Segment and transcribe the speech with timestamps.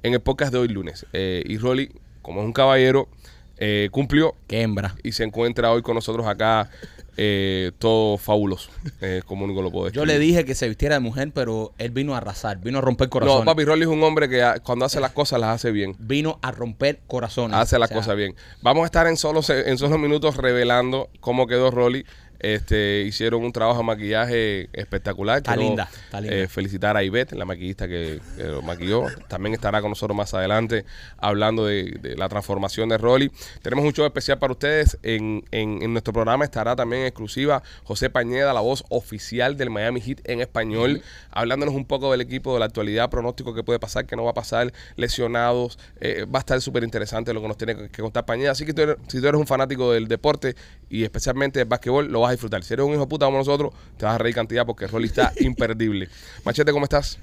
[0.03, 1.06] en el podcast de hoy lunes.
[1.14, 3.08] Eh, y Rolly, como es un caballero,
[3.55, 4.94] eh, cumplió Qué hembra.
[5.02, 6.70] y se encuentra hoy con nosotros acá
[7.17, 8.70] eh, todo fabuloso,
[9.02, 9.98] eh, como único lo puedo decir.
[9.98, 12.81] Yo le dije que se vistiera de mujer, pero él vino a arrasar, vino a
[12.81, 13.40] romper corazones.
[13.40, 15.95] No, papi, Rolly es un hombre que cuando hace las cosas las hace bien.
[16.00, 17.58] Vino a romper corazones.
[17.58, 18.36] Hace las O sea, cosas bien.
[18.62, 22.06] Vamos a estar en solo en solo minutos revelando cómo quedó Rolly.
[22.44, 25.38] Este, hicieron un trabajo de maquillaje espectacular.
[25.38, 26.36] Está Quiero, linda, está linda.
[26.38, 29.03] eh, felicitar a Ivette, la maquillista que, que lo maquilló.
[29.28, 30.86] También estará con nosotros más adelante
[31.17, 33.31] hablando de, de la transformación de Rolly.
[33.61, 34.98] Tenemos un show especial para ustedes.
[35.03, 40.02] En, en- en nuestro programa estará también exclusiva José Pañeda, la voz oficial del Miami
[40.02, 44.05] Heat en español, hablándonos un poco del equipo, de la actualidad, pronóstico que puede pasar,
[44.05, 45.77] que no va a pasar, lesionados.
[45.99, 48.52] Eh, va a estar súper interesante lo que nos tiene que, que contar Pañeda.
[48.52, 50.55] Así que tú eres- si tú eres un fanático del deporte
[50.91, 52.63] y especialmente del básquetbol, lo vas a disfrutar.
[52.63, 55.07] Si eres un hijo de puta como nosotros, te vas a reír cantidad porque Rolly
[55.07, 56.09] está imperdible.
[56.45, 57.17] Machete, ¿cómo estás?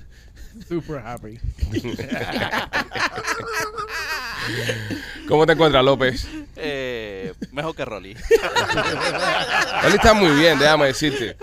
[0.69, 1.39] Super happy.
[5.29, 6.27] ¿Cómo te encuentras, López?
[6.57, 8.15] Eh, mejor que Rolly.
[9.83, 11.37] Rolly está muy bien, déjame decirte.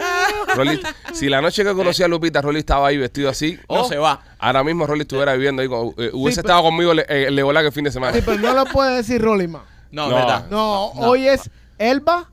[0.56, 0.82] Rolly,
[1.14, 3.98] si la noche que conocí a Lupita, Rolly estaba ahí vestido así, No oh, se
[3.98, 4.22] va.
[4.40, 7.62] ahora mismo Rolly estuviera viviendo ahí, con- eh, hubiese Sí, estado conmigo le, eh, Leola
[7.62, 8.14] que el fin de semana.
[8.14, 9.64] Sí, pero no lo puede decir Rolly más.
[9.92, 10.16] No, No.
[10.16, 10.48] verdad.
[10.50, 12.30] No, hoy es Elba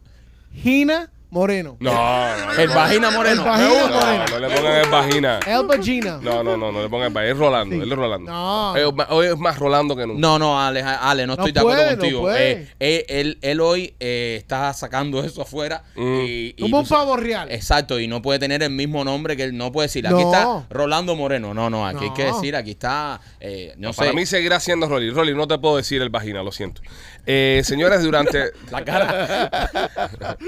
[0.54, 1.78] Gina Moreno.
[1.80, 2.52] No, no, no.
[2.60, 3.40] El vagina moreno.
[3.42, 4.00] El vagina gusta.
[4.04, 4.24] moreno.
[4.28, 5.40] No, no le pongan el vagina.
[5.46, 6.18] Elba Gina.
[6.20, 7.32] No, no, no, no le pongan el vagina.
[7.32, 7.80] Es Rolando, Sí.
[7.80, 8.30] él es Rolando.
[8.30, 8.72] No.
[9.08, 10.20] Hoy es más Rolando que nunca.
[10.20, 12.20] No, no, Ale, Ale, no No estoy de acuerdo puede, no contigo.
[12.20, 12.52] puede.
[12.52, 15.84] Eh, eh, él, él hoy eh, está sacando eso afuera.
[15.96, 16.20] Mm.
[16.20, 17.50] Y, y Como un tú- pavo real.
[17.50, 20.06] Exacto, y no puede tener el mismo nombre que él no puede decir.
[20.06, 20.30] Aquí No.
[20.32, 21.54] está Rolando Moreno.
[21.54, 22.34] No, no, aquí hay que No.
[22.34, 25.08] decir, aquí está, eh, no, Para sé, mí seguirá siendo Rolly.
[25.08, 26.82] Rolly, no te puedo decir el vagina, lo siento.
[27.26, 29.70] Eh, señores, durante la cara.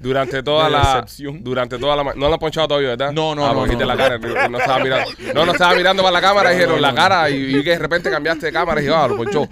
[0.00, 1.06] durante toda la
[1.40, 3.12] durante toda la no lo han ponchado todavía, ¿verdad?
[3.12, 3.84] No, no, ah, no, no.
[3.84, 5.10] la cara, no, estaba mirando.
[5.34, 8.10] No, no estaba mirando para la cámara, dijeron la cara y, y que de repente
[8.10, 9.46] cambiaste de cámara y dije, ah, lo ponchó.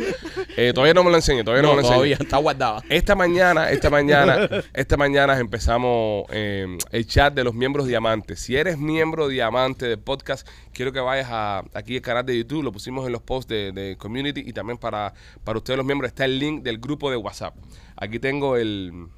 [0.56, 1.94] Eh, todavía no me lo enseño, todavía no, me lo enseño.
[1.97, 2.82] todavía está guardada.
[2.88, 8.41] Esta mañana, esta mañana, esta mañana empezamos eh, el chat de los miembros diamantes.
[8.41, 12.65] Si eres miembro diamante del podcast, quiero que vayas a aquí al canal de YouTube,
[12.65, 15.12] lo pusimos en los posts de, de community y también para,
[15.44, 17.54] para ustedes los miembros está el link del grupo de WhatsApp.
[17.97, 19.09] Aquí tengo el,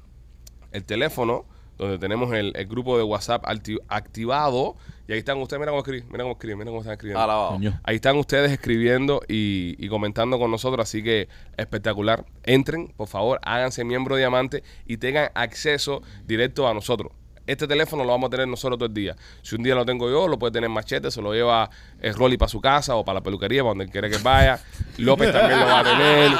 [0.71, 1.45] el teléfono
[1.77, 4.75] donde tenemos el, el grupo de WhatsApp acti- activado
[5.07, 7.21] y ahí están ustedes, mira cómo escriben, mira cómo escriben, mira cómo están escribiendo.
[7.23, 7.57] Alabado.
[7.83, 11.27] Ahí están ustedes escribiendo y, y comentando con nosotros, así que
[11.57, 12.25] espectacular.
[12.43, 17.13] Entren, por favor, háganse miembro diamante y tengan acceso directo a nosotros.
[17.47, 19.15] Este teléfono lo vamos a tener nosotros todo el día.
[19.41, 21.69] Si un día lo tengo yo, lo puede tener Machete, se lo lleva
[22.01, 24.59] el Rolly para su casa o para la peluquería, para donde quiera que vaya.
[24.97, 26.31] López también lo va a tener.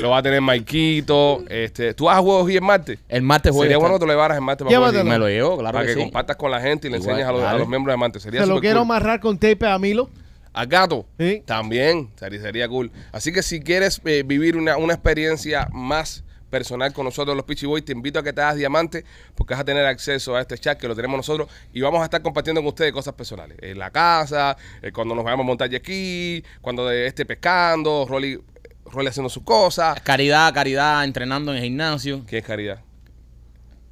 [0.00, 1.44] Lo va a tener Maikito.
[1.48, 2.98] Este, ¿Tú vas a juegos y el martes?
[3.08, 5.28] El martes a Sería bueno que tú le llevaras el martes para, juegos Me lo
[5.28, 6.04] llevo, claro para que, que, sí.
[6.04, 8.22] compartas con la gente y le Igual, enseñes a los, a los miembros diamantes.
[8.22, 8.86] Sería Se lo quiero cool.
[8.86, 10.08] amarrar con tape a Milo.
[10.52, 11.06] Al gato.
[11.18, 11.42] Sí.
[11.46, 12.90] También sería, sería cool.
[13.12, 17.66] Así que si quieres eh, vivir una, una experiencia más personal con nosotros los Peachy
[17.66, 19.04] Boys, te invito a que te hagas diamante
[19.34, 22.04] porque vas a tener acceso a este chat que lo tenemos nosotros y vamos a
[22.04, 23.56] estar compartiendo con ustedes cosas personales.
[23.62, 28.38] En la casa, eh, cuando nos vayamos a montar aquí, cuando esté pescando, Rolly,
[28.86, 30.00] Rolly haciendo sus cosas.
[30.02, 32.22] Caridad, caridad, entrenando en el gimnasio.
[32.26, 32.80] ¿Quién es Caridad?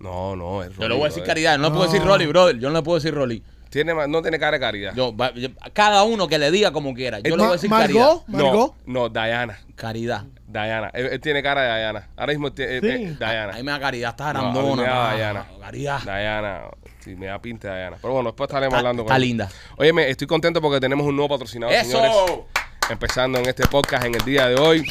[0.00, 0.82] No, no, es Rolly.
[0.82, 1.26] Yo le voy a decir brother.
[1.26, 2.58] caridad, no le puedo decir Rolly, brother.
[2.58, 3.42] Yo no le puedo decir Rolly.
[3.70, 4.94] Tiene, no tiene cara de caridad.
[4.94, 7.18] Yo, va- yo- cada uno que le diga como quiera.
[7.20, 8.74] Yo le voy a decir Margot, no, Margot.
[8.86, 9.58] no, Diana.
[9.74, 10.24] caridad.
[10.48, 10.90] Diana.
[10.94, 12.08] Él, él tiene cara de Diana.
[12.16, 12.86] Ahora mismo tiene Sí.
[12.88, 13.52] eh, Diana.
[13.54, 14.82] Ahí me da caridad, está No, grandona.
[14.82, 15.46] me da está- Diana.
[15.60, 16.00] Caridad.
[16.02, 16.60] Diana.
[17.00, 17.96] Sí, me da pinta de Diana.
[18.00, 19.22] Pero bueno, después estaremos Está- hablando con está él.
[19.22, 19.48] linda.
[19.76, 21.98] Óyeme, estoy contento porque tenemos un nuevo patrocinador, ¡Eso!
[22.02, 22.12] señores.
[22.90, 24.82] Empezando en este podcast en el día de hoy.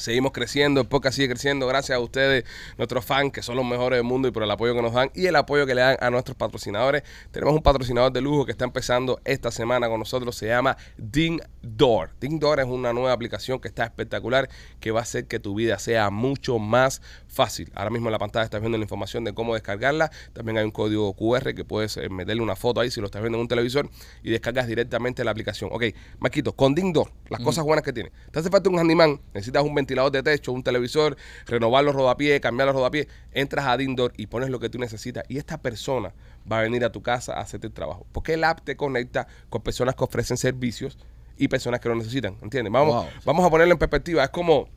[0.00, 2.44] Seguimos creciendo, el podcast sigue creciendo gracias a ustedes,
[2.78, 5.10] nuestros fans, que son los mejores del mundo y por el apoyo que nos dan
[5.14, 7.02] y el apoyo que le dan a nuestros patrocinadores.
[7.30, 11.38] Tenemos un patrocinador de lujo que está empezando esta semana con nosotros, se llama Ding
[11.60, 12.12] Door.
[12.18, 14.48] Ding Door es una nueva aplicación que está espectacular,
[14.80, 17.70] que va a hacer que tu vida sea mucho más fácil.
[17.74, 20.10] Ahora mismo en la pantalla estás viendo la información de cómo descargarla.
[20.32, 23.22] También hay un código QR que puedes eh, meterle una foto ahí si lo estás
[23.22, 23.88] viendo en un televisor
[24.22, 25.70] y descargas directamente la aplicación.
[25.72, 25.84] Ok,
[26.18, 28.10] Maquito, con Ding Door, las cosas buenas que tiene.
[28.32, 31.16] Te hace falta un handyman, necesitas un ventilador de techo, un televisor,
[31.46, 33.06] renovar los rodapiés, cambiar los rodapiés.
[33.32, 36.12] Entras a Ding Door y pones lo que tú necesitas y esta persona
[36.50, 38.06] va a venir a tu casa a hacerte el trabajo.
[38.12, 40.98] Porque el app te conecta con personas que ofrecen servicios
[41.36, 42.72] y personas que lo necesitan, ¿entiendes?
[42.72, 43.06] Vamos, Wow.
[43.24, 44.24] vamos a ponerlo en perspectiva.
[44.24, 44.68] Es como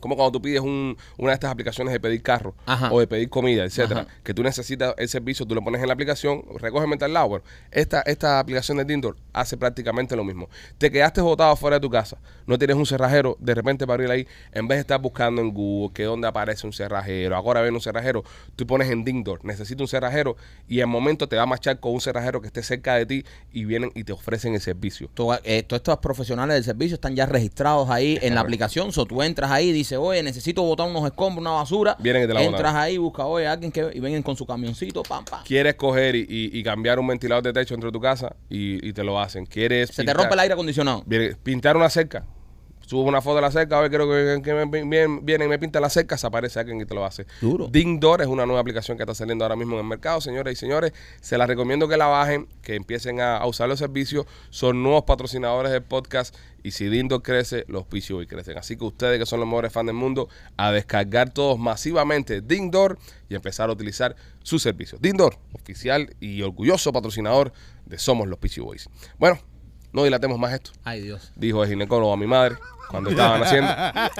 [0.00, 2.90] como cuando tú pides un- una de estas aplicaciones de pedir carro Ajá.
[2.92, 4.10] o de pedir comida, etcétera, Ajá.
[4.22, 7.28] que tú necesitas el servicio, tú lo pones en la aplicación, recógeme tal lado.
[7.28, 10.48] Bueno, esta, esta aplicación de Dindor hace prácticamente lo mismo.
[10.78, 14.10] Te quedaste botado fuera de tu casa, no tienes un cerrajero, de repente para ir
[14.10, 17.74] ahí, en vez de estar buscando en Google que dónde aparece un cerrajero, ahora ven
[17.74, 18.24] un cerrajero,
[18.56, 20.36] tú pones en Dindor, necesito un cerrajero
[20.68, 23.24] y en momento te va a marchar con un cerrajero que esté cerca de ti
[23.52, 25.08] y vienen y te ofrecen el servicio.
[25.14, 28.92] To- eh, todos estos profesionales del servicio están ya registrados ahí en la aplicación.
[28.92, 31.96] So, tú entras ahí y dices, oye, necesito botar unos escombros, una basura.
[31.98, 32.76] Vienen y te la Entras botan.
[32.82, 33.90] ahí, busca, oye, alguien que.
[33.94, 35.42] Y vengan con su camioncito, pam, pam.
[35.44, 38.86] Quieres coger y, y- y cambiar un ventilador de techo dentro de tu casa y,
[38.86, 39.46] y te lo hacen.
[39.46, 41.02] Quieres Se te rompe el aire acondicionado.
[41.06, 42.24] Viene- pintar una cerca.
[42.88, 45.48] Subo una foto de la cerca, a ver, creo que, que me, viene, viene y
[45.48, 47.26] me pinta la cerca, se aparece alguien y te lo hace.
[47.42, 47.68] Duro.
[47.68, 50.54] Ding Door es una nueva aplicación que está saliendo ahora mismo en el mercado, señoras
[50.54, 50.94] y señores.
[51.20, 54.24] Se las recomiendo que la bajen, que empiecen a, a usar los servicios.
[54.48, 58.56] Son nuevos patrocinadores del podcast y si Ding Door crece, los hoy crecen.
[58.56, 62.70] Así que ustedes que son los mejores fans del mundo, a descargar todos masivamente Ding
[62.70, 62.98] Door
[63.28, 64.98] y empezar a utilizar sus servicios.
[65.02, 67.52] Ding Door, oficial y orgulloso patrocinador
[67.84, 68.88] de Somos los Pichi Boys.
[69.18, 69.38] Bueno,
[69.92, 71.32] no dilatemos más esto Ay, Dios.
[71.36, 72.56] dijo el ginecólogo a mi madre
[72.90, 73.70] cuando estaban haciendo.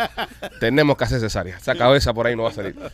[0.61, 1.57] Tenemos que hacer cesárea.
[1.57, 2.77] Esa cabeza por ahí no va a salir.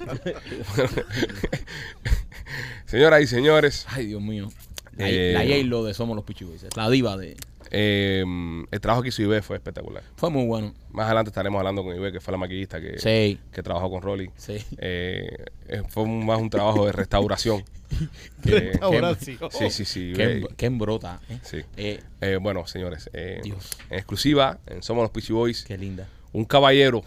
[2.86, 4.48] Señoras y señores, Ay, Dios mío.
[4.96, 6.64] La, Eh, la J-Lo de Somos los Pichiboys.
[6.76, 7.36] La diva de.
[7.74, 8.24] Eh,
[8.70, 10.02] el trabajo que hizo Ibe fue espectacular.
[10.16, 10.72] Fue muy bueno.
[10.90, 13.38] Más adelante estaremos hablando con Ibe, que fue la maquillista que, Sí.
[13.52, 14.30] que trabajó con Rolly.
[14.36, 14.58] Sí.
[14.78, 17.64] Eh, eh, fue un- más un trabajo de restauración.
[18.42, 19.38] Que- Restauración.
[19.50, 20.12] sí, sí, sí.
[20.16, 21.20] Qué, Ibe- qué embrota.
[21.28, 21.38] ¿eh?
[21.42, 21.58] sí.
[21.76, 23.70] Eh, Eh, bueno, señores, eh, Dios.
[23.90, 26.08] en exclusiva, en Somos los Pichi Boys, qué linda.
[26.32, 27.02] un caballero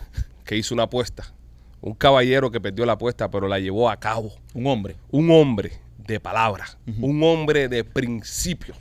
[0.46, 1.34] que hizo una apuesta.
[1.82, 4.32] Un caballero que perdió la apuesta, pero la llevó a cabo.
[4.54, 4.96] Un hombre.
[5.12, 6.66] Un hombre de palabra.
[7.02, 8.78] Un hombre de principios.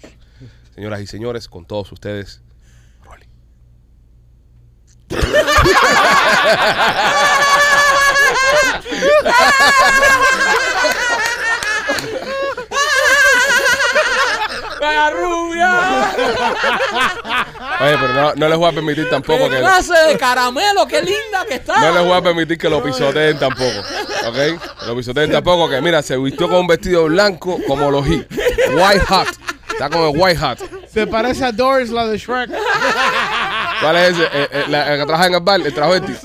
[0.76, 2.43] Señoras y señores, con todos ustedes,
[3.02, 3.26] Rolly.
[14.93, 16.15] ¡La rubia!
[17.81, 19.61] Oye, pero no, no les voy a permitir tampoco ¡Qué que...
[19.61, 20.87] clase de caramelo!
[20.87, 21.81] ¡Qué linda que está!
[21.81, 23.81] No les voy a permitir que lo pisoteen tampoco.
[24.27, 24.37] ¿Ok?
[24.87, 28.27] Lo pisoteen tampoco, que mira, se vistió con un vestido blanco como los hit.
[28.71, 29.29] White hot.
[29.71, 30.59] Está como el white hot.
[30.88, 32.50] Se parece a Doris, la de Shrek.
[33.81, 34.25] ¿Cuál es ese?
[34.25, 36.16] Eh, eh, la, la que trabaja en el bar, el travesti.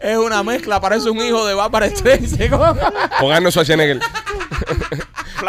[0.00, 2.50] Es una mezcla, parece un hijo de Bárbara Streisand.
[3.20, 4.00] Con Arnold Schwarzenegger.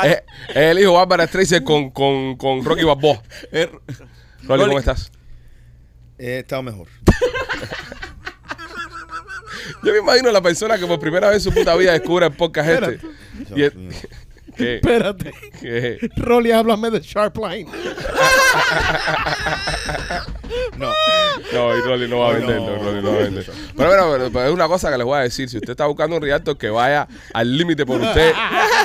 [0.02, 0.12] Flash.
[0.12, 3.22] es, es el hijo de Barbara Streisand con, con, con Rocky Balboa.
[4.44, 5.12] Rolly, ¿cómo estás?
[6.18, 6.88] He estado mejor.
[9.84, 12.34] Yo me imagino la persona que por primera vez en su puta vida descubre el
[12.34, 13.00] podcast este.
[13.56, 13.64] Y.
[14.58, 14.76] ¿Qué?
[14.76, 15.34] Espérate.
[15.62, 15.98] ¿Qué?
[16.16, 17.68] Rolly, háblame de Sharpline.
[20.78, 20.92] No.
[21.54, 23.54] No, y Rolly no va a venderlo, Rolly no va a venderlo.
[23.76, 25.50] Pero bueno, pero, pero es una cosa que les voy a decir.
[25.50, 28.34] Si usted está buscando un realtor que vaya al límite por usted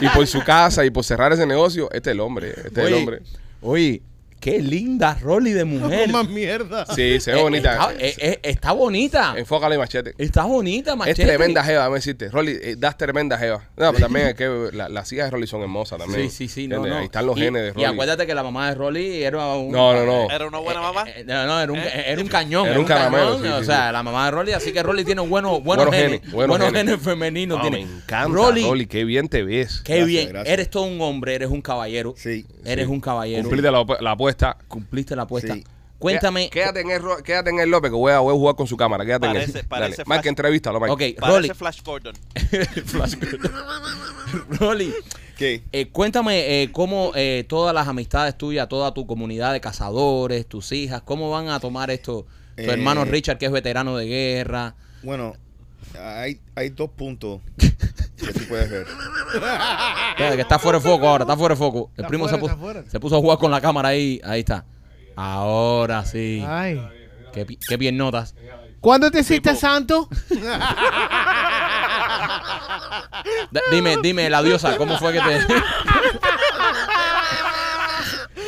[0.01, 2.51] y por su casa y por cerrar ese negocio, este es el hombre.
[2.51, 3.23] Este es el hombre.
[3.63, 4.03] oye,
[4.41, 6.09] qué linda Rolly de mujer.
[6.09, 6.87] No más mierda.
[6.87, 7.73] Sí, se ve Eh, bonita.
[7.73, 9.35] Está, eh, eh, está bonita.
[9.37, 10.15] Enfócala y machete.
[10.19, 11.25] Está bonita, Es machete.
[11.27, 12.29] tremenda jeva, déjame decirte.
[12.31, 13.59] Rolly, eh, das tremenda jeva.
[13.77, 16.31] No, pero también es que la- las hijas de Rolly son hermosas también.
[16.31, 16.69] Sí, sí, sí.
[16.69, 16.97] No, no.
[16.97, 17.85] Ahí están los Y- genes de Y Rolly.
[17.85, 19.71] acuérdate que la mamá de Rolly era un.
[19.71, 20.31] No, no, no.
[20.31, 21.05] ¿Era una buena mamá?
[21.09, 22.67] Eh, eh, no, no, era un, era un cañón.
[22.67, 23.93] Era un caramelo, sí, o sí, sea, sí.
[23.93, 26.21] la mamá de Rolly, así que Rolly tiene buenos, buenos, Buenos genes.
[26.21, 26.73] genes, buenos genes.
[26.73, 27.59] genes femeninos.
[27.59, 27.85] No, tiene.
[27.87, 28.87] me encanta, Rolly, Rolly.
[28.87, 29.81] Qué bien te ves.
[29.85, 30.29] qué Gracias, bien.
[30.31, 30.53] gracias.
[30.53, 32.15] Eres todo un hombre, eres un caballero.
[32.17, 32.47] Sí.
[32.65, 33.43] Eres un caballero.
[33.43, 34.57] Cumpliste la, la apuesta.
[34.69, 35.55] Cumpliste la apuesta.
[35.55, 35.65] Sí.
[35.99, 36.49] Cuéntame.
[36.49, 38.67] Quédate en el, Ro- quédate en el López, que voy a, voy a jugar con
[38.67, 39.05] su cámara.
[39.05, 39.67] Quédate en Parece- él.
[39.69, 40.05] parece Dale.
[40.07, 40.93] Mike, flash- entrevístalo, Mike.
[40.93, 41.49] Ok, Parece Rolly.
[41.51, 42.15] Flash Gordon.
[44.59, 44.95] Rolly,
[45.37, 45.63] ¿Qué?
[45.73, 50.73] Eh, cuéntame eh, cómo eh, todas las amistades tuyas, toda tu comunidad de cazadores, tus
[50.73, 52.27] hijas, cómo van a tomar esto.
[52.57, 54.75] Tu Eh, hermano Richard, que es veterano de guerra.
[55.03, 55.35] Bueno,
[55.99, 57.71] hay, hay dos puntos que
[58.33, 58.87] tú puedes ver.
[58.87, 61.91] Espérate, que está fuera de foco ahora, está fuera de foco.
[61.97, 62.85] El Está primo fuera, se, puso, fuera.
[62.89, 64.21] se puso a jugar con la cámara ahí.
[64.25, 64.65] Ahí está.
[65.17, 66.45] Ahora sí.
[66.47, 66.81] Ay.
[67.33, 68.35] Qué, pi- qué bien notas.
[68.81, 70.09] ¿Cuándo te hiciste santo?
[73.51, 75.39] D- dime, dime, la diosa, ¿cómo fue que te.?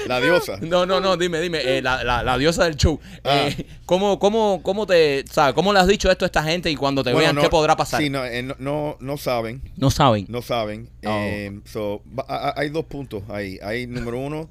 [0.06, 0.58] La diosa.
[0.60, 2.98] No, no, no, dime, dime, eh, la, la, la diosa del show.
[3.24, 3.46] Ah.
[3.48, 6.76] Eh, ¿cómo, cómo, ¿Cómo te, sabes, cómo le has dicho esto a esta gente y
[6.76, 8.00] cuando te Bueno, vean, no- qué podrá pasar?
[8.00, 9.62] Sí, no, eh, no, no, no saben.
[9.76, 10.26] No saben.
[10.28, 10.88] No saben.
[11.04, 11.08] Oh.
[11.10, 13.58] Eh, so, va- a- a- hay dos puntos ahí.
[13.62, 14.48] Hay número uno,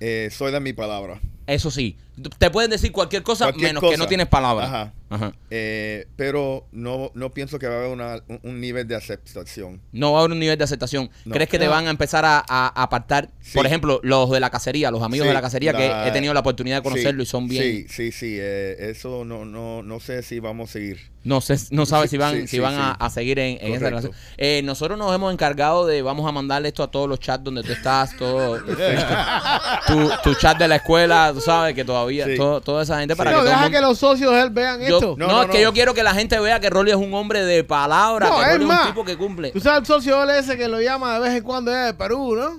[0.00, 1.20] eh, soy de mi palabra.
[1.46, 1.96] Eso sí.
[2.38, 4.68] Te pueden decir cualquier cosa Cualquier menos que no tienes palabras.
[4.68, 4.92] Ajá.
[5.10, 5.32] Ajá.
[5.50, 9.80] Eh, pero no, no pienso que va a haber una- un, un nivel de aceptación.
[9.92, 11.10] No va a haber un nivel de aceptación.
[11.24, 11.34] No.
[11.34, 12.40] ¿Crees que te van a empezar a,
[12.82, 13.30] apartar?
[13.40, 13.52] Sí.
[13.56, 16.34] Por ejemplo, los de la cacería, los amigos Sí, de la cacería que he tenido
[16.34, 17.62] la oportunidad de conocerlo y son bien.
[17.62, 18.36] Sí, sí, sí.
[18.40, 21.12] eh, eso no, no, no sé si vamos a seguir.
[21.22, 22.96] No sé, no sabes Sí, si van, sí, si sí, van a, sí.
[23.00, 24.12] a seguir en, en esa relación.
[24.36, 27.62] Eh, nosotros nos hemos encargado de, vamos a mandarle esto a todos los chats donde
[27.62, 28.58] tú estás, todo,
[29.86, 32.36] tu, tu chat de la escuela, tú sabes que todavía, Sí.
[32.36, 34.40] todo- toda esa gente para no, que todo el deja mundo- que los socios de
[34.40, 35.14] él vean Yo- esto.
[35.18, 35.62] no, No, no, es que no.
[35.64, 38.42] yo quiero que la gente vea que Rolly es un hombre de palabra, No, que
[38.42, 38.86] es Rolly es un más.
[38.88, 39.50] tipo que cumple.
[39.50, 41.86] Tú sabes el socio de él ese que lo llama de vez en cuando es
[41.86, 42.58] de Perú, ¿no?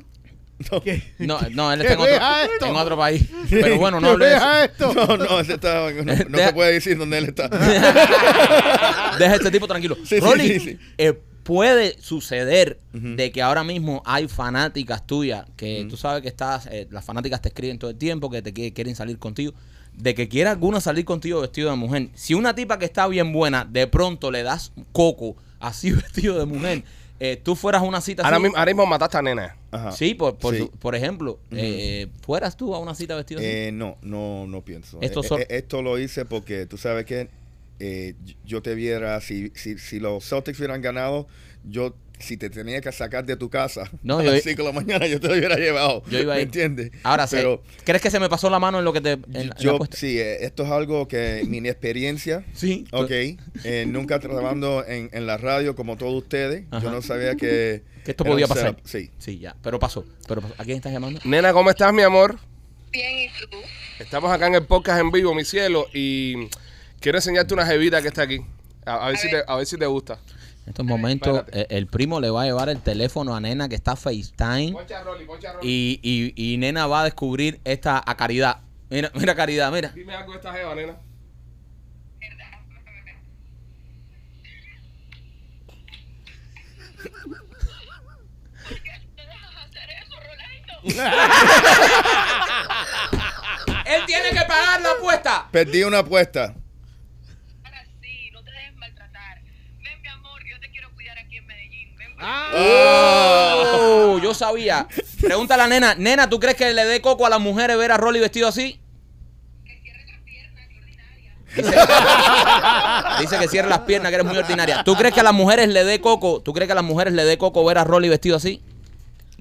[1.20, 2.00] No, no, él está en
[2.76, 3.24] otro, en país.
[3.50, 4.54] Pero bueno, no hable de eso.
[4.64, 4.94] esto.
[4.94, 7.50] No, no, ese está, no, no Deja- se puede decir dónde él está.
[9.20, 9.96] Deja a este tipo tranquilo.
[10.04, 10.80] Sí, sí, Rolly, sí, sí.
[10.98, 16.66] eh, puede suceder de que ahora mismo hay fanáticas tuyas que tú sabes que estás,
[16.72, 19.54] eh, las fanáticas te escriben todo el tiempo, que te qui- quieren salir contigo,
[19.94, 22.10] de que quiera alguna salir contigo vestido de mujer.
[22.16, 26.46] Si una tipa que está bien buena, de pronto le das coco así vestido de
[26.46, 26.84] mujer,
[27.20, 28.44] eh, tú fueras a una cita Ahora así.
[28.44, 29.56] mismo, ahora mismo mataste a nena.
[29.72, 29.92] Ajá.
[29.92, 30.62] Sí, por, por, Sí.
[30.62, 33.72] su- por ejemplo, eh, fueras tú a una cita vestido así.
[33.72, 34.98] No, no, no pienso.
[35.00, 37.30] Esto so- esto lo hice porque tú sabes que
[37.80, 38.16] eh,
[38.46, 41.28] yo te viera, si, si, si los Celtics hubieran ganado,
[41.64, 44.68] yo si te tenía que sacar de tu casa No, a yo- las 5 de
[44.70, 46.02] la mañana, yo te lo hubiera llevado.
[46.10, 46.48] Yo iba a ¿Me ir.
[46.48, 46.92] entiendes?
[47.04, 47.36] Ahora sí.
[47.36, 49.12] Pero ¿Crees que se me pasó la mano en lo que te.
[49.12, 52.46] en la- en la yo, sí, eh, esto es algo que mi inexperiencia.
[52.54, 52.86] Sí.
[52.94, 56.86] Ok, eh, nunca trabajando en, en la radio como todos ustedes, Ajá.
[56.86, 58.68] yo no sabía que, Que esto podía pasar.
[58.76, 58.88] setup.
[58.88, 59.12] Sí.
[59.18, 59.56] Sí, ya.
[59.62, 60.06] Pero pasó.
[60.26, 60.54] Pero pasó.
[60.58, 61.20] ¿A quién estás llamando?
[61.26, 62.40] Nena, ¿cómo estás, mi amor?
[62.94, 63.58] Bien, ¿y tú?
[64.00, 66.48] Estamos acá en el podcast en vivo, mi cielo, y
[67.06, 68.44] quiero enseñarte una jevita que está aquí.
[68.84, 70.18] A, a ver, si te, a ver si te gusta.
[70.64, 73.76] En estos momentos, eh, el primo le va a llevar el teléfono a Nena que
[73.76, 74.72] está FaceTime.
[74.72, 75.70] Poncha Rolly, poncha a Rolly.
[75.70, 78.62] Y, y, y Nena va a descubrir esta a Caridad.
[78.90, 79.90] Mira, mira Caridad, mira.
[79.90, 80.98] Dime algo de esta jeva, nena.
[89.16, 90.74] ¿Te dejas hacer eso, Rolando?
[93.86, 95.48] Él tiene que pagar la apuesta.
[95.52, 96.56] Perdí una apuesta.
[97.64, 99.42] Ahora sí, no te dejes maltratar.
[99.84, 101.96] Ven, mi amor, yo te quiero cuidar aquí en Medellín.
[101.96, 102.15] Ven,
[102.58, 104.88] Oh, yo sabía.
[105.22, 105.96] Pregúntale a Nena.
[105.96, 108.80] Nena, ¿tú crees que le dé coco a las mujeres ver a Rolly vestido así?
[111.56, 111.72] Dice,
[113.22, 114.84] dice que cierre las piernas, que eres muy ordinaria.
[114.84, 116.42] ¿Tú crees que a las mujeres le dé coco?
[116.42, 118.62] ¿Tú crees que a las mujeres le dé coco ver a Rolly vestido así?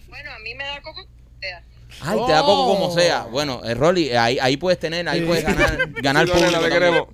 [0.09, 1.05] Bueno, a mí me da coco.
[1.41, 1.63] sea.
[2.03, 2.95] Ay, te da coco como Oh.
[2.95, 3.23] sea.
[3.25, 6.71] Bueno, eh, Rolly, ahí, ahí puedes tener, ahí puedes ganar, ganar Sí, nena, público te
[6.71, 6.73] también.
[6.73, 7.09] queremos.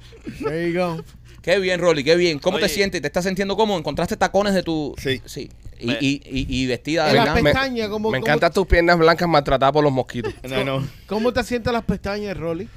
[0.45, 1.05] There you go.
[1.43, 2.39] Qué bien, Rolly, qué bien.
[2.39, 3.01] ¿Cómo te sientes?
[3.01, 3.79] ¿Te estás sintiendo cómodo?
[3.79, 4.95] ¿Encontraste tacones de tu...?
[4.99, 5.23] Sí.
[5.25, 5.51] Sí.
[5.79, 7.35] Y, Me- y, y, y vestida de blanco.
[7.43, 10.35] Me, pestañas, como- me encantan tus piernas blancas maltratadas por los mosquitos.
[10.43, 10.87] No, no.
[11.07, 12.69] ¿Cómo te sientes las pestañas, Rolly?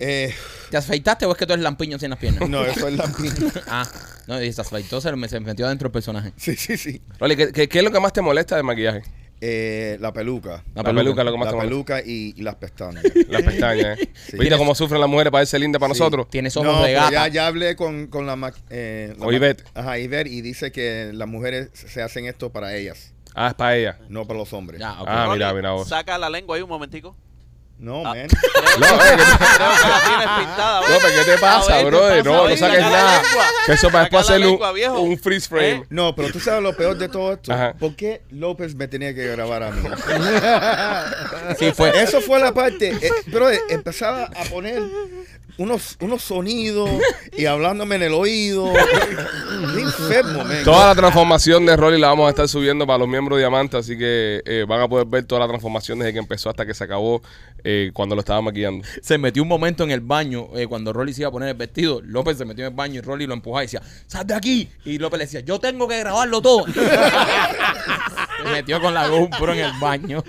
[0.00, 0.34] Eh,
[0.70, 2.48] ¿Te afeitaste o es que tú eres lampiño sin las piernas?
[2.48, 3.08] no, eso es la
[3.68, 3.88] Ah,
[4.26, 6.32] no, y se afeitó, se me, se metió adentro del personaje.
[6.36, 7.00] Sí, sí, sí.
[7.20, 9.02] Rolly, ¿qué, qué, qué es lo que más te molesta del maquillaje?
[9.44, 10.62] Eh, la peluca.
[10.72, 13.02] La La, peluca es lo que más La peluca y, y las pestañas.
[13.28, 14.08] Las pestañas, ¿eh?
[14.30, 14.38] Sí.
[14.38, 15.98] ¿Viste cómo sufren las mujeres para verse lindas para Sí.
[15.98, 16.30] nosotros?
[16.30, 17.10] Tienes ojos No, de pero gata.
[17.12, 19.64] ya, ya hablé con, con la, eh, la Ivette.
[19.74, 23.76] Ajá, Ivette, y dice que las mujeres se hacen esto para ellas, Ah, es para
[23.76, 23.98] ella.
[24.08, 24.78] no para los hombres.
[24.78, 24.94] Ya.
[24.96, 25.88] Ah, mira, mira vos.
[25.88, 27.16] Saca la lengua ahí un momentico.
[27.82, 28.14] No, Ah.
[28.14, 28.28] man.
[28.78, 29.16] No, eh.
[30.88, 32.24] López, ¿qué te pasa, brother?
[32.24, 33.22] No, no saques nada.
[33.66, 35.00] Que eso para después viejo.
[35.00, 35.70] un, un freeze frame.
[35.70, 35.82] ¿Eh?
[35.90, 37.52] No, pero tú sabes lo peor de todo esto.
[37.52, 37.74] Ajá.
[37.78, 39.82] ¿Por qué López me tenía que grabar a mí?
[41.58, 41.90] Sí, fue.
[42.02, 42.96] Eso fue la parte.
[43.02, 44.80] Eh, bro, empezaba a poner
[45.58, 46.90] unos, unos sonidos
[47.36, 48.72] y hablándome en el oído.
[49.76, 50.64] Enfermo, man.
[50.64, 53.96] Toda la transformación de Rolly la vamos a estar subiendo para los miembros diamantes, así
[53.96, 56.84] que eh, van a poder ver toda la transformación desde que empezó hasta que se
[56.84, 57.22] acabó
[57.64, 58.86] eh, cuando lo estaba maquillando.
[59.02, 61.54] Se metió un momento en el baño eh, cuando Rolly se iba a poner el
[61.54, 62.00] vestido.
[62.02, 64.68] López se metió en el baño y Rolly lo empujaba y decía, ¡sal de aquí!
[64.84, 66.64] Y López le decía, yo tengo que grabarlo todo.
[68.42, 70.24] se metió con la GoPro en el baño.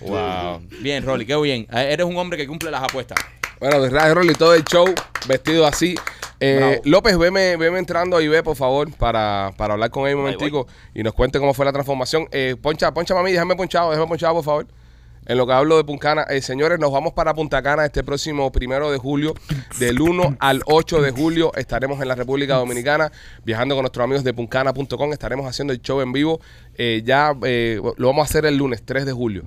[0.00, 0.62] Wow.
[0.80, 1.66] Bien, Rolly, qué bien.
[1.70, 3.18] Eres un hombre que cumple las apuestas.
[3.62, 4.92] Bueno, de verdad, Rolly, todo el show
[5.28, 5.94] vestido así.
[6.40, 6.80] Eh.
[6.84, 10.66] López, veme, veme entrando ahí, ve, por favor, para, para hablar con él un momentico
[10.92, 12.26] y nos cuente cómo fue la transformación.
[12.32, 14.66] Eh, poncha, poncha, mami, déjame ponchado, déjame ponchado, por favor.
[15.26, 18.50] En lo que hablo de Puncana, eh, señores, nos vamos para Punta Cana este próximo
[18.50, 19.32] primero de julio.
[19.78, 23.12] Del 1 al 8 de julio estaremos en la República Dominicana
[23.44, 25.12] viajando con nuestros amigos de puncana.com.
[25.12, 26.40] Estaremos haciendo el show en vivo.
[26.74, 29.44] Eh, ya eh, lo vamos a hacer el lunes 3 de julio.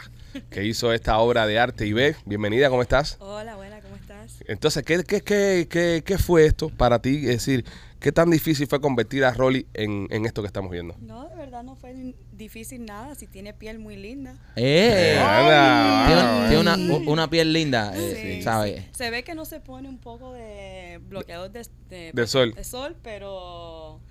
[0.49, 1.87] que hizo esta obra de arte.
[1.87, 3.17] Ibe, bienvenida, ¿cómo estás?
[3.19, 4.43] Hola, buena, ¿cómo estás?
[4.47, 7.17] Entonces, ¿qué, qué, qué, qué, qué fue esto para ti?
[7.17, 7.65] Es decir,
[7.99, 10.95] ¿qué tan difícil fue convertir a Rolly en, en esto que estamos viendo?
[10.99, 14.37] No, de verdad no fue difícil nada, si tiene piel muy linda.
[14.55, 15.17] ¡Eh!
[15.19, 18.81] Anda, Tiene, ah, tiene una, u- una piel linda, eh, Sí, ¿sabes?
[18.83, 18.89] sí.
[18.93, 22.53] Se ve que no se pone un poco de bloqueador de, de- De sol.
[22.53, 24.06] de sol, pero eh,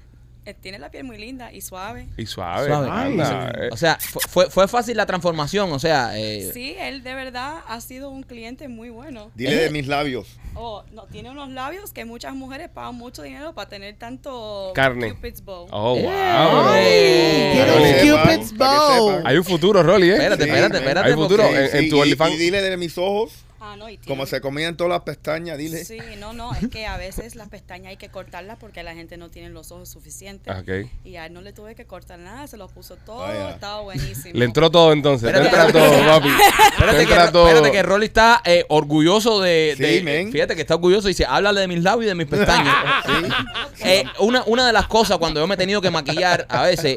[0.55, 2.07] tiene la piel muy linda y suave.
[2.17, 2.67] Y suave.
[2.69, 2.89] Suave.
[2.91, 3.69] anda, eh.
[3.73, 7.61] O sea, fu- fue, fue fácil la transformación, o sea, eh, Sí, él de verdad
[7.69, 9.31] ha sido un cliente muy bueno.
[9.35, 10.29] Dile de mis labios.
[10.55, 15.13] Oh, no, tiene unos labios que muchas mujeres pagan mucho dinero para tener tanto Carne.
[15.15, 15.67] Cupid's bow.
[15.71, 16.75] Oh, wow.
[16.77, 17.51] ¡Eh!
[17.55, 19.23] Quiero un sepan, Cupid's bow.
[19.25, 20.13] Hay un futuro, Rolly, ¿eh?
[20.15, 21.09] Espérate, Sí, espérate, espérate.
[21.09, 22.35] Hay futuro porque- en- en tu y- OnlyFans.
[22.35, 23.33] Y dile de mis ojos,
[23.69, 25.85] Ah, no, y como se comían todas las pestañas, dile.
[25.85, 29.17] Sí, no, no, es que a veces las pestañas hay que cortarlas porque la gente
[29.17, 30.55] no tiene los ojos suficientes.
[30.55, 30.89] Ah, ok.
[31.05, 33.51] Y a él no le tuve que cortar nada, se lo puso todo, Vaya.
[33.51, 34.39] estaba buenísimo.
[34.39, 35.33] Le entró todo entonces.
[35.33, 35.67] Te Espérate.
[35.79, 36.29] entra todo, papi.
[36.29, 37.49] Te Espérate que, entra todo.
[37.49, 40.31] espérate que Rolly está eh, orgulloso de, Sí, de- men.
[40.31, 42.75] Fíjate que está orgulloso y dice, háblale de mis labios y de mis pestañas.
[43.85, 46.97] Eh, una, una de las cosas cuando yo me he tenido que maquillar a veces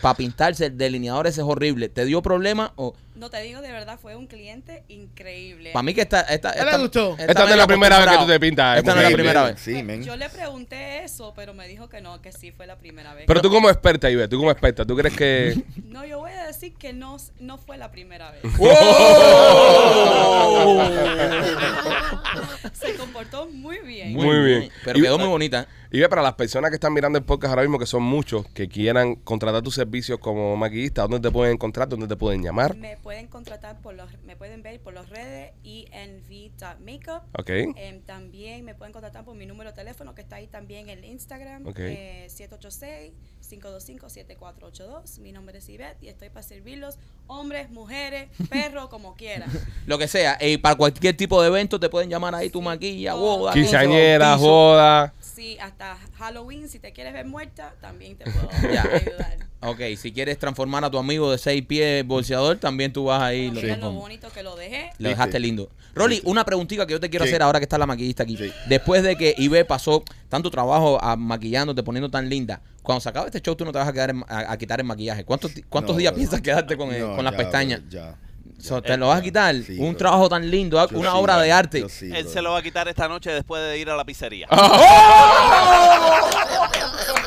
[0.00, 1.88] para pintarse el delineador ese es horrible.
[1.88, 5.70] ¿Te dio problema o No te digo, de verdad, fue un cliente increíble.
[5.72, 7.16] para mí que esta esta, ¿Qué le gustó?
[7.18, 9.44] Esta no es la primera vez que tú te pintas, Esta no es la primera
[9.44, 9.58] vez.
[9.58, 10.04] Sí, men.
[10.04, 13.24] Yo le pregunté eso, pero me dijo que no, que sí fue la primera vez.
[13.26, 15.64] Pero tú como experta, Ibe, tú como experta, ¿tú crees que...
[15.94, 18.42] No, yo voy a decir que no, no fue la primera vez.
[22.74, 24.12] Se comportó muy bien.
[24.12, 24.70] Muy bien.
[24.84, 25.66] Pero quedó muy bonita.
[25.94, 28.48] Y ve, para las personas que están mirando el podcast ahora mismo, que son muchos,
[28.48, 31.88] que quieran contratar tus servicios como maquillista, ¿dónde te pueden encontrar?
[31.88, 32.74] ¿Dónde te pueden llamar?
[32.74, 37.22] Me pueden contratar por los, me pueden ver por las redes env.makeup.
[37.38, 37.50] Ok.
[37.76, 40.98] Em, también me pueden contactar por mi número de teléfono que está ahí también en
[40.98, 41.78] el Instagram, Ok.
[41.78, 45.18] eh, 786-525-7482.
[45.20, 49.50] Mi nombre es Ivette y estoy para servirlos, hombres, mujeres, perros, como quieran.
[49.86, 50.36] Lo que sea.
[50.40, 53.38] Y para cualquier tipo de evento te pueden llamar ahí tu maquilla, todo.
[53.38, 55.14] boda, Quinceañera, boda.
[55.20, 59.38] Sí, hasta Halloween, si te quieres ver muerta, también te puedo ayudar.
[59.64, 63.46] Ok, si quieres transformar a tu amigo de seis pies bolseador, también tú vas ahí.
[63.46, 64.90] y Como lo mira lo bonito que lo dejé.
[64.98, 65.70] Lo dejaste lindo.
[65.94, 67.30] Rolly, una preguntita que yo te quiero Sí.
[67.30, 68.36] hacer ahora que está la maquillista aquí.
[68.36, 68.52] Sí.
[68.66, 73.26] Después de que Ibe pasó tanto trabajo a maquillándote, poniendo tan linda, cuando se acabe
[73.26, 75.24] este show tú no te vas a, quedar en- a, a quitar el maquillaje.
[75.24, 77.80] ¿Cuántos, cuántos No, días piensas quedarte con, el- No, con las ya, pestañas?
[77.80, 78.16] bro, Ya.
[78.58, 79.54] So, ¿Te lo vas a quitar?
[79.56, 79.98] Sí, Un bro.
[79.98, 80.86] trabajo tan lindo, ¿ah?
[80.90, 81.88] Yo una sí, obra de arte.
[81.88, 84.46] Sí, Él se lo va a quitar esta noche después de ir a la pizzería.
[84.48, 84.56] Te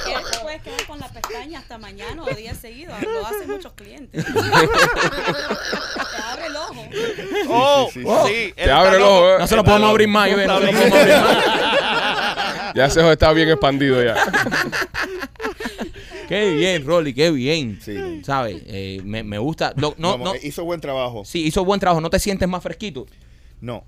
[0.48, 2.96] puedes quedar con la pestaña hasta mañana o días seguidos.
[3.02, 4.24] Lo hacen muchos clientes.
[4.34, 4.40] te
[6.24, 6.88] abre el ojo.
[7.50, 7.90] ¡Oh!
[7.92, 9.36] sí, Sí, sí, Te abre el ojo, ¿eh?
[9.40, 10.48] No se lo podemos abrir más, Ibe.
[10.48, 11.38] No se lo podemos abrir más.
[12.76, 14.16] Ya ese ojo está bien expandido ya.
[16.30, 17.80] Qué bien, Rolly, qué bien.
[17.82, 18.22] Sí.
[18.24, 18.62] ¿Sabes?
[18.68, 19.74] Eh, me, me gusta.
[19.76, 21.26] No, Vamos, no, eh, Hizo buen trabajo.
[21.26, 22.00] sí, hizo buen trabajo.
[22.00, 23.06] ¿No te sientes más fresquito?
[23.60, 23.84] No.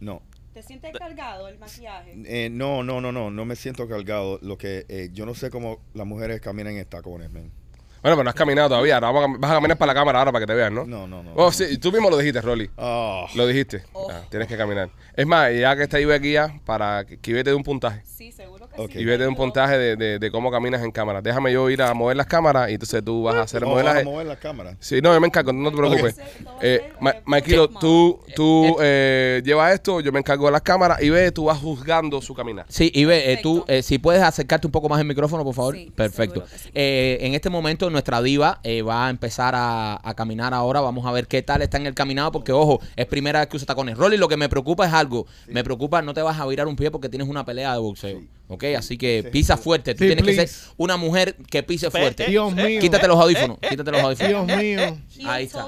[0.00, 0.22] No.
[0.56, 2.14] ¿Te sientes cargado el maquillaje?
[2.24, 3.30] Eh, no, no, no, no.
[3.30, 4.38] No me siento cargado.
[4.40, 7.52] Lo que eh, yo no sé cómo las mujeres caminan en tacones, man.
[8.00, 8.94] Bueno, pero no has caminado todavía.
[8.94, 10.86] Ahora vamos a vas a caminar para la cámara ahora para que te vean, ¿no?
[10.86, 11.32] No, no, no.
[11.34, 12.70] Oh, sí, tú mismo lo dijiste, Rolly.
[12.76, 13.26] Oh.
[13.34, 13.82] Lo dijiste.
[14.10, 14.88] Ah, tienes que caminar.
[15.14, 17.62] Es más, ya que está Ibe aquí ya, para que, que Ibe te dé un
[17.62, 18.00] puntaje.
[18.06, 18.45] Sí, seguro
[18.76, 18.90] que Ok.
[18.92, 18.98] sí.
[19.00, 21.20] Y vete un puntaje de, de- de cómo caminas en cámara.
[21.22, 23.80] Déjame yo ir a mover las cámaras y entonces tú vas a hacer el vamos
[23.80, 24.04] a modelaje.
[24.04, 24.76] mover la cámara.
[24.80, 26.14] Sí, no, yo me encargo, no te preocupes.
[26.18, 26.20] Ok.
[26.26, 27.80] Esto va a Eh, Ma- Maikilo, Checkmark.
[27.80, 31.58] tú, tú eh, llevas esto, yo me encargo de las cámaras y ve, tú vas
[31.58, 32.66] juzgando su caminar.
[32.68, 35.54] Sí, y ve, eh, tú, eh, si puedes acercarte un poco más el micrófono, por
[35.54, 35.74] favor.
[35.74, 36.44] Sí, Perfecto.
[36.54, 36.70] sí.
[36.74, 40.80] Eh, en este momento, nuestra diva eh, va a empezar a, a caminar ahora.
[40.80, 43.56] Vamos a ver qué tal está en el caminado, porque ojo, es primera vez que
[43.56, 43.96] usa tacones.
[43.96, 45.26] Rolly, lo que me preocupa es algo.
[45.46, 48.20] Me preocupa, no te vas a virar un pie porque tienes una pelea de boxeo.
[48.48, 48.62] ¿Ok?
[48.78, 49.92] Así que pisa fuerte.
[49.94, 50.46] Tú Sí, tienes que please.
[50.46, 52.24] ser una mujer que pise Pe- fuerte.
[52.26, 52.80] eh, Dios eh, mío.
[52.80, 53.58] Quítate los audífonos.
[53.60, 54.46] eh, Quítate los audífonos.
[54.46, 54.98] Dios mío.
[55.28, 55.64] Ahí está.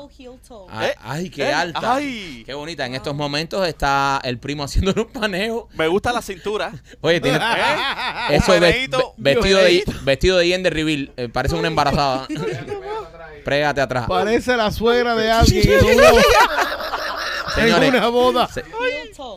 [0.46, 0.66] toe.
[0.70, 1.94] Ay, ay, qué alta.
[1.96, 2.44] ay.
[2.46, 2.86] Qué bonita.
[2.86, 5.68] En estos momentos está el primo haciendo un paneo.
[5.74, 6.72] Me gusta la cintura.
[7.00, 7.38] Oye, tiene,
[8.30, 8.36] ¿Eh?
[8.36, 11.12] Eso ve- vestido, de, vestido de Yen de Reveal.
[11.16, 12.28] eh, parece una embarazada.
[13.44, 14.06] Prégate atrás.
[14.06, 15.64] Parece la suegra de alguien
[17.62, 18.48] Señores, en una boda.
[18.48, 18.64] se- eh,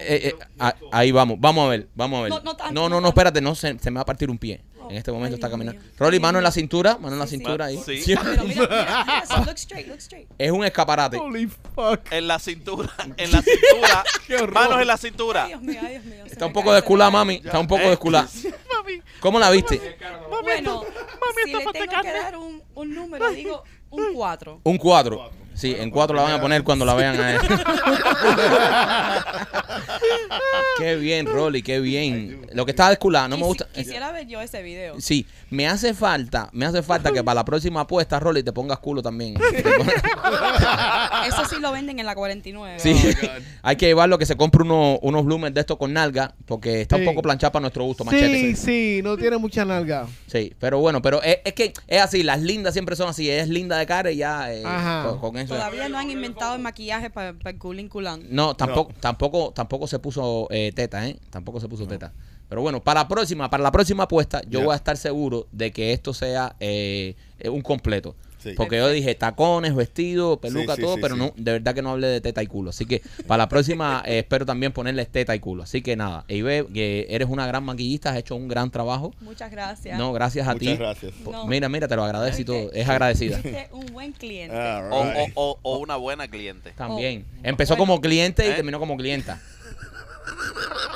[0.01, 2.31] eh, a- ahí vamos, vamos a ver, vamos a ver.
[2.31, 4.61] No, no no, no, no espérate, no, se, se me va a partir un pie.
[4.89, 5.81] En este momento Ay, está caminando.
[5.97, 7.37] Rolly, mano en la cintura, mano en la Sí, sí.
[7.37, 7.77] cintura ahí.
[7.85, 8.01] Sí.
[8.07, 10.27] Pero mira, mira, mira, look straight, look straight.
[10.37, 11.15] Es un escaparate.
[11.17, 12.11] Holy fuck.
[12.11, 12.91] En la cintura.
[13.15, 14.03] En la cintura.
[14.27, 14.53] Qué horror.
[14.53, 15.43] Manos en la cintura.
[15.45, 16.25] Ay, Dios mío, ay, Dios mío.
[16.25, 17.19] Está un poco desculada, cae.
[17.19, 17.35] mami.
[17.35, 18.27] Está un poco Eh, desculada.
[18.75, 19.79] Mami, ¿Cómo la viste?
[20.41, 20.83] Bueno,
[21.45, 24.61] si le esto tengo te que dar un, un número, digo un 4.
[24.63, 25.31] Un 4.
[25.53, 27.41] Sí, en 4 la van a poner cuando la vean a él.
[30.77, 32.47] qué bien, Rolly, qué bien.
[32.53, 33.67] Lo que está desculada, no me gusta.
[33.73, 34.99] Quisiera ver yo ese video.
[34.99, 38.79] Sí, me hace falta, me hace falta que para la próxima apuesta, Rolly, te pongas
[38.79, 39.35] culo también.
[41.27, 42.79] Eso sí lo venden en la 49.
[42.79, 42.95] Sí,
[43.61, 46.95] hay que llevarlo que se compre uno- unos bloomers de estos con nalga, porque está
[46.97, 48.39] un poco planchado para nuestro gusto, machete.
[48.39, 50.07] Sí, sí, no tiene mucha nalga.
[50.27, 53.43] Sí, pero bueno, pero es, es que es así, las lindas siempre son así, ella
[53.43, 55.03] es linda de cara y ya eh, Ajá.
[55.09, 55.55] con, con eso.
[55.55, 58.23] Todavía no han inventado el maquillaje para el culín culán.
[58.29, 61.19] No, tampoco, tampoco, tampoco se puso eh, teta, ¿eh?
[61.29, 62.13] Tampoco se puso teta.
[62.51, 65.71] Pero bueno, para la próxima, para la próxima apuesta, yo voy a estar seguro de
[65.71, 68.13] que esto sea eh, un completo.
[68.39, 68.55] Sí.
[68.57, 71.21] Porque yo dije tacones, vestido, peluca, sí, todo, sí, pero sí.
[71.21, 72.71] no, de verdad que no hablé de teta y culo.
[72.71, 75.63] Así que para la próxima eh, espero también ponerles teta y culo.
[75.63, 79.13] Así que nada, Ibe, que eres una gran maquillista, has hecho un gran trabajo.
[79.21, 79.97] Muchas gracias.
[79.97, 80.75] No, gracias a Muchas ti.
[80.75, 81.13] gracias.
[81.23, 81.45] Po- No.
[81.47, 82.69] Mira, mira, te lo agradezco y todo.
[82.73, 83.39] Es agradecida.
[83.71, 84.57] un buen cliente.
[84.57, 86.71] All O, o, o, o una buena cliente.
[86.71, 87.25] También.
[87.31, 87.93] Oh, Empezó bueno.
[87.93, 88.55] como cliente y ¿Eh?
[88.55, 89.39] terminó como clienta.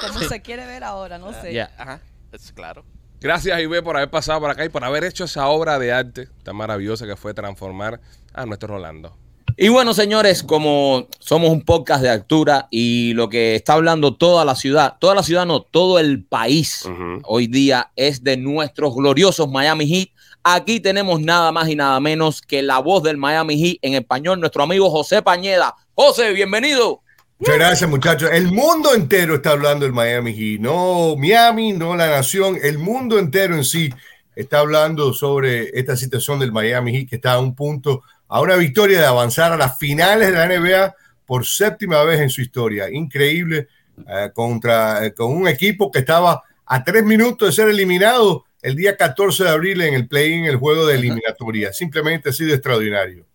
[0.01, 1.53] Como se quiere ver ahora, no sé.
[1.53, 1.71] Ya.
[1.77, 2.01] Ajá.
[2.31, 2.84] Es claro.
[3.21, 6.27] Gracias, Ibe, por haber pasado por acá y por haber hecho esa obra de arte
[6.43, 7.99] tan maravillosa que fue transformar
[8.34, 9.17] a nuestro Rolando.
[9.58, 14.43] Y bueno, señores, como somos un podcast de altura y lo que está hablando toda
[14.43, 16.84] la ciudad, toda la ciudad no, todo el país
[17.23, 20.10] hoy día es de nuestros gloriosos Miami Heat.
[20.43, 24.41] Aquí tenemos nada más y nada menos que la voz del Miami Heat en español,
[24.41, 25.73] nuestro amigo José Pañeda.
[25.93, 27.01] José, bienvenido.
[27.37, 28.29] Muchas gracias, muchachos.
[28.31, 30.61] El mundo entero está hablando del Miami Heat.
[30.61, 32.57] No Miami, no la nación.
[32.63, 33.93] El mundo entero en sí
[34.35, 38.55] está hablando sobre esta situación del Miami Heat que está a un punto, a una
[38.55, 40.95] victoria de avanzar a las finales de la NBA
[41.25, 42.89] por séptima vez en su historia.
[42.89, 43.67] Increíble
[44.07, 48.77] eh, contra eh, con un equipo que estaba a tres minutos de ser eliminado el
[48.77, 51.73] día 14 de abril en el play-in, el juego de eliminatoria.
[51.73, 53.25] Simplemente ha sido extraordinario.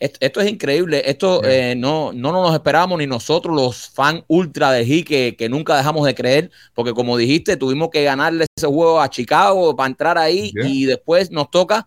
[0.00, 1.02] Esto, esto es increíble.
[1.04, 5.48] Esto eh, no, no nos esperábamos ni nosotros, los fans ultra de Heat, que, que
[5.48, 9.88] nunca dejamos de creer, porque como dijiste, tuvimos que ganarle ese juego a Chicago para
[9.88, 10.66] entrar ahí Yeah.
[10.66, 11.86] y después nos toca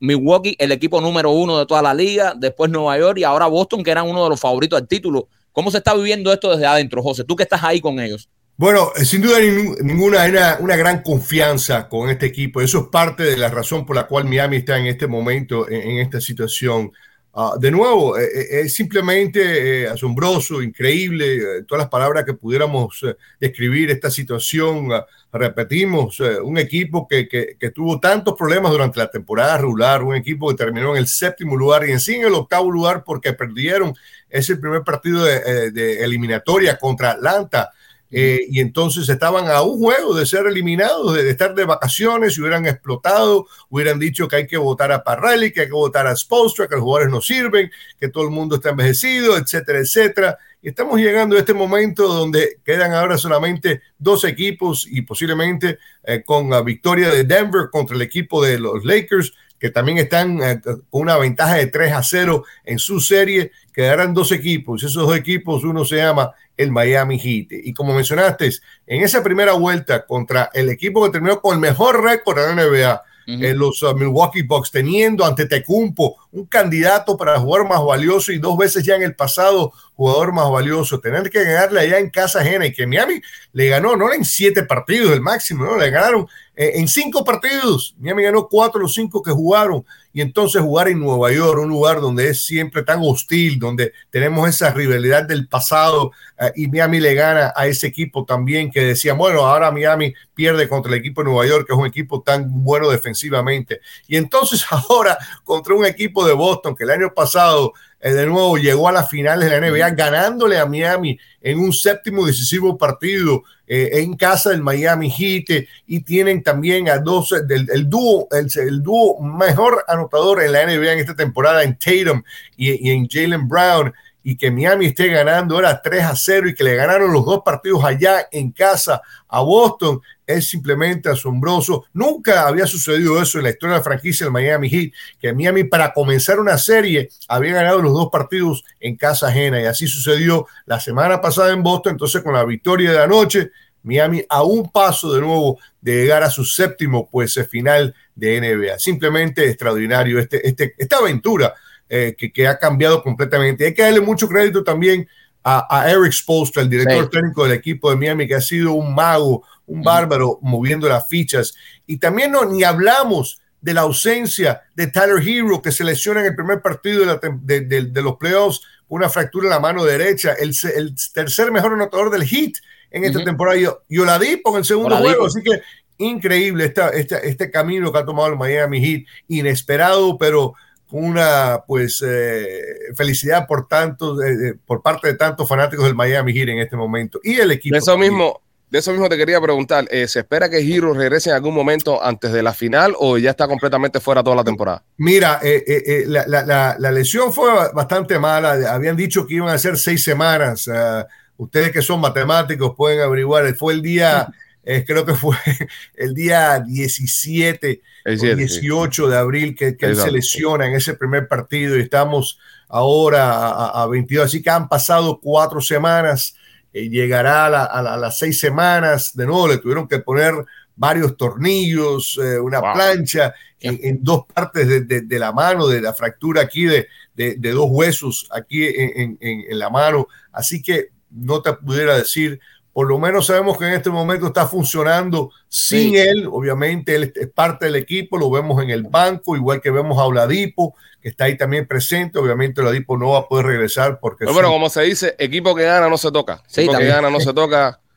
[0.00, 3.84] Milwaukee, el equipo número uno de toda la liga, después Nueva York y ahora Boston,
[3.84, 5.28] que eran uno de los favoritos al título.
[5.52, 7.24] ¿Cómo se está viviendo esto desde adentro, José?
[7.24, 8.28] Tú que estás ahí con ellos.
[8.56, 9.38] Bueno, eh, sin duda
[9.82, 12.62] ninguna, hay una, una gran confianza con este equipo.
[12.62, 15.82] Eso es parte de la razón por la cual Miami está en este momento, en,
[15.82, 16.92] en esta situación.
[17.32, 23.04] Ah, de nuevo, eh, eh, es simplemente eh, asombroso, increíble, todas las palabras que pudiéramos
[23.38, 24.92] describir esta situación.
[24.92, 30.48] ah, repetimos, un equipo que, que- tuvo tantos problemas durante la temporada regular, un equipo
[30.48, 33.94] que terminó en el séptimo lugar y en sí en el octavo lugar porque perdieron
[34.28, 37.70] ese primer partido de eliminatoria contra Atlanta.
[38.10, 42.40] Eh, y entonces estaban a un juego de ser eliminados, de, estar de vacaciones, y
[42.40, 46.16] hubieran explotado, hubieran dicho que hay que votar a Parrelli, que hay que votar a
[46.16, 50.38] Spolstra, que los jugadores no sirven, que todo el mundo está envejecido, etcétera, etcétera.
[50.62, 56.22] Y estamos llegando a este momento donde quedan ahora solamente dos equipos y posiblemente eh,
[56.22, 60.60] con la victoria de Denver contra el equipo de los Lakers, que también están eh,
[60.62, 64.82] con una ventaja de 3 a 0 en su serie, quedarán dos equipos.
[64.82, 67.48] Esos dos equipos, uno se llama el Miami Heat.
[67.64, 68.50] Y como mencionaste,
[68.86, 72.64] en esa primera vuelta contra el equipo que terminó con el mejor récord de la
[72.64, 73.02] NBA,
[73.38, 78.56] Los uh, Milwaukee Bucks, teniendo ante Tecumpo un candidato para jugar más valioso y dos
[78.56, 82.66] veces ya en el pasado jugador más valioso, tener que ganarle allá en casa ajena
[82.66, 83.20] y que Miami
[83.52, 87.94] le ganó, no en siete partidos el máximo, no, le ganaron eh, en cinco partidos.
[87.98, 91.68] Miami ganó cuatro de los cinco que jugaron y entonces jugar en Nueva York, un
[91.68, 97.00] lugar donde es siempre tan hostil, donde tenemos esa rivalidad del pasado eh, y Miami
[97.00, 101.22] le gana a ese equipo también que decía, bueno, ahora Miami pierde contra el equipo
[101.22, 103.80] de Nueva York, que es un equipo tan bueno defensivamente.
[104.08, 108.56] Y entonces ahora contra un equipo de Boston que el año pasado eh, de nuevo
[108.56, 113.42] llegó a las finales de la NBA ganándole a Miami en un séptimo decisivo partido
[113.72, 117.88] eh, en casa del Miami Heat eh, y tienen también a dos eh, del el
[117.88, 122.20] dúo el, el dúo mejor anotador en la NBA en esta temporada en Tatum
[122.56, 126.54] y, y en Jalen Brown y que Miami esté ganando ahora 3 a 0 y
[126.54, 131.86] que le ganaron los dos partidos allá en casa a Boston es simplemente asombroso.
[131.92, 135.64] Nunca había sucedido eso en la historia de la franquicia del Miami Heat, que Miami
[135.64, 140.46] para comenzar una serie había ganado los dos partidos en casa ajena y así sucedió
[140.66, 141.92] la semana pasada en Boston.
[141.92, 143.50] Entonces con la victoria de la noche,
[143.82, 148.78] Miami a un paso de nuevo de llegar a su séptimo pues final de NBA.
[148.78, 151.54] Simplemente extraordinario este, este, esta aventura
[151.90, 153.66] eh, que, que, ha cambiado completamente.
[153.66, 155.08] Hay que darle mucho crédito también
[155.42, 157.10] a, a Eric Spoelstra, el director sí.
[157.10, 161.54] técnico del equipo de Miami, que ha sido un mago, un bárbaro moviendo las fichas.
[161.86, 166.26] Y también no, ni hablamos de la ausencia de Tyler Hero, que se lesiona en
[166.26, 169.60] el primer partido de, la, de, de, de los playoffs con una fractura en la
[169.60, 172.52] mano derecha, el, el tercer mejor anotador del Heat
[172.90, 173.24] en esta uh -huh.
[173.24, 173.58] temporada.
[173.58, 175.10] Y, y Oladipo en el segundo Oladipo.
[175.10, 175.26] juego.
[175.26, 175.60] Así que
[175.98, 180.54] increíble esta, esta, este camino que ha tomado el Miami Heat, inesperado, pero
[180.90, 186.32] con una pues eh, felicidad por tanto eh, por parte de tantos fanáticos del Miami
[186.32, 187.74] Heat en este momento y el equipo.
[187.74, 188.12] De eso también.
[188.12, 191.54] mismo, de eso mismo te quería preguntar, eh, ¿se espera que Hero regrese en algún
[191.54, 194.82] momento antes de la final o ya está completamente fuera toda la temporada?
[194.96, 199.78] Mira, eh, la, la, la, lesión fue bastante mala, habían dicho que iban a ser
[199.78, 201.04] seis semanas, uh,
[201.36, 204.26] ustedes que son matemáticos pueden averiguar, fue el día,
[204.62, 205.36] creo que fue
[205.94, 209.10] el día 17 el 18 sí.
[209.10, 213.82] de abril que, que él se lesiona en ese primer partido y estamos ahora a,
[213.82, 216.36] a 22, así que han pasado cuatro semanas,
[216.72, 219.98] eh, llegará a, la, a, la, a, las seis semanas, de nuevo le tuvieron que
[219.98, 220.34] poner
[220.76, 222.72] varios tornillos, eh, una wow.
[222.72, 226.86] plancha en, en, dos partes de, de, de, la mano, de la fractura aquí de,
[227.14, 232.40] de dos huesos aquí en, en la mano, así que no te pudiera decir
[232.80, 235.98] por lo menos sabemos que en este momento está funcionando sin sí.
[235.98, 239.98] él, obviamente él es parte del equipo, lo vemos en el banco, igual que vemos
[239.98, 244.24] a Oladipo, que está ahí también presente, obviamente Oladipo no va a poder regresar porque...
[244.24, 246.90] No, bueno, como se dice, equipo que gana no se toca, sí, equipo también.
[246.90, 247.78] que gana no se toca...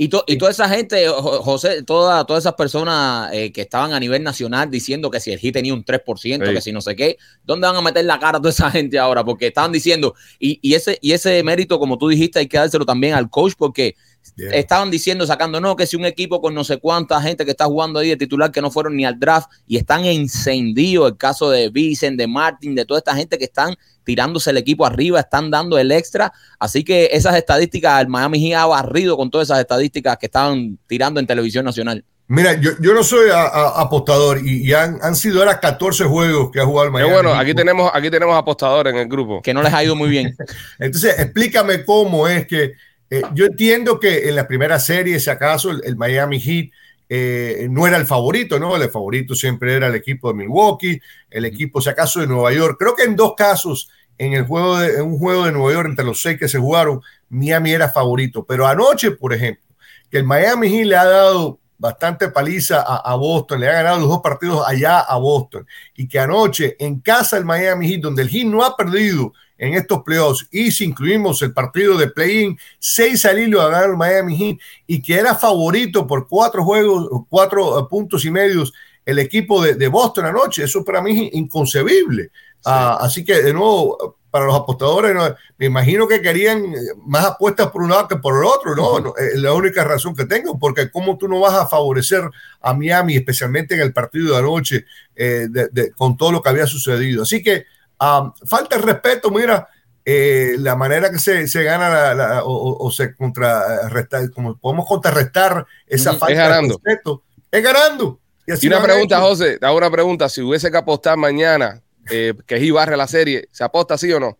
[0.00, 3.98] Y, to, y, toda esa gente, José, toda, todas esas personas eh, que estaban a
[3.98, 6.54] nivel nacional diciendo que si el Heat tenía un 3%, sí.
[6.54, 8.96] que si no sé qué, ¿dónde van a meter la cara a toda esa gente
[8.96, 9.24] ahora?
[9.24, 12.86] Porque estaban diciendo, y, y, ese, y ese mérito, como tú dijiste, hay que dárselo
[12.86, 13.96] también al coach, porque
[14.36, 14.50] Yeah.
[14.52, 17.64] Estaban diciendo, sacando, no, que si un equipo con no sé cuánta gente que está
[17.64, 21.50] jugando ahí de titular que no fueron ni al draft y están encendidos, el caso
[21.50, 25.50] de Vicen, de Martin, de toda esta gente que están tirándose el equipo arriba, están
[25.50, 26.32] dando el extra.
[26.58, 30.78] Así que esas estadísticas, el Miami Heat ha barrido con todas esas estadísticas que estaban
[30.86, 32.04] tirando en televisión nacional.
[32.30, 36.04] Mira, yo, yo no soy a, a, apostador y, y han, han, sido ahora 14
[36.04, 37.08] juegos que ha jugado el Miami.
[37.08, 39.40] Qué bueno, aquí tenemos, aquí tenemos apostadores en el grupo.
[39.40, 40.36] Que no les ha ido muy bien.
[40.78, 42.74] Entonces, explícame cómo es que
[43.10, 46.70] eh, yo entiendo que en la primera serie, si acaso, el, el Miami Heat
[47.08, 48.76] eh, no era el favorito, ¿no?
[48.76, 52.76] El favorito siempre era el equipo de Milwaukee, el equipo, si acaso, de Nueva York.
[52.78, 55.88] Creo que en dos casos, en el juego de, en un juego de Nueva York,
[55.88, 58.44] entre los seis que se jugaron, Miami era favorito.
[58.44, 59.64] Pero anoche, por ejemplo,
[60.10, 64.00] que el Miami Heat le ha dado bastante paliza a, a, Boston, le ha ganado
[64.00, 68.22] los dos partidos allá a Boston, y que anoche en casa del Miami Heat, donde
[68.22, 72.56] el Heat no ha perdido en estos playoffs, y si incluimos el partido de play-in,
[72.78, 77.78] seis al hilo a ganar Miami Heat, y que era favorito por cuatro juegos, cuatro
[77.78, 78.72] uh, puntos y medios
[79.04, 82.24] el equipo de, de, Boston anoche, eso para mí es inconcebible.
[82.24, 82.70] Sí.
[82.70, 86.74] Uh, así que, de nuevo, para los apostadores, no, me imagino que querían
[87.06, 88.92] más apuestas por un lado que por el otro, ¿no?
[88.92, 89.14] Uh -huh.
[89.18, 92.22] Es la única razón que tengo, porque cómo tú no vas a favorecer
[92.60, 94.84] a Miami, especialmente en el partido de anoche,
[95.16, 97.22] eh, de, de, con todo lo que había sucedido.
[97.22, 97.64] Así que
[98.00, 99.68] um, falta el respeto, mira,
[100.04, 104.86] eh, la manera que se, se gana la, la, o, o, se contrarresta, como podemos
[104.86, 108.18] contrarrestar esa falta de respeto, es ganando.
[108.46, 109.26] Y, y una pregunta, hecho.
[109.26, 113.64] José, una pregunta, si hubiese que apostar mañana eh, que G barre la serie, ¿se
[113.64, 114.38] aposta sí o no?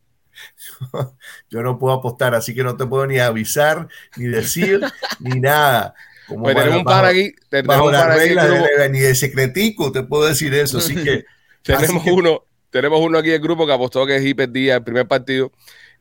[1.51, 4.81] Yo no puedo apostar, así que no te puedo ni avisar, ni decir,
[5.21, 5.94] ni nada.
[6.27, 8.35] como Pues tenemos un par aquí, tenemos un par aquí
[8.90, 11.25] ni de secretico te puedo decir eso, así que
[11.62, 14.76] Tenemos así que- uno, tenemos uno aquí en el grupo que apostó que Heat perdía
[14.76, 15.52] el primer partido.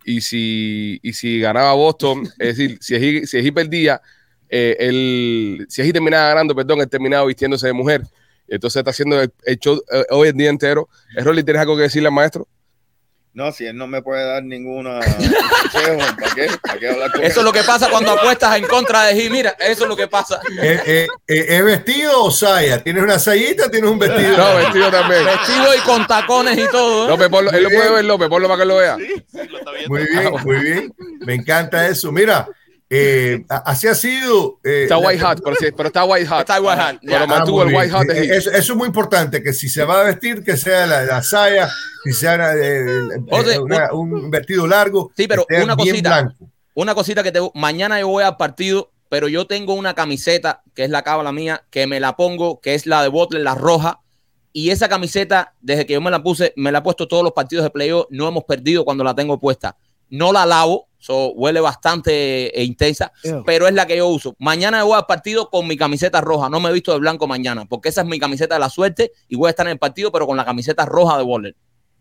[0.06, 4.01] Y si, y si ganaba Boston, es decir, si Heat, si perdía,
[4.49, 8.03] eh, él, si Heat terminaba ganando, perdón, él terminaba vistiéndose de mujer.
[8.47, 10.88] Entonces está haciendo el, el show eh, hoy el día entero.
[11.15, 12.47] Eh, Rolly, ¿tienes algo que decirle al maestro?
[13.38, 16.47] No, si él no me puede dar ninguna consejo, ¿para qué?
[16.60, 19.30] ¿Para qué hablar con Eso es lo que pasa cuando apuestas en contra de G.
[19.30, 20.39] Mira, eso es lo que pasa.
[20.60, 22.84] ¿Es, es- es vestido o saya?
[22.84, 23.69] ¿Tienes una sayita?
[23.69, 24.36] ¿Tienes un vestido?
[24.36, 25.23] No, vestido también.
[25.23, 27.06] Vestido y con tacones y todo.
[27.06, 27.10] ¿eh?
[27.10, 28.97] López, ponlo- él lo puede ver, López, ponlo para que lo vea.
[28.97, 29.89] Sí, lo está viendo.
[29.89, 30.93] Muy bien, muy bien.
[31.19, 32.12] Me encanta eso.
[32.12, 32.47] Mira,
[32.89, 34.60] eh, así ha sido.
[34.63, 36.39] eh, Está white hot, pero, sí- pero está white hot.
[36.41, 37.17] Está white Pero.
[37.23, 38.38] Ah, mantuvo el white Eh.
[38.38, 41.21] Eso, eso es muy importante, que si se va a vestir, que sea la, la
[41.21, 41.69] saya,
[42.04, 42.86] si sea eh,
[43.30, 45.12] José, una- un vestido largo.
[45.17, 46.21] Sí, pero que una cosita.
[46.21, 46.50] blanco.
[46.76, 50.84] Una cosita que te mañana yo voy al partido, pero yo tengo una camiseta que
[50.84, 54.00] es la cábala mía, que me la pongo, que es la de Butler, la roja.
[54.54, 57.34] Y esa camiseta, desde que yo me la puse, me la he puesto todos los
[57.34, 58.08] partidos de playoff.
[58.10, 59.76] No hemos perdido cuando la tengo puesta.
[60.10, 63.43] No la lavo, so, huele bastante eh, intensa, Ew.
[63.46, 64.36] pero es la que yo uso.
[64.39, 66.50] Mañana voy al partido con mi camiseta roja.
[66.50, 69.12] No me he visto de blanco mañana, porque esa es mi camiseta de la suerte
[69.28, 71.56] y voy a estar en el partido, pero con la camiseta roja de Butler.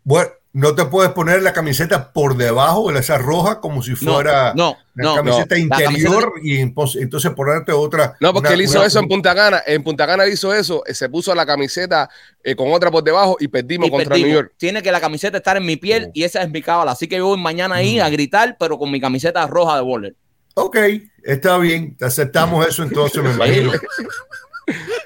[0.09, 3.97] Bueno, no te puedes poner la camiseta por debajo de esa roja como si No,
[3.97, 5.15] fuera no, la no.
[5.15, 8.15] camiseta La interior y entonces ponerte otra.
[8.21, 9.61] No, porque una- él hizo una- eso en Punta Cana.
[9.67, 10.81] En Punta Cana él hizo eso.
[10.87, 12.09] eh, Se puso la camiseta
[12.41, 14.27] eh, con otra por debajo y perdimos y contra perdimos.
[14.29, 14.53] New York.
[14.57, 16.11] Tiene que la camiseta estar en mi piel Oh.
[16.13, 16.93] y esa es mi cábala.
[16.93, 20.15] Así que yo voy mañana ahí a gritar, pero con mi camiseta roja de Bowler.
[20.55, 20.77] Ok,
[21.23, 23.73] está bien, te aceptamos eso entonces, me imagino.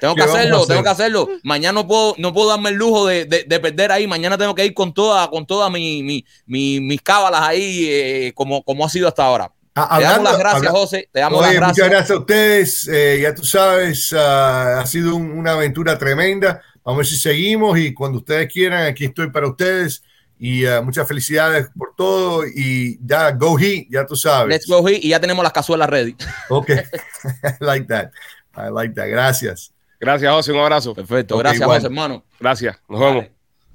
[0.00, 0.68] Tengo ¿Qué que hacerlo, hacer?
[0.68, 1.28] tengo que hacerlo.
[1.44, 4.06] Mañana no puedo, no puedo darme el lujo de, de- de perder ahí.
[4.06, 8.32] Mañana tengo que ir con toda, con todas mi, mi- mi- mis cábalas ahí, eh,
[8.34, 9.52] como, como ha sido hasta ahora.
[9.74, 11.08] Ah, te damos hablando- las gracias, José.
[11.12, 11.90] Te damos Oye, las muchas gracias.
[11.90, 12.88] gracias a ustedes.
[12.88, 16.60] eh, ya tú sabes, ah, ha sido un- una aventura tremenda.
[16.84, 20.02] Vamos a ver si seguimos y cuando ustedes quieran, aquí estoy para ustedes.
[20.38, 22.42] Y ah, muchas felicidades por todo.
[22.44, 24.48] Y ya, go Heat, ya tú sabes.
[24.48, 26.16] Let's go Heat, y ya tenemos las cazuelas ready.
[26.48, 26.68] Ok,
[27.60, 28.10] like that.
[28.56, 29.06] I like that.
[29.08, 29.72] Gracias.
[30.00, 30.52] Gracias, José.
[30.52, 30.94] Un abrazo.
[30.94, 31.78] Perfecto, gracias, igual.
[31.78, 32.24] José, hermano.
[32.40, 32.76] Gracias.
[32.88, 33.26] Nos vemos.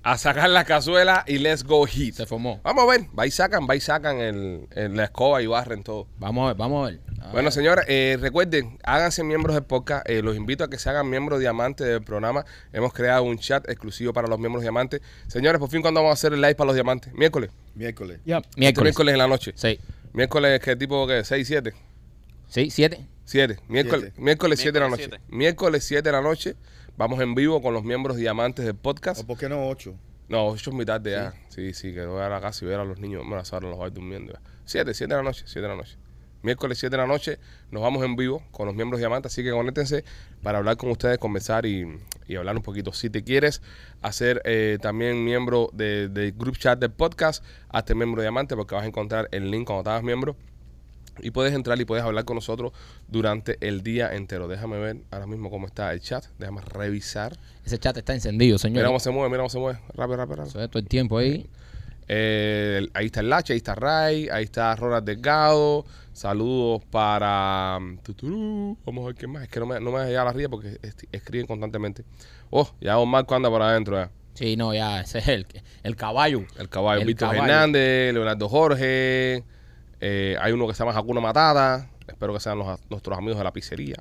[0.04, 2.14] A sacar la cazuela y let's go Heat.
[2.14, 2.62] Se formó.
[2.64, 3.02] Vamos a ver.
[3.18, 6.08] Va y sacan, va y sacan el, el- la escoba y barren todo.
[6.18, 7.02] Vamos a ver, vamos a ver.
[7.22, 7.52] A Bueno, ver.
[7.52, 10.08] señores, eh, recuerden, háganse miembros del podcast.
[10.10, 12.46] Eh, los invito a que se hagan miembros diamantes del programa.
[12.72, 15.02] Hemos creado un chat exclusivo para los miembros diamantes.
[15.28, 17.14] Señores, por fin, ¿cuándo vamos a hacer el live para los diamantes?
[17.14, 17.50] Miércoles.
[17.76, 18.20] Miércoles.
[18.24, 18.38] Ya.
[18.38, 18.84] Este miércoles.
[18.86, 19.52] miércoles en la noche.
[19.56, 19.78] Sí,
[20.14, 21.06] Miércoles, ¿qué tipo?
[21.06, 21.20] ¿qué?
[21.26, 21.74] ¿6, 7?
[22.48, 23.06] sí, siete.
[23.28, 23.58] 7.
[23.68, 24.22] Miércoles, Siete.
[24.22, 25.02] miércoles 7 de la noche.
[25.10, 26.56] Miércoles Miércoles 7 de la noche.
[26.96, 29.22] Vamos en vivo con los miembros diamantes del podcast.
[29.22, 29.96] ¿O por qué no ocho?
[30.30, 31.34] No, 8 es mi tarde ya.
[31.50, 33.24] Sí, sí, que voy a la casa y ver a los niños.
[33.28, 34.34] Bueno, ahora los voy durmiendo.
[34.66, 35.98] 7, 7 de la noche, 7 de la noche.
[36.42, 37.40] Miércoles 7 de la noche
[37.72, 40.06] nos vamos en vivo con los miembros diamantes, así que conéctense
[40.42, 41.86] para hablar con ustedes, conversar y,
[42.28, 42.94] y hablar un poquito.
[42.94, 43.62] Si te quieres
[44.02, 48.86] hacer eh, también miembro de- del group chat del podcast, hazte miembro diamante porque vas
[48.86, 50.36] a encontrar el link cuando te hagas miembro
[51.22, 52.72] y puedes entrar y puedes hablar con nosotros
[53.08, 54.48] durante el día entero.
[54.48, 57.38] Déjame ver ahora mismo cómo está el chat, déjame revisar.
[57.66, 58.86] Ese chat está encendido, Mira señor.
[58.86, 59.80] cómo se mueve, mira cómo se mueve.
[59.94, 60.44] Rápido, rápido, rápido.
[60.50, 61.50] Eso es todo el tiempo ahí.
[62.10, 65.86] Eh, ahí está el Lache, ahí está Ray, ahí está Ronald Delgado.
[66.14, 67.78] Saludos para.
[68.04, 68.78] tuturú.
[68.86, 69.44] Vamos a ver quién más.
[69.44, 70.80] Es que no me, no me deja la ría porque
[71.12, 72.04] escriben constantemente.
[72.50, 73.98] Oh, ya Don Marco anda por adentro.
[73.98, 74.10] ya.
[74.34, 75.48] Sí, no, ya, ese es el,
[75.84, 76.44] el caballo.
[76.58, 77.44] El caballo El Víctor caballo.
[77.52, 79.44] Hernández, Leonardo Jorge.
[80.02, 81.90] Eh, hay uno que se llama Hakuna Matata.
[82.08, 83.96] Espero que sean los- nuestros amigos de la pizzería.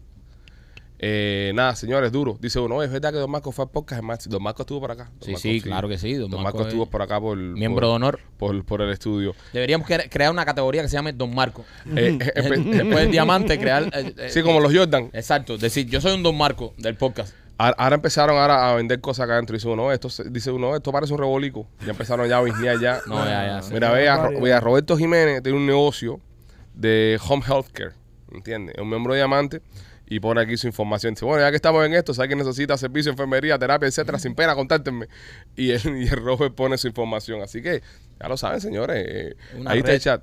[0.98, 2.38] Eh, nada, señores, duro.
[2.40, 4.26] Dice uno, "Oye, es verdad que Don Marco fue al podcast.
[4.28, 5.10] Don Marco estuvo por acá.
[5.20, 6.14] Don Sí, Marco sí, claro que sí.
[6.14, 7.36] Don, Don Marco, Marco estuvo es por acá por.
[7.36, 8.20] miembro por- de honor.
[8.38, 9.34] por, por el estudio.
[9.52, 11.66] Deberíamos cre- crear una categoría que se llame Don Marco.
[11.94, 13.90] Eh, Después del diamante, crear.
[13.92, 15.10] eh, sí, como los Jordan.
[15.12, 17.34] Exacto, decir, yo soy un Don Marco del podcast.
[17.58, 19.54] Ahora, ahora empezaron ahora a vender cosas acá adentro.
[19.54, 21.66] Dice uno, esto, se- dice uno, esto parece un rebolico.
[21.84, 23.00] Ya empezaron ya a bisnear ya.
[23.06, 23.62] No, ya, ya.
[23.62, 23.72] sí.
[23.72, 26.20] Mira, ve a, ve a Roberto Jiménez, tiene un negocio
[26.74, 27.92] de home healthcare.
[28.32, 28.74] ¿Entiendes?
[28.76, 29.62] Es un miembro de diamante
[30.08, 31.14] y pone aquí su información.
[31.14, 34.34] Dice, bueno, ya que estamos en esto, si alguien necesita servicio, enfermería, terapia, etcétera, sin
[34.34, 35.06] pena, contáctenme.
[35.56, 37.40] Y el, y el Robert pone su información.
[37.42, 37.82] Así que
[38.20, 39.04] ya lo saben, señores.
[39.08, 40.22] eh, Una ahí está el chat.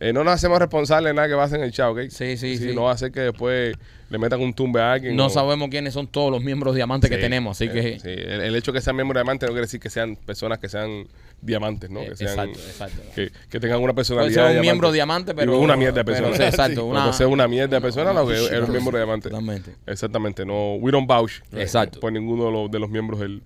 [0.00, 2.00] Eh, no nos hacemos responsables de nada que pase en el chat, ¿ok?
[2.10, 2.72] Sí, sí, sí.
[2.74, 3.74] No va a ser que después
[4.10, 5.16] le metan un tumbe a alguien.
[5.16, 8.00] No o- sabemos quiénes son todos los miembros diamantes que tenemos, así eh, que.
[8.00, 10.16] sí, el, el hecho de que sean miembros de diamante no quiere decir que sean
[10.16, 11.06] personas que sean
[11.40, 12.00] diamantes, ¿no?
[12.00, 13.02] Eh, Que, sean, exacto, exacto.
[13.14, 14.48] Que, que tengan una Puede personalidad.
[14.48, 15.34] ser un miembro diamante.
[15.34, 15.52] pero.
[15.52, 16.36] Digo, una mierda de pero, persona.
[16.36, 16.80] sí, exacto.
[16.82, 19.28] Sí, una, Puede ser una mierda de persona, lo que era un miembro diamante.
[19.30, 19.74] Totalmente.
[19.86, 22.00] Exactamente, no, we don't vouch eh, Exacto.
[22.00, 23.42] por ninguno de los, de los miembros del,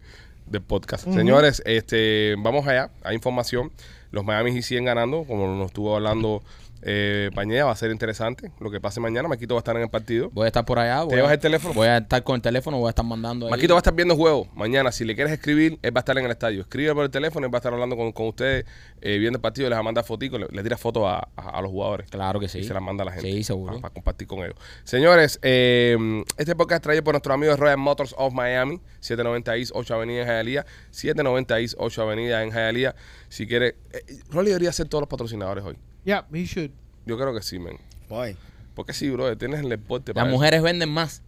[0.46, 1.04] del podcast.
[1.04, 3.70] Señores, este, vamos allá, hay información.
[4.10, 6.42] Los Miami siguen ganando, como nos estuvo hablando
[6.82, 8.50] Eh, Pañeda va a ser interesante.
[8.60, 10.30] Lo que pase mañana, Maquito va a estar en el partido.
[10.32, 11.02] Voy a estar por allá.
[11.02, 11.74] voy llevas a- el teléfono?
[11.74, 13.50] Voy a estar con el teléfono, voy a estar mandando ahí.
[13.50, 14.92] Maquito va a estar viendo juegos mañana.
[14.92, 16.60] Si le quieres escribir, él va a estar en el estadio.
[16.62, 18.64] Escribe por el teléfono, él va a estar hablando con, con ustedes,
[19.00, 21.58] eh, viendo el partido, les va a mandar fotitos, le, le tira fotos a, a-
[21.58, 22.08] a los jugadores.
[22.10, 22.58] Claro que sí.
[22.60, 23.30] Y se las manda a la gente.
[23.30, 23.72] Sí, seguro.
[23.72, 24.54] Para, para compartir con ellos.
[24.84, 25.96] Señores, eh,
[26.36, 30.22] este podcast traído por nuestro amigo de Royal Motors of Miami, 790 East 8 Avenida
[30.22, 32.94] en Hialeah, 790 East 8 Avenida en Hialeah.
[33.28, 35.76] Si quiere, eh, Rolly debería ser todos los patrocinadores hoy.
[36.08, 36.70] Yeah, he should.
[37.04, 37.76] Yo creo que sí, men.
[38.08, 38.34] Why?
[38.74, 40.12] Porque sí, bro, tienes el deporte.
[40.12, 40.34] Las para eso.
[40.36, 41.22] mujeres venden más.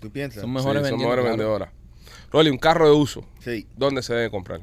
[0.00, 0.42] ¿Tú piensas?
[0.42, 1.36] Son Sí, mejores son vendiendo, mejores claro.
[1.38, 1.68] vendedoras.
[2.30, 3.66] Rolly, un carro de uso, Sí.
[3.74, 4.60] ¿dónde se debe comprar?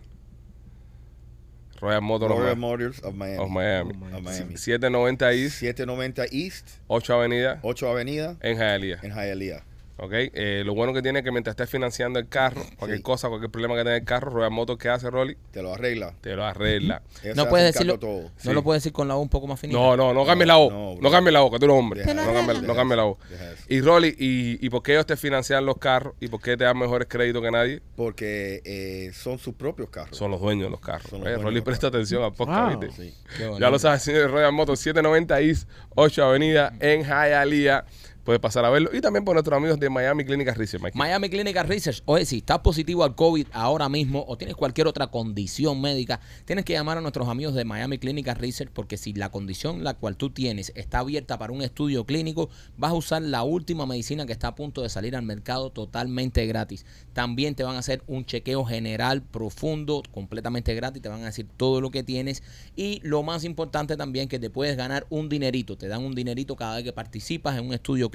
[1.82, 3.38] Royal Motors of Royal Motors of Miami.
[3.44, 3.92] of Miami.
[4.14, 4.58] Of Miami.
[4.58, 9.00] 790 East 790 East, 8 Avenida 8 Avenida, en Hialeah.
[9.02, 9.64] en Hialeah.
[9.98, 10.12] ¿Ok?
[10.14, 13.04] Eh, lo bueno que tiene es que mientras estés financiando el carro, cualquier Sí.
[13.04, 15.38] cosa, cualquier problema que tenga el carro, Royal Motors, ¿qué hace, Rolly?
[15.52, 16.14] Te lo arregla.
[16.20, 17.02] Te lo arregla.
[17.36, 17.98] No puedes decirlo.
[17.98, 18.24] todo.
[18.24, 18.52] No Sí.
[18.52, 19.80] lo puedes decir con la voz un poco más finita.
[19.80, 20.74] No, no, no cambies la voz.
[20.74, 22.00] no, No, cambies la voz, que tú eres hombre.
[22.02, 23.18] Deja No cambies no Deja cambies la voz.
[23.70, 26.14] Y Rolly, ¿y, ¿y por qué ellos te financian los carros?
[26.20, 27.82] ¿Y por qué te dan mejores créditos que nadie?
[27.96, 30.18] Porque eh, son sus propios carros.
[30.18, 31.10] Son los dueños de los carros.
[31.14, 33.60] Los Eh, Rolly, los presta atención al podcast, Wow.
[33.60, 37.86] Ya lo sabes, señor Royal Motors, 790 East, 8 Avenida en Hialeah.
[38.26, 38.90] Puedes pasar a verlo.
[38.92, 40.96] Y también por nuestros amigos de Miami Clínicas Research.
[40.96, 42.02] Miami Clinical Research.
[42.06, 46.66] Oye, si estás positivo al COVID ahora mismo o tienes cualquier otra condición médica, tienes
[46.66, 50.18] que llamar a nuestros amigos de Miami Clinical Research porque si la condición la cual
[50.18, 54.34] tú tienes está abierta para un estudio clínico, vas a usar la última medicina que
[54.34, 56.84] está a punto de salir al mercado totalmente gratis.
[57.14, 61.00] También te van a hacer un chequeo general profundo, completamente gratis.
[61.00, 62.42] Te van a decir todo lo que tienes.
[62.76, 65.78] Y lo más importante también que te puedes ganar un dinerito.
[65.78, 68.15] Te dan un dinerito cada vez que participas en un estudio clínico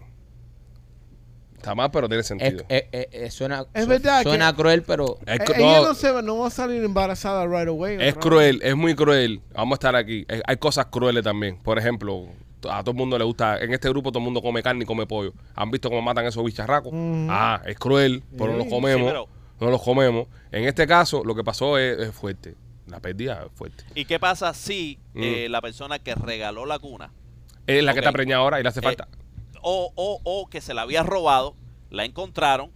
[1.60, 2.64] Está mal, pero tiene Es- sentido.
[2.70, 6.10] eh, eh, eh, suena Es verdad que- suena cruel, pero Es, ella no, no, se,
[6.12, 7.98] va- no va a salir embarazada right away.
[8.00, 9.42] es cruel, es muy cruel.
[9.54, 10.26] Vamos a estar aquí.
[10.46, 11.58] Hay cosas crueles también.
[11.62, 12.28] Por ejemplo,
[12.70, 14.86] a todo el mundo le gusta, en este grupo todo el mundo come carne y
[14.88, 15.34] come pollo.
[15.56, 16.92] ¿Han visto cómo matan esos bicharracos?
[17.30, 18.58] Ah, es cruel, pero Sí.
[18.60, 19.02] los comemos.
[19.02, 19.28] Sí, pero-
[19.60, 20.28] No los comemos.
[20.54, 22.56] En este caso, lo que pasó es, es fuerte.
[22.88, 23.84] La pérdida es fuerte.
[23.94, 25.22] ¿Y qué pasa si Mm.
[25.22, 27.12] eh, la persona que regaló la cuna
[27.68, 29.08] Es la que está preñada ahora y le hace Eh, falta.
[29.62, 31.56] O, o, o que se la había robado,
[31.90, 32.72] la encontraron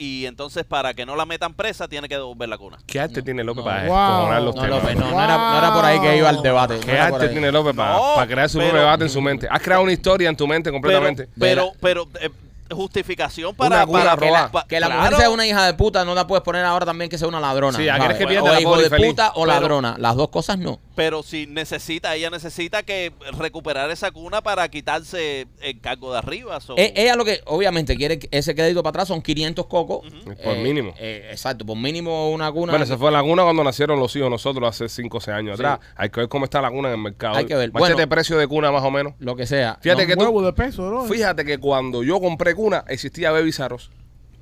[0.00, 2.78] y entonces para que no la metan presa tiene que devolver la cuna?
[2.86, 3.70] ¿Qué arte tiene López no.
[3.70, 4.44] para Wow.
[4.44, 4.82] los no, temas?
[4.82, 6.74] López, no, no, era, no era por ahí que iba el debate.
[6.78, 9.20] no ¿Qué arte tiene López para, No, para crear su pero- propio debate en su
[9.20, 9.48] mente?
[9.50, 11.28] Has creado una historia en tu mente completamente.
[11.38, 12.30] Pero, pero, eh,
[12.70, 16.04] justificación para, para que la, pa- Que la claro, mujer sea una hija de puta,
[16.04, 17.76] no la puedes poner ahora también que sea una ladrona.
[17.78, 19.08] Sí, ¿a que O- pierde o la hijo de feliz?
[19.08, 19.96] puta o Pero- ladrona.
[19.98, 20.78] Las dos cosas no.
[20.98, 26.58] Pero si necesita, ella necesita que recuperar esa cuna para quitarse el cargo de arriba.
[26.58, 30.00] so- Eh, ella lo que, obviamente, quiere ese crédito para atrás son 500 cocos.
[30.42, 30.92] Por mínimo.
[30.98, 32.72] eh, exacto, por mínimo una cuna.
[32.72, 35.56] Bueno, se fue la laguna cuando nacieron los hijos nosotros hace 5 o 6 años
[35.56, 35.62] Sí.
[35.64, 35.78] atrás.
[35.94, 37.36] Hay que ver cómo está la cuna en el mercado.
[37.36, 37.72] Hay que ver.
[37.72, 38.08] Machete Bueno.
[38.08, 39.14] precio de cuna más o menos.
[39.20, 39.78] Lo que sea.
[39.80, 41.04] Fíjate No, que tú, huevo de peso, ¿no?
[41.04, 43.92] fíjate que cuando yo compré cuna existía Baby Saros.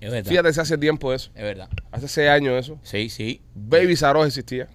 [0.01, 0.31] Es verdad.
[0.31, 1.31] Fíjate si hace tiempo eso.
[1.35, 1.69] Es verdad.
[1.93, 2.79] Hace 6 años eso.
[2.83, 3.43] Sí, sí.
[3.55, 4.69] Baby Saros existía.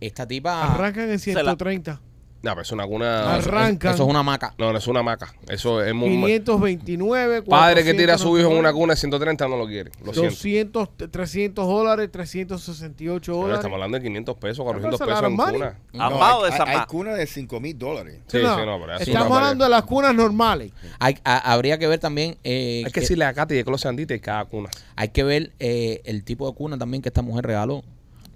[0.00, 0.74] Esta tipa.
[0.74, 2.00] Arrancan en 130.
[2.42, 3.34] No, pero es una cuna.
[3.34, 3.94] Arrancan.
[3.94, 4.54] Eso es una maca.
[4.58, 5.34] No, no es una maca.
[5.48, 6.10] Eso es muy.
[6.10, 7.42] 529.
[7.42, 9.90] Padre que tira a su hijo en una 499, cuna de 130 no lo quiere.
[10.04, 10.80] Lo siento.
[10.86, 13.58] 200, 300 dólares, 368 Pero dólares.
[13.58, 15.78] estamos hablando de 500 pesos, 400 Pero pesos en dan cuna.
[15.98, 18.20] Amado de hay, esa hay ma- cuna de 5 mil dólares.
[18.28, 20.72] Sí, No, sí, no, pero eso Estamos no hablando de las cunas normales.
[21.00, 22.36] Hay, a- habría que ver también.
[22.44, 24.68] eh, Hay que decirle a Katy que close andita y cada cuna.
[24.94, 27.82] hay que ver eh, el tipo de cuna también que esta mujer regaló.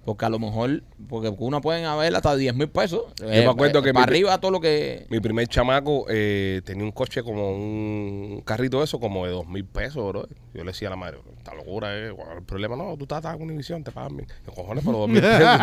[0.03, 3.01] Porque a lo mejor, porque uno pueden haber hasta 10 mil pesos.
[3.21, 5.05] Eh, me acuerdo que para mi- arriba todo lo que...
[5.09, 9.47] Mi primer chamaco eh, tenía un coche como un carrito de eso, como de dos
[9.47, 10.27] mil pesos, bro.
[10.53, 12.11] Yo le decía a la madre, esta locura, eh.
[12.15, 12.75] ¿cuál es el problema?
[12.75, 14.29] No, tú estás con Univision, te pagan bien.
[14.45, 15.57] Yo, cojones, pero dos mil pesos.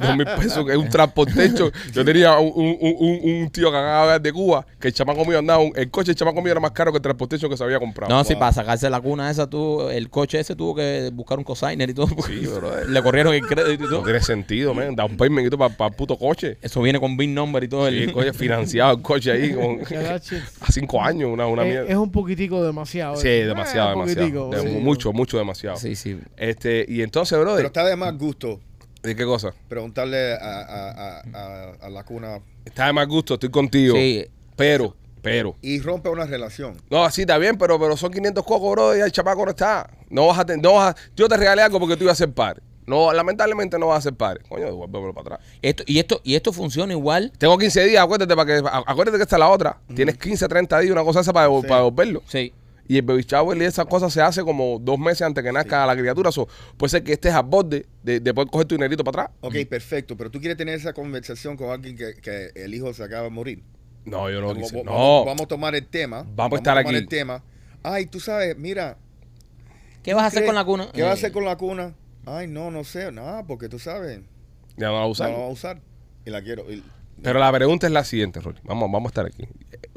[0.00, 1.70] dos mil pesos, que es un transportecho.
[1.92, 5.38] Yo tenía un, un, un, un tío que acaba de Cuba, que el chamaco mío
[5.38, 7.64] andaba, un- el coche del chamaco mío era más caro que el transportecho que se
[7.64, 8.12] había comprado.
[8.14, 11.44] No, sí, para sacarse la cuna esa, tú, el coche ese tuvo que buscar un
[11.44, 12.08] cosigner y todo.
[12.26, 12.88] Sí, brother.
[12.88, 14.02] Le corrieron el crédito y No todo.
[14.04, 14.94] tiene sentido, man.
[14.96, 16.58] Da un payment para el puto coche.
[16.60, 17.88] Eso viene con VIN number y todo.
[17.88, 19.80] Sí, El, coche financiado, el coche ahí con,
[20.60, 21.88] a cinco años, una, una Es, mierda.
[21.90, 23.16] es un poquitico demasiado.
[23.16, 23.46] Sí, eh.
[23.46, 24.48] demasiado, Eh, un demasiado.
[24.50, 24.78] poquitico, De- sí.
[24.82, 25.76] Mucho, mucho demasiado.
[25.76, 26.18] Sí, sí.
[26.36, 28.60] Este, y entonces, brother, Pero está de más gusto
[29.02, 29.52] ¿de qué cosa?
[29.68, 33.94] preguntarle a, a- a- a- a la cuna Está de mal gusto, estoy contigo.
[33.96, 34.24] Sí.
[34.56, 35.56] Pero, pero.
[35.62, 36.76] y rompe una relación.
[36.90, 39.90] No, sí, está bien, pero, pero son 500 cocos, bro, y el chamaco no está.
[40.10, 42.32] No vas a, no vas a- Yo te regalé algo porque tú ibas a ser
[42.32, 42.62] padre.
[42.86, 44.42] No, lamentablemente no vas a ser padre.
[44.48, 45.48] Coño, devuélvemelo para atrás.
[45.62, 47.32] Esto, y, esto, y esto funciona igual.
[47.38, 49.78] Tengo 15 días, acuérdate, para que, a- acuérdate que esta es la otra.
[49.94, 51.62] Tienes 15, 30 días, una cosa esa para, Sí.
[51.68, 52.22] para devolverlo.
[52.26, 52.52] Sí.
[52.88, 55.86] Y el baby shower y esas cosas se hace como dos meses antes que nazca
[55.86, 56.32] la criatura.
[56.32, 59.36] So, puede ser que estés a borde de, de poder coger tu dinerito para atrás.
[59.42, 60.16] Ok, perfecto.
[60.16, 63.30] Pero tú quieres tener esa conversación con alguien que, que el hijo se acaba de
[63.30, 63.62] morir.
[64.04, 64.82] No, yo no Vamos, quise.
[64.82, 65.24] vamos- No.
[65.24, 66.26] vamos a tomar el tema.
[66.34, 66.96] Vamos a estar tomar aquí.
[66.96, 67.44] el tema.
[67.84, 68.98] Ay, tú sabes, mira.
[70.02, 70.88] ¿Qué vas a hacer ¿crees- con la cuna?
[70.92, 71.94] ¿Qué vas a Eh, hacer con la cuna?
[72.26, 74.20] Ay, no, no sé, nada, porque tú sabes,
[74.76, 75.30] Ya no la no usar.
[75.30, 75.80] la voy a usar.
[76.24, 76.70] Y la quiero.
[76.72, 76.82] y-
[77.22, 78.58] Pero la pregunta es la siguiente, Rolly.
[78.64, 79.44] Vamos, vamos a estar aquí.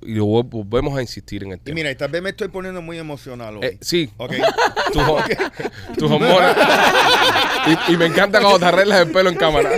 [0.03, 1.76] Y volvemos a insistir en el Y tema.
[1.76, 3.65] mira, y tal vez me estoy poniendo muy emocional hoy.
[3.65, 4.34] Eh, sí, Ok.
[4.93, 5.03] tus
[5.97, 6.55] tus hormonas.
[7.89, 9.69] y, y me encanta cuando te arreglas el pelo en cámara.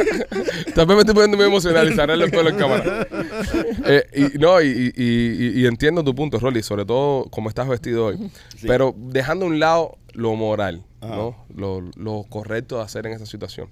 [0.76, 3.08] Tal vez me estoy poniendo muy emocional y te arreglas el pelo en cámara.
[3.86, 8.18] Eh, y, no, y, y- entiendo tu punto, Rolly, sobre todo como estás vestido hoy.
[8.58, 8.68] Sí.
[8.68, 11.16] Pero dejando a un lado lo moral, Ajá.
[11.16, 11.46] ¿no?
[11.56, 13.70] Lo, lo correcto de hacer en esa situación.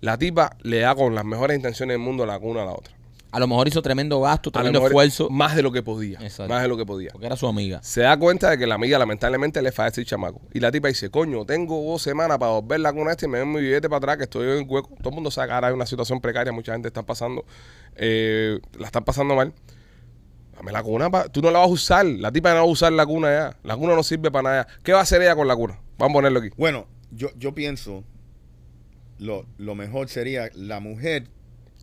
[0.00, 2.96] La tipa le da con las mejores intenciones del mundo la cuna a la otra.
[3.32, 5.28] A lo mejor hizo tremendo gasto, A tremendo esfuerzo.
[5.28, 6.18] Más de lo que podía.
[6.20, 6.48] Exacto.
[6.48, 7.10] Más de lo que podía.
[7.10, 7.82] Porque era su amiga.
[7.82, 10.40] Se da cuenta de que la amiga lamentablemente le fallece el chamaco.
[10.54, 13.38] Y la tipa dice, coño, tengo dos semanas para volver la cuna esta y me
[13.38, 14.88] den mi billete para atrás, que estoy en hueco.
[14.98, 17.44] Todo el mundo sabe que ahora hay una situación precaria, mucha gente está pasando,
[17.96, 19.52] eh, la están pasando mal.
[20.56, 22.06] Dame la cuna, pa- tú no la vas a usar.
[22.06, 23.56] La tipa no va a usar la cuna ya.
[23.62, 24.66] La cuna no sirve para nada.
[24.82, 25.78] ¿Qué va a hacer ella con la cuna?
[25.98, 26.48] Vamos a ponerlo aquí.
[26.56, 28.04] Bueno, yo, yo pienso
[29.18, 31.28] lo, lo mejor sería la mujer,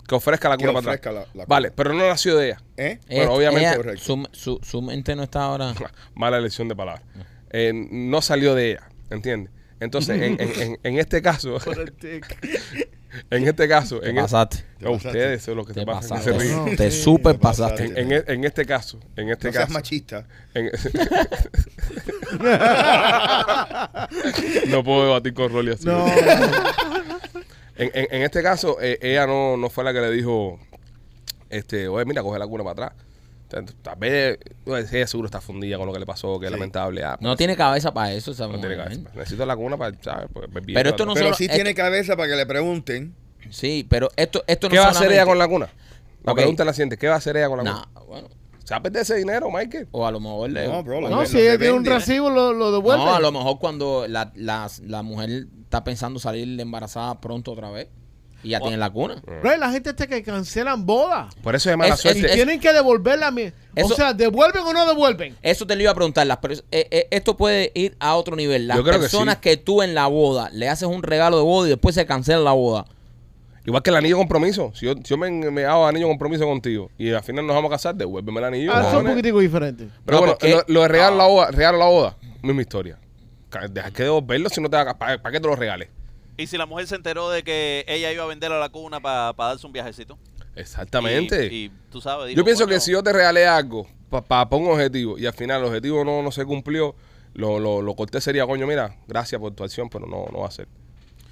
[0.08, 1.28] Que ofrezca la Que cuna para ofrezca atrás.
[1.34, 1.76] la- la vale, cuna.
[1.78, 2.62] pero no nació de ella.
[2.78, 3.00] ¿eh?
[3.08, 5.74] Bueno, Ella- obviamente, ella- su, su, su mente no está ahora.
[6.16, 7.04] Mala elección de palabras.
[7.52, 9.54] Eh, no salió de ella, ¿entiendes?
[9.80, 11.58] Entonces, en, en- en- en este caso,
[13.30, 14.64] en este caso, Te en, e- pasaste.
[14.80, 16.64] No, ustedes son los que Te se pasan, que se pasaste.
[16.64, 16.76] ríen.
[16.78, 17.86] Te super Te pasaste.
[17.86, 20.28] En, en e- en este caso, en este No seas caso, machista.
[20.54, 20.70] en-
[24.70, 25.86] no puedo debatir con Rolly así.
[25.86, 26.06] No,
[27.76, 30.60] En, en- en este caso, eh, ella no, no fue la que le dijo,
[31.50, 33.04] este, oye, mira, coge la cuna para atrás.
[33.82, 36.56] Tal- vez, pues, ella seguro está fundida con lo que le pasó, que es Sí.
[36.56, 37.04] lamentable.
[37.04, 39.02] Ah, No tiene cabeza para eso, esa no tiene cabeza.
[39.16, 40.28] Necesito la cuna para, ¿sabes?
[40.34, 41.14] Pues, ver bien Pero esto no.
[41.14, 43.16] Pero solo- sí esto- tiene cabeza para que le pregunten.
[43.50, 45.70] Sí, pero esto, esto no ¿Qué va a hacer ella con la cuna?
[46.24, 48.06] La pregunta es la siguiente, ¿qué va a hacer ella con la Nah, cuna?
[48.08, 48.28] bueno.
[48.64, 49.90] ¿Se va a perder ese dinero, Michael?
[49.92, 50.66] O a lo mejor le...
[50.70, 51.02] No, bro.
[51.02, 52.00] no si ella tiene un vende.
[52.00, 53.04] recibo, lo, lo devuelve.
[53.04, 57.72] No, a lo mejor cuando la, la, la mujer está pensando salir embarazada pronto otra
[57.72, 57.90] vez
[58.44, 59.22] y ya tiene la cuna.
[59.42, 61.34] Bro, la gente está que cancelan bodas.
[61.42, 62.20] Por eso es mala Es- suerte.
[62.20, 63.52] Y tienen que devolverla a mí.
[63.76, 65.36] Eso- o sea, ¿devuelven o no devuelven?
[65.42, 66.28] Eso te lo iba a preguntar.
[66.28, 68.68] Las pers- eh, eh, esto puede ir a otro nivel.
[68.68, 69.42] Las Yo creo que personas sí.
[69.42, 72.40] que, tú en la boda le haces un regalo de boda y después se cancela
[72.40, 72.86] la boda.
[73.66, 74.74] Igual que el anillo de compromiso.
[74.76, 77.56] Si yo, si yo me, me hago anillo de compromiso contigo y al final nos
[77.56, 78.72] vamos a casar, devuélveme el anillo.
[78.74, 79.12] Ah, son un cojones.
[79.14, 79.88] poquitico diferente.
[80.06, 83.00] Pero No, bueno, porque- lo, lo de regalar la boda, regalar la boda, misma historia.
[83.50, 85.88] Ca- Deja que devolverlo si no te va ¿Para, qué te lo regales?
[86.38, 89.00] Y si la mujer se enteró de que ella iba a vender a la cuna
[89.00, 90.18] para darse un viajecito.
[90.56, 91.48] Exactamente.
[91.52, 92.36] Y, y tú sabes.
[92.36, 95.62] yo pienso "Coño, que si yo te regalé algo para un objetivo y al final
[95.62, 96.96] el objetivo no, no se cumplió,
[97.34, 100.48] lo, lo, lo cortés sería, coño, mira, gracias por tu acción, pero no, no va
[100.48, 100.68] a ser.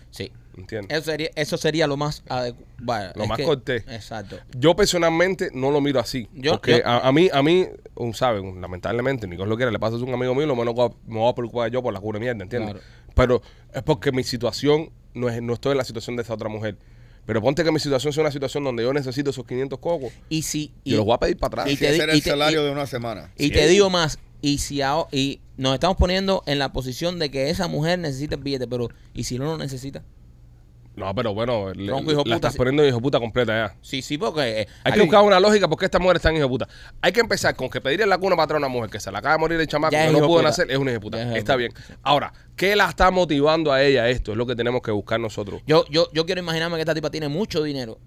[0.09, 0.31] Sí.
[0.57, 0.97] ¿Entiendes?
[0.97, 3.13] Eso sería, eso sería lo más adecuado.
[3.15, 3.85] Lo más cortés.
[3.87, 4.37] Exacto.
[4.53, 6.27] Yo personalmente no lo miro así.
[6.33, 8.43] Yo- porque yo- a, a mí, a mí, un, ¿sabes?
[8.59, 11.19] Lamentablemente, ni Dios lo quiera, le pasa a un amigo mío, lo menos que me
[11.19, 12.71] voy a preocupar yo por la cura de mierda, ¿entiendes?
[12.73, 12.85] Claro.
[13.15, 13.41] Pero
[13.73, 16.77] es porque mi situación no, es, no estoy en la situación de esa otra mujer.
[17.25, 20.41] Pero ponte que mi situación sea una situación donde yo necesito esos 500 cocos Y
[20.41, 20.71] si.
[20.83, 21.69] y, y- los voy a pedir para atrás.
[21.69, 23.31] y Y te di- ese era y el te- salario y- de una semana.
[23.37, 27.29] Y te digo más, y si aho- y nos estamos poniendo en la posición de
[27.29, 30.03] que esa mujer necesita el billete, pero ¿y si no lo necesita?
[31.05, 32.57] No, pero bueno, le- Tronco, hijo la puta, estás sí.
[32.57, 33.75] poniendo hijo puta completa ya.
[33.81, 34.61] Sí, sí, porque...
[34.61, 36.67] eh, Hay que buscar una lógica porque esta mujer está en hijo puta.
[37.01, 39.11] Hay que empezar con que pedirle la cuna para atrás a una mujer que se
[39.11, 41.01] le acaba de morir el chamaco, Ya que es no pudo nacer, es una hijo
[41.01, 41.21] puta.
[41.21, 41.73] Es Está bien.
[42.03, 44.31] Ahora, ¿qué la está motivando a ella esto?
[44.31, 45.61] Es lo que tenemos que buscar nosotros.
[45.65, 47.97] Yo, yo, yo quiero imaginarme que esta tipa tiene mucho dinero.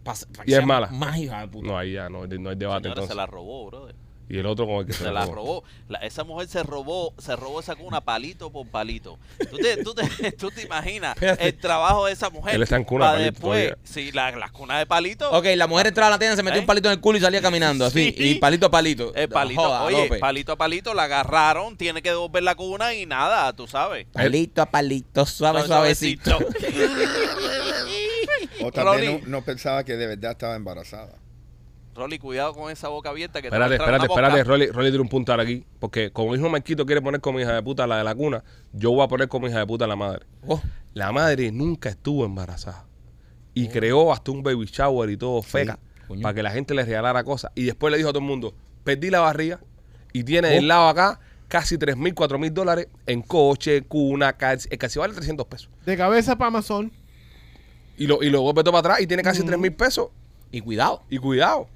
[0.47, 0.87] Y es mala.
[0.89, 1.67] Más hija de puta.
[1.67, 3.09] No, ahí ya no, no hay debate Señores, entonces.
[3.09, 3.95] se la robó, brother.
[4.29, 5.65] Y el otro con el que se, Se la robó.
[5.89, 9.19] La- esa mujer se robó, se robó esa cuna palito por palito.
[9.51, 11.47] ¿Tú te, tú te, tú te imaginas Espérate.
[11.49, 12.55] el trabajo de esa mujer?
[12.55, 13.79] Él está en cuna Pa' palito después, todavía.
[13.85, 15.31] sí, la- las cunas de palito.
[15.31, 16.61] Ok, la mujer entraba a la tienda, se metió ¿Eh?
[16.61, 18.15] un palito en el culo y salía caminando así.
[18.17, 18.31] Sí.
[18.31, 19.15] Y palito a palito.
[19.15, 20.21] El palito, Joda, oye, López.
[20.21, 24.07] palito a palito, la agarraron, tiene que devolver la cuna y nada, tú sabes.
[24.13, 26.39] Palito a palito, suave, suavecito.
[28.63, 31.13] O también no pensaba que de verdad estaba embarazada.
[31.95, 34.21] Rolly, cuidado con esa boca abierta que te Espérate, va a espérate, boca.
[34.23, 34.45] espérate.
[34.45, 35.65] Rolly, Rolly tiene un punto ahora aquí.
[35.79, 38.43] Porque como el hijo Marquito quiere poner como hija de puta la de la cuna,
[38.73, 40.27] yo voy a poner como hija de puta la madre.
[40.47, 40.61] Oh,
[40.93, 42.87] La madre nunca estuvo embarazada.
[43.55, 45.79] Y creó hasta un baby shower y todo feca
[46.21, 47.53] para que la gente le regalara cosas.
[47.55, 49.61] Y después le dijo a todo el mundo, perdí la barriga
[50.13, 50.51] y tiene Oh.
[50.53, 54.99] del lado acá casi 3 mil, 4 mil dólares en coche, cuna, casi, el casi
[54.99, 55.71] vale 300 pesos.
[55.87, 56.91] De cabeza para Amazon.
[57.97, 60.09] Y lo, y lo vuelve todo para atrás y tiene casi 3 mil pesos.
[60.51, 61.03] y cuidado.
[61.09, 61.69] Y cuidado,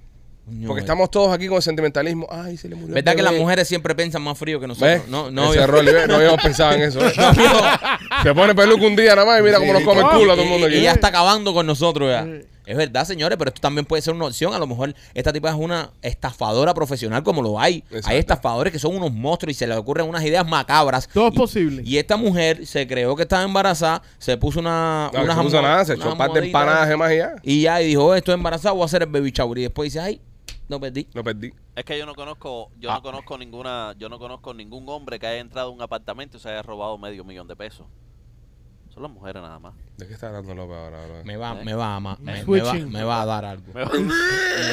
[0.67, 2.27] porque estamos todos aquí con el sentimentalismo.
[2.31, 2.95] Ay, se le murió.
[2.95, 4.91] ¿Verdad que las mujeres siempre piensan más frío que nosotros?
[5.01, 5.09] ¿Ves?
[5.09, 7.01] No, no, no habíamos pensado en eso.
[7.07, 7.13] ¿eh?
[8.23, 10.35] Se pone peluco un día nada más y mira cómo nos come el culo a
[10.35, 10.79] todo el mundo Y- y aquí.
[10.81, 12.27] Ella está acabando con nosotros ya.
[12.67, 14.53] Es verdad, señores, pero esto también puede ser una opción.
[14.53, 17.79] A lo mejor esta tipa es una estafadora profesional como lo hay.
[17.89, 18.09] Exacto.
[18.11, 21.09] Hay estafadores que son unos monstruos y se les ocurren unas ideas macabras.
[21.09, 21.83] Todo es posible.
[21.87, 25.11] Y esta mujer se creó que estaba embarazada, se puso una...
[25.15, 27.35] No, unas se puso nada, se echó un par de empanadas más y ya.
[27.43, 29.57] Y ya y dijo, "Oh, estoy embarazada, voy a hacer el baby shower.
[29.59, 30.21] Y después dice, ay,
[30.69, 31.09] no perdí.
[31.15, 31.53] Lo perdí.
[31.75, 32.95] Es que yo no conozco, yo Ah.
[32.97, 36.41] no conozco ninguna, yo no conozco ningún hombre que haya entrado a un apartamento y
[36.41, 37.87] se haya robado medio millón de pesos.
[38.99, 39.75] Son las mujeres nada más.
[39.97, 40.99] ¿De qué está hablando López ahora?
[41.07, 41.25] bro?
[41.25, 41.65] Me va, ¿Eh?
[41.65, 43.63] me va, a ama- me, me va, me va a dar algo.
[43.73, 43.85] Me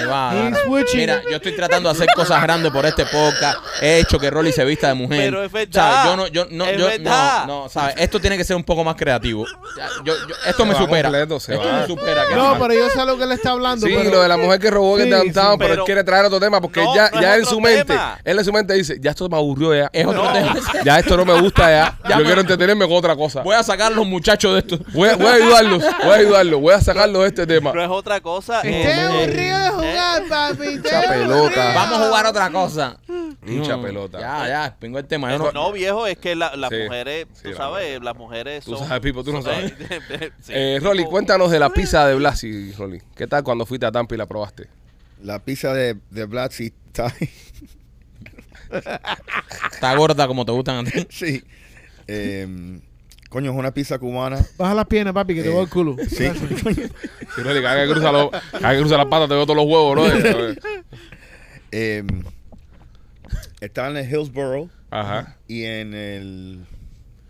[0.06, 0.54] va- a dar.
[0.96, 3.58] Mira, yo estoy tratando de hacer cosas grandes por este podcast.
[3.82, 5.20] He hecho que Rolly se vista de mujer.
[5.32, 5.74] Pero es verdad.
[5.74, 6.06] ¿Sabes?
[6.10, 7.46] Yo no, yo no, Es yo verdad.
[7.46, 7.96] no, no, ¿sabes?
[8.00, 9.46] Esto tiene que ser un poco más creativo.
[9.78, 11.10] Ya, yo- yo- esto Se me supera.
[11.10, 11.80] completo, se esto va.
[11.82, 12.28] me supera.
[12.28, 13.86] que No, pero yo sé lo que él está hablando.
[13.88, 15.58] Sí, pero- lo de la mujer que robó que Sí, te downtown, sí.
[15.60, 17.94] pero, él Pero- quiere traer otro tema porque No, ya, no ya en su mente,
[18.24, 19.90] él en su mente dice, ya esto me aburrió ya.
[19.94, 20.32] Es otro No.
[20.34, 20.56] tema.
[20.84, 21.98] Ya esto no me gusta ya.
[22.04, 23.42] Ya Yo me- quiero entretenerme con otra cosa.
[23.42, 24.80] Voy a sacar los muchachos de esto.
[24.94, 27.72] Voy a, voy a ayudarlos, voy a ayudarlos, voy a sacarlos de este tema.
[27.74, 28.62] No es otra cosa.
[28.62, 30.78] Estoy es- aburrido de eh, jugar, papi.
[30.78, 31.10] Mucha aburrido.
[31.28, 31.74] pelota.
[31.76, 32.98] Vamos a jugar otra cosa.
[33.42, 34.20] Mucha No, pelota.
[34.20, 35.32] Ya, ya, vengo el tema.
[35.32, 38.04] Yo No, no, viejo, es que la- las Sí, mujeres, sí, tú la sabes, verdad.
[38.06, 38.88] las mujeres Tú son...
[38.88, 39.74] sabes, Pipo, tú no sabes.
[40.42, 43.02] Sí, Eh, Rolly, tipo- cuéntanos de la pizza de Blasi, Rolly.
[43.16, 44.68] ¿Qué tal cuando fuiste a Tampa y la probaste?
[45.24, 47.14] La pizza de, de Blatzy está
[49.72, 51.06] está gorda como te gustan a ti.
[51.10, 51.44] sí.
[52.08, 52.82] Em,
[53.36, 54.40] coño, es una pizza cubana.
[54.58, 55.98] Baja las piernas, papi, que te Eh, voy al culo.
[56.08, 56.24] Sí.
[57.36, 59.66] Cada vez que cruza, los- cada vez que cruza las patas te veo todos los
[59.66, 60.06] huevos, ¿no?
[61.72, 62.08] Em,
[63.60, 65.36] está en el Hillsboro Ajá.
[65.50, 66.66] y en el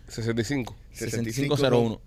[0.08, 0.76] 65.
[0.92, 2.00] 6501.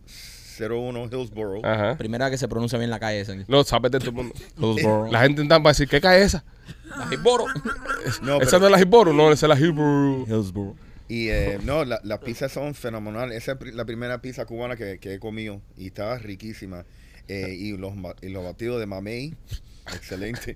[0.59, 1.59] 01 Hillsboro.
[1.65, 1.97] Ajá.
[1.97, 3.33] Primera vez que se pronuncia bien la calle esa.
[3.49, 4.33] No, sabes de todo el mundo.
[4.57, 5.07] Hillsboro.
[5.11, 6.43] La gente en Tampa va a decir, ¿qué cae esa?
[7.11, 7.45] Hillsboro.
[8.21, 10.25] No, esa pero- no es la Hillsboro, no, esa es la Hillsboro.
[10.27, 10.75] Hillsboro.
[11.09, 13.35] Y eh, no, la- las pizzas son fenomenales.
[13.35, 16.85] Esa es la primera pizza cubana que, que he comido y estaba riquísima.
[17.27, 19.35] Eh, y, los, ma- y los batidos de mamey,
[19.93, 20.55] excelente.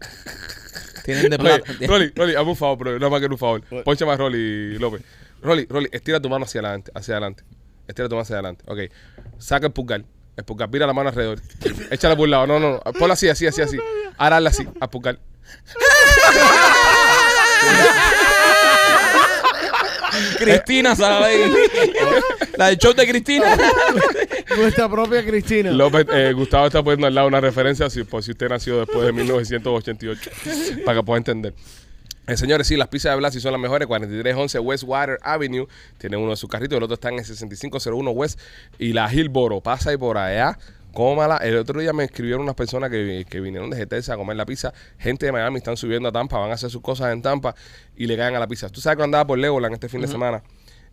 [1.06, 1.74] Tienen de Oye, plata.
[1.88, 3.62] Rolly, Rolly, hazme un favor, pero nada más que un favor.
[3.84, 5.02] Ponche más Rolly López.
[5.42, 7.44] Rolly, Rolly, estira tu mano hacia adelante, hacia adelante.
[7.88, 8.64] Estira tu mano hacia adelante.
[8.68, 8.80] Ok.
[9.40, 10.06] Saca el pulgar.
[10.38, 11.40] El pulgar, vira la mano alrededor.
[11.92, 12.48] Échala por un lado.
[12.48, 12.94] No, no, no.
[12.94, 13.78] Ponla así, así, así, así.
[14.18, 15.20] Ahora hazla así, al pulgar.
[20.38, 21.52] Cristina, ¿sabes?
[22.58, 23.58] la del show de Cristina.
[24.58, 25.72] Nuestra propia Cristina.
[25.72, 29.06] López, eh, Gustavo está poniendo al lado una referencia si, por si usted nació después
[29.06, 30.32] de 1988.
[30.86, 31.54] para que pueda entender.
[32.26, 33.88] Eh, señores, sí, las pizzas de Blasi son las mejores.
[33.88, 35.68] 4311 West Water Avenue.
[35.98, 36.78] Tienen uno de sus carritos.
[36.78, 38.40] El otro está en el 6501 West.
[38.80, 39.62] Y la Hillboro.
[39.62, 40.58] Pasa ahí por allá.
[40.94, 41.38] Cómala.
[41.38, 44.46] El otro día me escribieron unas personas que, que vinieron desde Texas a comer la
[44.46, 44.74] pizza.
[45.00, 46.38] Gente de Miami están subiendo a Tampa.
[46.38, 47.56] Van a hacer sus cosas en Tampa.
[47.96, 48.70] Y le caen a la pizza.
[48.70, 50.44] Tú sabes que andaba por Legoland este fin de semana.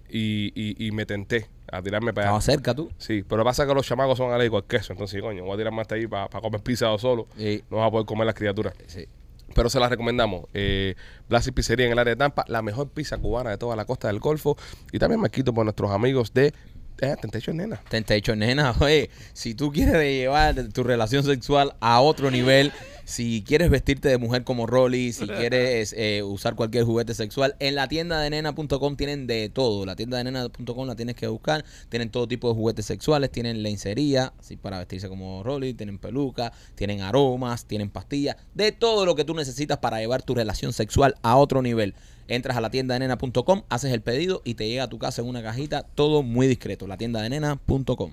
[0.09, 2.39] Y, y, y me tenté a tirarme para allá.
[2.39, 2.91] Estaba cerca tú.
[2.99, 4.93] Sí, pero pasa que los chamacos son alérgicos al queso.
[4.93, 7.29] Entonces, coño, voy a tirar más hasta ahí para comer pizza o solo.
[7.37, 7.63] Sí.
[7.71, 8.75] No vas a poder comer las criaturas.
[8.87, 9.07] Sí.
[9.55, 10.47] Pero se las recomendamos.
[10.55, 10.95] Eh,
[11.29, 14.07] Blasi Pizzería en el área de Tampa, la mejor pizza cubana de toda la costa
[14.09, 14.57] del Golfo.
[14.93, 16.55] Y también me quito por nuestros amigos de
[17.01, 17.81] eh, Temptation Nena.
[17.89, 22.73] Temptation, nena, oye, si tú quieres llevar tu relación sexual a otro nivel,
[23.11, 27.75] Si quieres vestirte de mujer como Rolly, si quieres eh, usar cualquier juguete sexual, en
[27.75, 29.85] la tienda de nena.com tienen de todo.
[29.85, 31.65] La tienda de nena.com la tienes que buscar.
[31.89, 36.53] Tienen todo tipo de juguetes sexuales, tienen lencería, así para vestirse como Rolly, tienen peluca,
[36.77, 41.17] tienen aromas, tienen pastillas, de todo lo que tú necesitas para llevar tu relación sexual
[41.23, 41.97] a otro nivel.
[42.31, 45.21] Entras a la tienda de nena.com, haces el pedido y te llega a tu casa
[45.21, 46.87] en una cajita, todo muy discreto.
[46.87, 48.13] La tienda de nena.com.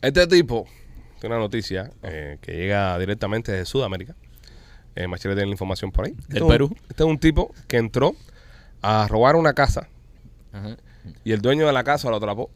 [0.00, 0.66] Este tipo,
[1.20, 4.14] tiene una noticia eh, que llega directamente desde Sudamérica.
[4.94, 6.12] Eh, Machete tiene la información por ahí.
[6.12, 6.76] Del Este es Perú.
[6.88, 8.16] Este es un tipo que entró
[8.80, 9.86] a robar una casa
[10.54, 10.78] Ajá.
[11.22, 12.50] y el dueño de la casa lo atrapó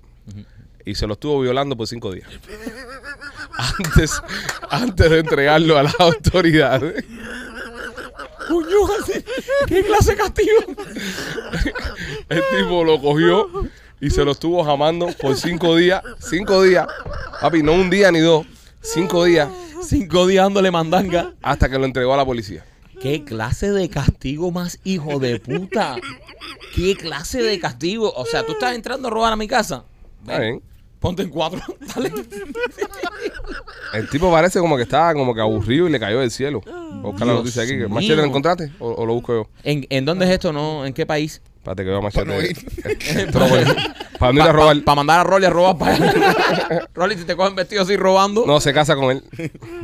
[0.87, 2.28] y se lo estuvo violando por cinco días.
[3.76, 4.22] Antes,
[4.70, 7.05] antes de entregarlo a las autoridades.
[9.66, 10.61] ¿Qué clase de castigo?
[12.28, 13.48] El tipo lo cogió
[14.01, 16.03] y se lo estuvo jamando por cinco días.
[16.18, 16.86] Cinco días.
[17.40, 18.46] Papi, no un día ni dos.
[18.82, 19.48] Cinco días
[19.82, 21.34] Cinco días dándole mandanga.
[21.42, 22.64] hasta que lo entregó a la policía.
[23.01, 25.96] ¿Qué clase de castigo más hijo de puta?
[26.74, 28.12] ¿Qué clase de castigo?
[28.12, 29.84] O sea, tú estás entrando a robar a mi casa.
[30.20, 30.62] Está bien.
[30.98, 31.62] Ponte en cuatro.
[31.94, 32.12] Dale.
[33.92, 36.61] El tipo parece como que estaba como que aburrido y le cayó del cielo.
[36.64, 37.74] Voy a buscar la Dios noticia aquí.
[37.74, 37.88] mío.
[37.88, 38.72] ¿Machete lo encontraste?
[38.78, 39.48] ¿O, o lo busco yo?
[39.64, 40.53] ¿En, en dónde es esto?
[40.53, 40.86] ¿No?
[40.86, 41.42] ¿En qué país?
[41.57, 42.24] Espérate que veo a Machete.
[42.26, 43.55] Para no.
[43.55, 43.74] Pero
[44.18, 44.96] para no ir a Para robar.
[44.96, 46.88] mandar a Rolly a robar para allá.
[46.94, 48.44] Rolly, si te cogen vestido así robando.
[48.46, 49.22] No, se casa con él.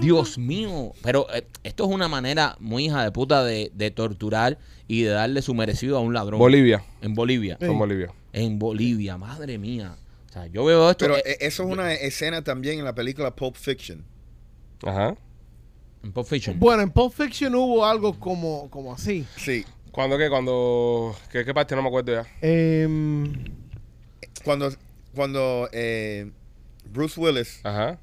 [0.01, 0.93] Dios mío.
[1.03, 4.59] Pero eh, esto es una manera muy hija de puta de, de torturar
[4.89, 6.39] y de darle su merecido a un ladrón.
[6.39, 6.83] Bolivia.
[7.03, 7.57] En Bolivia.
[7.59, 8.09] Con Bolivia.
[8.33, 9.97] En Bolivia, madre mía.
[10.37, 11.05] Sea, yo veo esto.
[11.07, 14.05] Pero eh, eso es una escena también en la película Pulp Fiction.
[14.85, 15.17] Ajá.
[16.03, 16.59] en Pulp Fiction.
[16.59, 19.27] Bueno, en Pulp Fiction hubo algo como, como así.
[19.37, 19.65] Sí.
[19.93, 20.29] ¿Cuándo qué?
[20.29, 21.17] Cuando...
[21.33, 21.75] ¿Qué, qué parte?
[21.75, 22.27] No me acuerdo ya.
[22.43, 23.33] Em,
[24.45, 24.71] Cuando,
[25.15, 26.31] cuando eh,
[26.85, 27.99] Bruce Willis Ajá.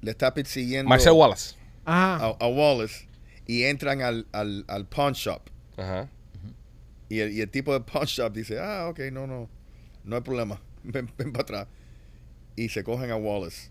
[0.00, 1.54] le está persiguiendo Marcel Wallace.
[1.84, 2.16] ajá.
[2.16, 3.06] a, a Wallace
[3.46, 5.42] y entran al, al, al pawn shop.
[5.76, 6.08] Ajá.
[7.08, 9.48] Y el, y el tipo de pawn shop dice, ah, ok, no, no,
[10.02, 10.60] no hay problema.
[10.84, 11.68] Ven, ven para atrás.
[12.56, 13.70] Y se cogen a Wallace.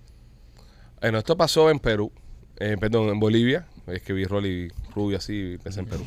[1.00, 2.12] Bueno, esto pasó en Perú.
[2.58, 3.68] Eh, perdón, en Bolivia.
[3.88, 6.04] Es que vi Rolly rubio así, pensé en Perú.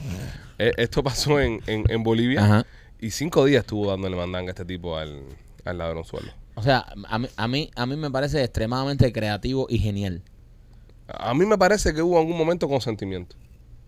[0.58, 2.44] Eh, esto pasó en, en, en Bolivia.
[2.44, 2.66] Ajá.
[3.00, 5.22] Y cinco días estuvo dándole mandanga a este tipo al,
[5.64, 6.32] al ladronzuelo.
[6.54, 10.22] O sea, a mí, a, mí, a mí me parece extremadamente creativo y genial.
[11.08, 13.36] A mí me parece que hubo algún momento consentimiento.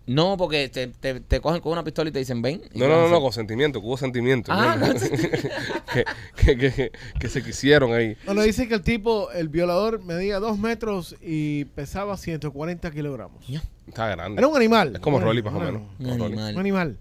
[0.08, 2.62] No, porque te, te, te cogen con una pistola y te dicen, ven.
[2.72, 4.50] y No, no, no, consentimiento, que hubo sentimiento.
[4.52, 4.94] Ah, ¿no?
[5.92, 8.16] que, que, que, que se quisieron ahí.
[8.24, 13.44] Bueno, dice que el tipo, el violador, medía dos metros y pesaba 140 kilogramos.
[13.86, 14.38] Está grande.
[14.40, 14.92] Era un animal.
[14.96, 15.82] Es como Rolly, más o menos.
[16.00, 16.54] Un animal.
[16.54, 16.96] Un animal.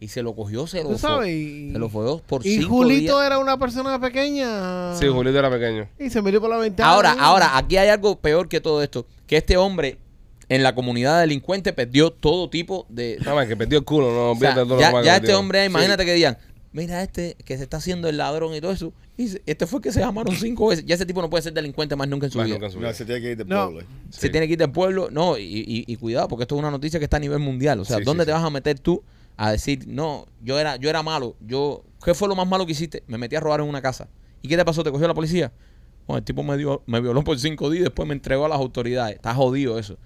[0.00, 0.98] Y se lo cogió, se lo Tú fue.
[0.98, 1.28] sabes.
[1.28, 3.26] Y, Se lo fue por y cinco Julito días.
[3.26, 4.94] era una persona pequeña.
[4.94, 5.88] Sí, Julito era pequeño.
[5.98, 6.88] Y se metió por la ventana.
[6.90, 9.06] Ahora, ahora, aquí hay algo peor que todo esto.
[9.26, 9.98] Que este hombre
[10.48, 13.18] en la comunidad delincuente perdió todo tipo de...
[13.20, 15.34] Nada más que perdió el culo, no O sea, todo lo ya que ya este
[15.34, 16.38] hombre, imagínate que digan,
[16.72, 18.92] mira este que se está haciendo el ladrón y todo eso.
[19.16, 20.84] Y se- este fue el que se llamaron cinco veces.
[20.86, 22.54] Ya ese tipo no puede ser delincuente más nunca en su Más vida.
[22.56, 23.66] nunca en su No, se tiene que ir de No.
[23.70, 23.86] pueblo.
[24.10, 24.30] Se Sí.
[24.30, 25.08] tiene que ir del pueblo.
[25.10, 27.80] No, y, y- y cuidado, porque esto es una noticia que está a nivel mundial.
[27.80, 28.36] O sea, Sí, ¿dónde sí, te sí.
[28.36, 29.02] vas a meter tú
[29.36, 31.36] a decir, no, yo era, yo era malo?
[31.46, 33.02] yo ¿Qué fue lo más malo que hiciste?
[33.08, 34.08] Me metí a robar en una casa.
[34.40, 34.84] ¿Y qué te pasó?
[34.84, 35.50] ¿Te cogió la policía?
[36.06, 38.48] Bueno, el tipo me, dio, me violó por cinco días y después me entregó a
[38.48, 39.16] las autoridades.
[39.16, 39.98] Está jodido eso.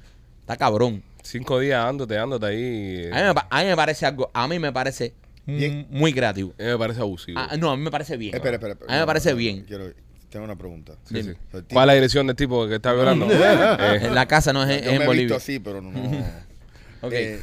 [0.43, 1.03] Está cabrón.
[1.23, 3.09] Cinco días dándote, dándote ahí.
[3.13, 5.15] A mí me, pa- a mí me parece algo, a mí me parece
[5.47, 5.87] Bien.
[5.91, 6.53] mm, muy creativo.
[6.59, 7.39] A mí me parece abusivo.
[7.39, 8.35] Ah, no, a mí me parece bien.
[8.35, 8.91] Espera, espera, espera.
[8.91, 9.65] A mí me No, parece no, bien.
[9.65, 9.93] Quiero,
[10.31, 10.95] tengo una pregunta.
[11.05, 11.29] Sí, sí.
[11.31, 13.27] El tipo- ¿Cuál es la dirección del tipo que está violando?
[13.31, 15.27] Eh, En la casa no es, es Yo en me he Bolivia.
[15.27, 15.91] visto así, pero no.
[17.03, 17.13] Ok.
[17.13, 17.41] Eh,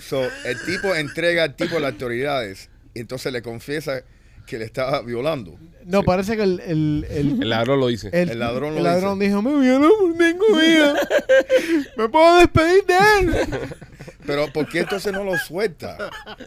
[0.00, 4.02] so, el tipo entrega al tipo a las autoridades y entonces le confiesa
[4.46, 5.58] que le estaba violando.
[5.84, 8.08] No, parece que el, el, el, el ladrón lo dice.
[8.12, 9.28] el- el ladrón lo el ladrón dice.
[9.30, 10.94] dijo, me violó por cinco días.
[11.96, 13.46] Me puedo despedir de él.
[14.26, 15.96] Pero ¿por qué entonces no lo suelta?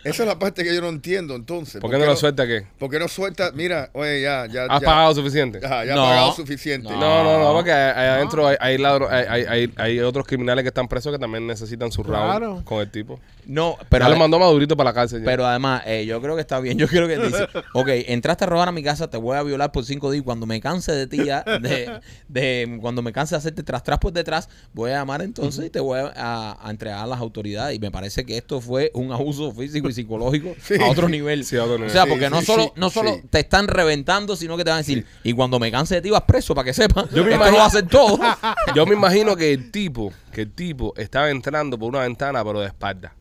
[0.04, 1.80] Esa es la parte que yo no entiendo entonces.
[1.82, 2.66] ¿Por qué no lo suelta qué?
[2.78, 3.52] ¿Por qué no suelta?
[3.54, 4.66] Mira, oye, ya, ya.
[4.66, 5.60] ¿Has ya, pagado suficiente?
[5.62, 6.06] Ya, ya No.
[6.06, 6.90] ha pagado suficiente.
[6.90, 7.00] No.
[7.00, 10.26] No, no, no, porque ahí ahí adentro hay, hay, ladro- hay, hay, hay- hay otros
[10.28, 12.62] criminales que están presos que también necesitan su round Claro.
[12.66, 13.20] con el tipo.
[13.46, 15.20] No, Pero ya lo mandó Madurito para la cárcel.
[15.22, 15.26] ya.
[15.26, 16.78] pero además, eh, yo creo que está bien.
[16.78, 19.72] Yo creo que dice, ok, entraste a robar a mi casa, te voy a violar
[19.72, 20.24] por cinco días.
[20.24, 23.98] Cuando me canse de ti ya, de, de- cuando me canse de hacerte tras tras
[24.00, 27.69] por detrás, voy a llamar entonces y te voy a, a entregar a las autoridades.
[27.74, 31.44] Y me parece que esto fue un abuso físico y psicológico a otro nivel.
[31.46, 31.90] Sí, a otro nivel.
[31.90, 33.22] O sea, porque sí, no solo, sí, no solo sí.
[33.30, 36.10] te están reventando, sino que te van a decir, y cuando me canse de ti
[36.10, 37.10] vas preso, para que sepas.
[37.12, 38.20] Yo me Esto imagino- lo hacer todo.
[38.76, 42.60] Yo me imagino que el tipo, que el tipo estaba entrando por una ventana, pero
[42.62, 43.14] de espalda.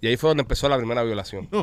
[0.00, 1.48] Y ahí fue donde empezó la primera violación.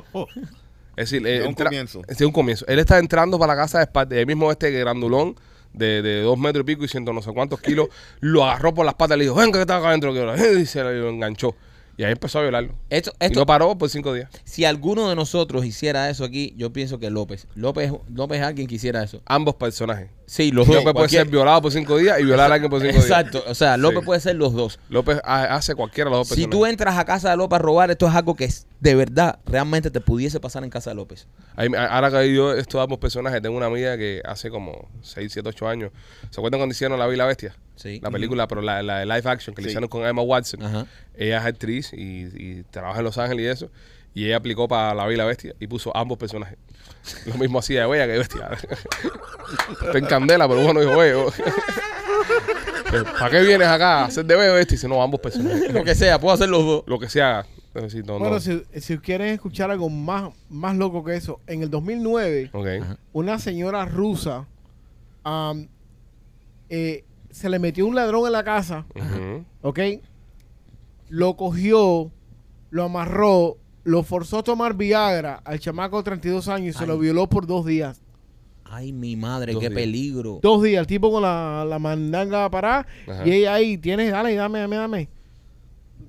[0.97, 2.01] Es decir, eh, De un entra- comienzo.
[2.07, 2.65] Es de un comienzo.
[2.69, 4.15] Él está entrando para la casa de espalda.
[4.15, 5.36] Y ahí mismo este grandulón
[5.73, 7.89] de, de dos metros y pico y ciento no sé cuántos kilos,
[8.21, 10.38] lo agarró por las patas y le dijo, venga que está acá adentro, que ahora",
[10.57, 11.53] y se lo enganchó.
[11.97, 12.73] Y ahí empezó a violarlo.
[12.89, 14.29] Esto, Y esto, no paró por cinco días.
[14.43, 17.47] si alguno de nosotros hiciera eso aquí, yo pienso que López.
[17.55, 19.21] López, López es alguien que hiciera eso.
[19.25, 20.09] Ambos personajes.
[20.25, 20.75] Sí, los dos.
[20.77, 23.05] López puede ser violado por cinco días y violar a alguien por cinco días.
[23.05, 23.43] Exacto.
[23.47, 24.05] O sea, López Sí.
[24.05, 24.79] puede ser los dos.
[24.89, 27.59] López ha- hace cualquiera de los dos Si tú entras a casa de López a
[27.61, 30.95] robar, esto es algo que es, de verdad, realmente te pudiese pasar en casa de
[30.97, 31.27] López.
[31.55, 35.47] Ahí ahora que yo esto ambos personajes, tengo una amiga que hace como 6, 7,
[35.47, 35.91] 8 años.
[36.29, 37.55] ¿Se acuerdan cuando hicieron La Bella y la Bestia?
[37.76, 37.99] Sí.
[38.01, 39.71] La película, pero la, la de live action que le Sí.
[39.71, 40.63] hicieron con Emma Watson.
[40.63, 40.86] Ajá.
[41.15, 43.71] Ella es actriz y, y trabaja en Los Ángeles y eso.
[44.13, 46.57] Y ella aplicó para La Bella y la Bestia y puso ambos personajes.
[47.26, 48.49] Lo mismo hacía de Bella que de Bestia.
[49.86, 51.13] Está en candela, pero bueno, dijo, oye,
[53.19, 54.76] ¿para qué vienes acá a hacer de Bella Bestia?
[54.76, 55.73] Y dice, no, ambos personajes.
[55.73, 56.84] Lo que sea, puedo hacer los dos.
[56.88, 57.45] Lo que sea.
[57.73, 58.39] Decir, no, Bueno, no.
[58.39, 62.67] si, si quieren escuchar algo más, más loco que eso, en el 2009, Ok.
[63.11, 64.45] una señora rusa
[66.69, 67.03] eh,
[67.36, 68.86] se le metió un ladrón en la casa.
[69.61, 69.79] ¿ok?
[71.09, 72.09] Lo cogió,
[72.69, 76.88] lo amarró, lo forzó a tomar Viagra al chamaco de 32 años y se Ay.
[76.88, 78.01] lo violó por dos días.
[78.63, 79.77] Ay, mi madre, Dos qué días.
[79.81, 80.39] peligro.
[80.41, 83.27] Dos días, el tipo con la, la mandanga parada Ajá.
[83.27, 85.09] y ella ahí, tienes, dale, dame, dame, dame.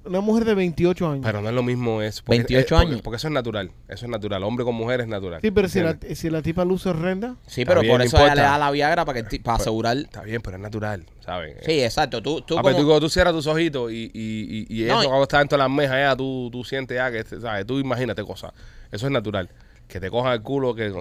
[0.04, 1.20] Una mujer de 28 años.
[1.24, 2.22] Pero no es lo mismo eso.
[2.24, 3.02] porque- 28 eh, años.
[3.02, 3.72] Porque eso es natural.
[3.88, 4.42] Eso es natural.
[4.44, 5.40] Hombre con mujer es natural.
[5.40, 8.34] sí, pero si la, si la tipa luce horrenda, Sí, pero bien, por eso ella
[8.36, 9.96] le da la Viagra para, que, para asegurar.
[9.96, 11.56] Está bien, pero es natural, ¿sabes?
[11.64, 12.22] Sí, exacto.
[12.22, 14.84] Tú, tú Ah, pero como- tú, cuando tú cierras tus ojitos y, y, y, y
[14.84, 17.66] eso cuando está dentro de las mejas ya, tú, tú sientes ya que, ¿sabes?
[17.66, 18.52] Tú imagínate cosas.
[18.92, 19.48] Eso es natural.
[19.88, 20.92] Que te cojan el culo, que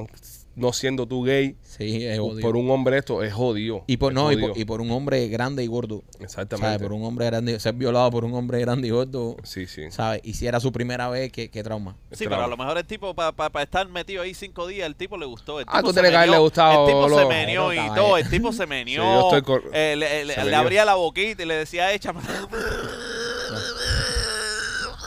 [0.56, 2.42] no- siendo tú gay, Sí, es jodido.
[2.42, 3.84] por un hombre esto es jodido.
[3.88, 6.04] y, por, Es no, y, por, y por un hombre grande y gordo.
[6.20, 6.68] Exactamente.
[6.68, 6.82] ¿Sabes?
[6.82, 9.36] Por un hombre grande, ser violado por un hombre grande y gordo.
[9.44, 9.92] Sí, sí.
[9.92, 10.22] ¿Sabes?
[10.24, 11.96] Y si era su primera vez, qué, qué trauma.
[12.12, 15.18] Sí, pero a lo mejor el tipo, para estar metido ahí cinco días, el tipo
[15.18, 15.60] le gustó.
[15.60, 17.78] El Ah, tipo tú se tienes que meneó, gustado, El tipo se lo- meneó y
[17.78, 18.18] Bueno, todo.
[18.18, 19.02] El tipo se meneó.
[19.04, 21.92] Sí, yo estoy con- eh, le, le- se le abría la boquita y le decía,
[21.94, 22.22] échame.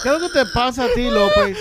[0.03, 1.57] ¿qué es lo que te pasa a ti, López?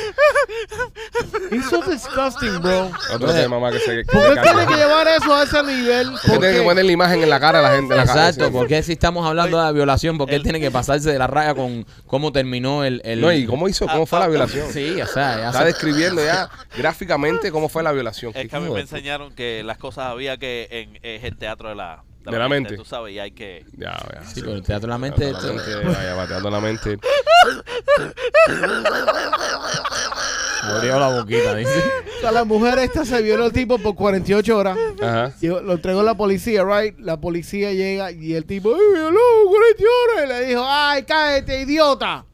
[1.51, 2.91] It's so disgusting, bro.
[3.13, 6.11] Otro tema más que se ¿Por qué tiene que llevar eso a ese nivel?
[6.11, 6.65] ¿Por qué ¿Por tiene que qué?
[6.65, 7.93] poner la imagen en la cara a la gente?
[7.93, 8.27] en la cara?
[8.29, 11.19] Exacto, porque si estamos hablando de la violación, porque él el- tiene que pasarse de
[11.19, 13.01] la raya con cómo terminó el...
[13.05, 13.87] el No, ¿y cómo hizo?
[13.87, 14.71] ¿Cómo fue la violación?
[14.71, 18.31] Sí, o sea, ya Está se- describiendo ya gráficamente cómo fue la violación.
[18.35, 21.37] Es Qué que a mí me enseñaron que las cosas había que en es el
[21.37, 22.75] teatro de la, De la mente.
[22.75, 23.65] Tú sabes, y hay que.
[23.77, 24.23] Ya, ya.
[24.25, 25.31] Sí, pero el teatro de la mente...
[25.31, 26.99] La mente, vaya, bateando la mente.
[30.63, 31.83] Abrió la boquita, dice.
[32.17, 34.77] O sea, la mujer esta se violó al tipo por 48 horas.
[35.01, 35.33] Ajá.
[35.41, 36.97] Y lo entregó la policía, right?
[36.99, 40.25] La policía llega y el tipo, ¡ay, violó 48 horas!
[40.25, 42.25] Y le dijo, ¡ay, cállate, idiota!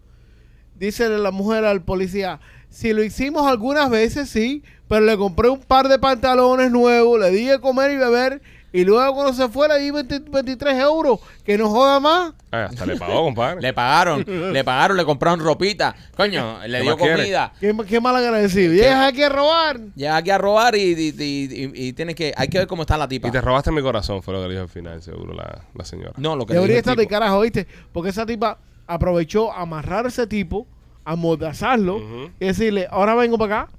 [0.75, 2.39] Dice la mujer al policía,
[2.69, 7.29] si lo hicimos algunas veces, sí, pero le compré un par de pantalones nuevos, le
[7.29, 8.41] di de comer y beber,
[8.73, 12.33] y luego cuando se fue le di 20 23 euros, que no joda más.
[12.51, 13.61] Ah, hasta le pagó, compadre.
[13.61, 15.95] Le pagaron, le pagaron, le compraron ropita.
[16.17, 17.53] Coño, le ¿Qué dio comida.
[17.59, 18.73] Qué, qué mal agradecido.
[18.73, 19.79] Llegas aquí a robar.
[19.95, 21.23] Llega aquí a robar y, y, y,
[21.65, 22.33] y- y tienes que...
[22.35, 23.27] Hay que ver cómo está la tipa.
[23.27, 25.85] Y te robaste mi corazón, fue lo que le dijo al final, seguro, la, la
[25.85, 26.13] señora.
[26.17, 27.67] No, lo que Debería estar de carajo, ¿viste?
[27.91, 28.57] Porque esa tipa
[28.87, 30.67] aprovechó amarrar a ese tipo,
[31.05, 32.31] amordazarlo Ujú.
[32.39, 33.71] y decirle, ahora vengo para acá.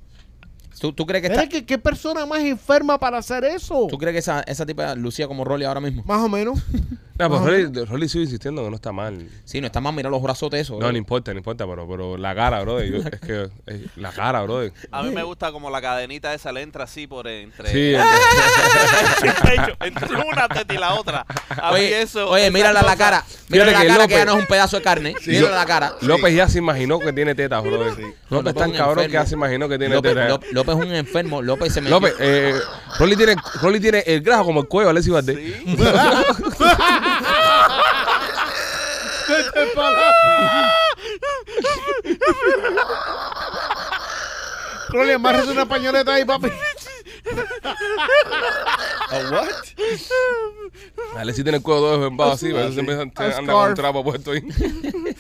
[0.80, 3.86] ¿Tú, tú crees que está, ¿qué, qué persona más enferma para hacer eso?
[3.88, 6.02] ¿Tú crees que esa, esa tipa lucía como Rolly ahora mismo?
[6.06, 6.58] Más o menos.
[7.16, 7.42] No, pues.
[7.42, 9.28] Rolly, Rolly sigue insistiendo que no está mal.
[9.44, 10.72] Sí, no está más, mira los brazotes esos.
[10.74, 10.90] No, bro.
[10.90, 12.90] no importa, no importa, pero, pero la cara, brother.
[12.90, 14.72] yo- es que es- la cara, brother.
[14.90, 17.70] A mí me gusta como la cadenita esa le entra así por entre.
[17.70, 17.94] Sí,
[19.22, 21.24] entre, entre una teta y la otra.
[21.50, 22.28] A mí Oye, eso.
[22.28, 23.24] oye mírala la cosa- cara.
[23.48, 25.14] Mírala la que cara que López- ya no es un pedazo de carne.
[25.26, 25.92] Mírala la cara.
[26.00, 27.90] López ya se imaginó que tiene tetas, brother.
[27.90, 30.40] López López tan cabrón que ya se imaginó que tiene tetas.
[30.66, 31.42] López- es un enfermo.
[31.42, 31.96] López se metió.
[32.00, 32.54] López, eh,
[32.98, 35.36] Rolly tiene, Rolly tiene el grajo como el cuello, Alexis Valdés.
[35.36, 35.64] Sí.
[44.90, 46.48] Rolly, amárrese una pañoleta ahí, papi.
[49.10, 49.48] ¿A what?
[51.16, 52.98] Alexis tiene el cuello todo desvembado así, pero eso siempre A
[53.38, 54.42] anda con un trapo puesto ahí.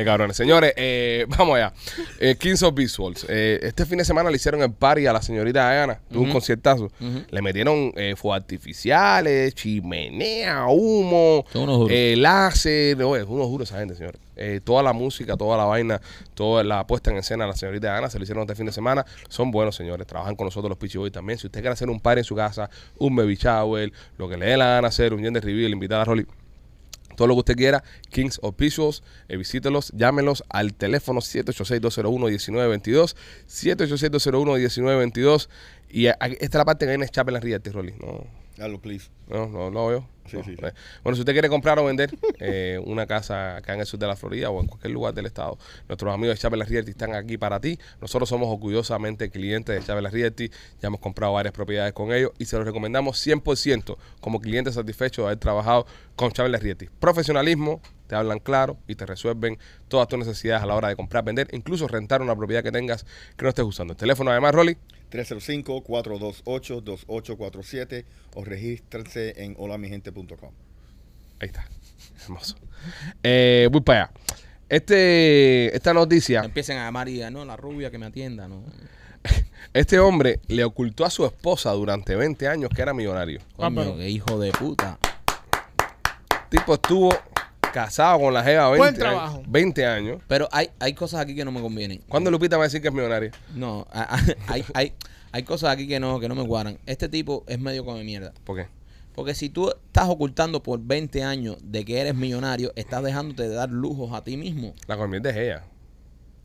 [0.00, 0.34] Qué cabrones.
[0.34, 1.74] Señores, eh, vamos allá.
[2.18, 3.26] Eh, Kings of Visuals.
[3.28, 6.00] Eh, este fin de semana le hicieron el party a la señorita Diana.
[6.10, 6.90] Tuvo un conciertazo.
[7.30, 11.44] Le metieron eh, fuegos artificiales, chimenea, humo,
[11.90, 13.02] eh, láser.
[13.02, 14.18] Oye, unos duros esa gente, señores.
[14.36, 16.00] Eh, toda la música, toda la vaina,
[16.32, 18.72] toda la puesta en escena de la señorita Diana se lo hicieron este fin de
[18.72, 19.04] semana.
[19.28, 20.06] Son buenos, señores.
[20.06, 21.38] Trabajan con nosotros los Peachy Boys también.
[21.38, 24.46] Si usted quiere hacer un party en su casa, un baby shower, lo que le
[24.46, 26.26] dé la gana hacer, un gender review, invitar a Rolly
[27.20, 33.14] todo lo que usted quiera, Kings of Visuals, eh, visítelos, llámelos al teléfono 786-201-1922,
[33.46, 35.50] 786-201-1922
[35.90, 37.94] Y a- a- esta es la parte que viene Chapel and Realty, Rolly.
[38.00, 38.24] No,
[38.56, 39.08] Hello, please.
[39.28, 40.08] no, no, no veo.
[40.26, 40.44] Sí, No.
[40.44, 40.62] sí, sí.
[41.02, 44.06] Bueno, si usted quiere comprar o vender eh, una casa acá en el sur de
[44.06, 47.36] la Florida o en cualquier lugar del estado, nuestros amigos de Chapel Realty están aquí
[47.38, 47.78] para ti.
[48.00, 50.48] Nosotros somos orgullosamente clientes de Chapel Realty.
[50.80, 55.24] Ya hemos comprado varias propiedades con ellos y se los recomendamos 100% como clientes satisfechos
[55.24, 56.86] de haber trabajado con Chapel Realty.
[57.00, 61.24] Profesionalismo, te hablan claro y te resuelven todas tus necesidades a la hora de comprar,
[61.24, 63.04] vender, incluso rentar una propiedad que tengas
[63.36, 63.92] que no estés usando.
[63.94, 64.76] El teléfono además, Rolly,
[65.10, 68.04] 305-428-2847
[68.34, 70.50] o regístrense en holamigente.com.
[71.40, 71.66] Ahí está.
[72.24, 72.56] Hermoso.
[73.22, 74.12] Eh, voy para allá.
[74.68, 78.46] Este, esta noticia, No empiecen a llamar y a, no, la rubia que me atienda,
[78.46, 78.62] no.
[79.74, 83.40] este hombre le ocultó a su esposa durante 20 años que era millonario.
[83.56, 84.98] Coño, pero- qué hijo de puta.
[86.50, 87.10] tipo estuvo
[87.72, 88.98] casado con la jeva 20 Buen años.
[88.98, 89.42] trabajo.
[89.46, 90.22] 20 años.
[90.28, 92.02] Pero hay, hay cosas aquí que no me convienen.
[92.08, 93.30] ¿Cuándo Lupita va a decir que es millonaria?
[93.54, 94.20] No, a- a-
[94.52, 94.92] hay, hay,
[95.32, 96.78] hay cosas aquí que no, que no me cuadran.
[96.86, 98.32] Este tipo es medio come mierda.
[98.44, 98.66] ¿Por qué?
[99.14, 103.54] Porque si tú estás ocultando por 20 años de que eres millonario, estás dejándote de
[103.54, 104.74] dar lujos a ti mismo.
[104.86, 105.64] La convierte es ella.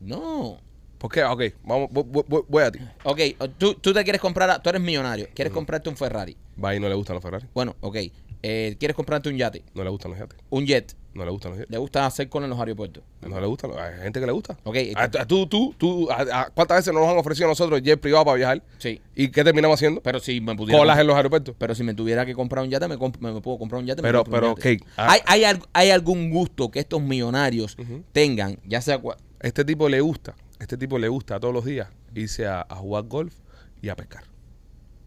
[0.00, 0.58] No.
[0.98, 1.22] ¿Por qué?
[1.24, 2.78] Ok, vamos, voy, voy- voy a ti.
[3.04, 3.20] Ok,
[3.58, 6.36] tú, tú te quieres comprar, a- tú eres millonario, quieres comprarte un Ferrari.
[6.62, 7.46] Va y no le gustan los Ferrari.
[7.54, 7.96] Bueno, ok.
[8.42, 10.38] Eh, quieres comprarte un yate, No le gustan los yates.
[10.50, 10.94] un jet.
[11.14, 11.70] No le gustan los yates.
[11.70, 13.02] Le gusta hacer cola en los aeropuertos.
[13.26, 13.70] No le gustan.
[13.78, 14.56] Hay gente que le gusta.
[14.64, 14.76] Ok.
[14.94, 18.24] Ah, tú, tú, tú, a- a- ¿cuántas veces nos han ofrecido a nosotros jet privado
[18.26, 18.62] para viajar?
[18.78, 19.00] Sí.
[19.14, 20.02] ¿Y qué terminamos haciendo?
[20.02, 20.78] Pero si me pudiera.
[20.78, 21.54] Colas en los aeropuertos.
[21.58, 23.86] Pero si me tuviera que comprar un yate, me, comp- me, me puedo comprar un
[23.86, 24.02] yate.
[24.02, 24.82] me Pero- compro un pero, yate.
[24.84, 25.06] ok, ah.
[25.12, 27.76] ¿Hay, hay, al- hay algún gusto que estos millonarios
[28.12, 29.00] tengan, ya sea.
[29.00, 32.76] cua- Este tipo le gusta, este tipo le gusta todos los días irse a, a
[32.76, 33.34] jugar golf
[33.82, 34.24] y a pescar.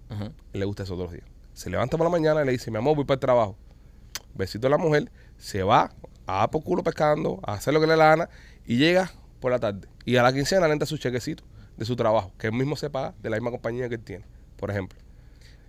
[0.09, 0.31] Ajá.
[0.53, 1.25] Le gusta eso todos los días.
[1.59, 3.57] Se levanta por la mañana y le dice, mi amor, voy para el trabajo.
[4.33, 5.91] Besito a la mujer, se va
[6.25, 8.29] a por culo pescando, a hacer lo que le la gana
[8.65, 9.89] y llega por la tarde.
[10.05, 11.43] Y a la quincena le entra su chequecito
[11.75, 14.23] de su trabajo, que él mismo se paga de la misma compañía que él tiene,
[14.55, 14.97] por ejemplo.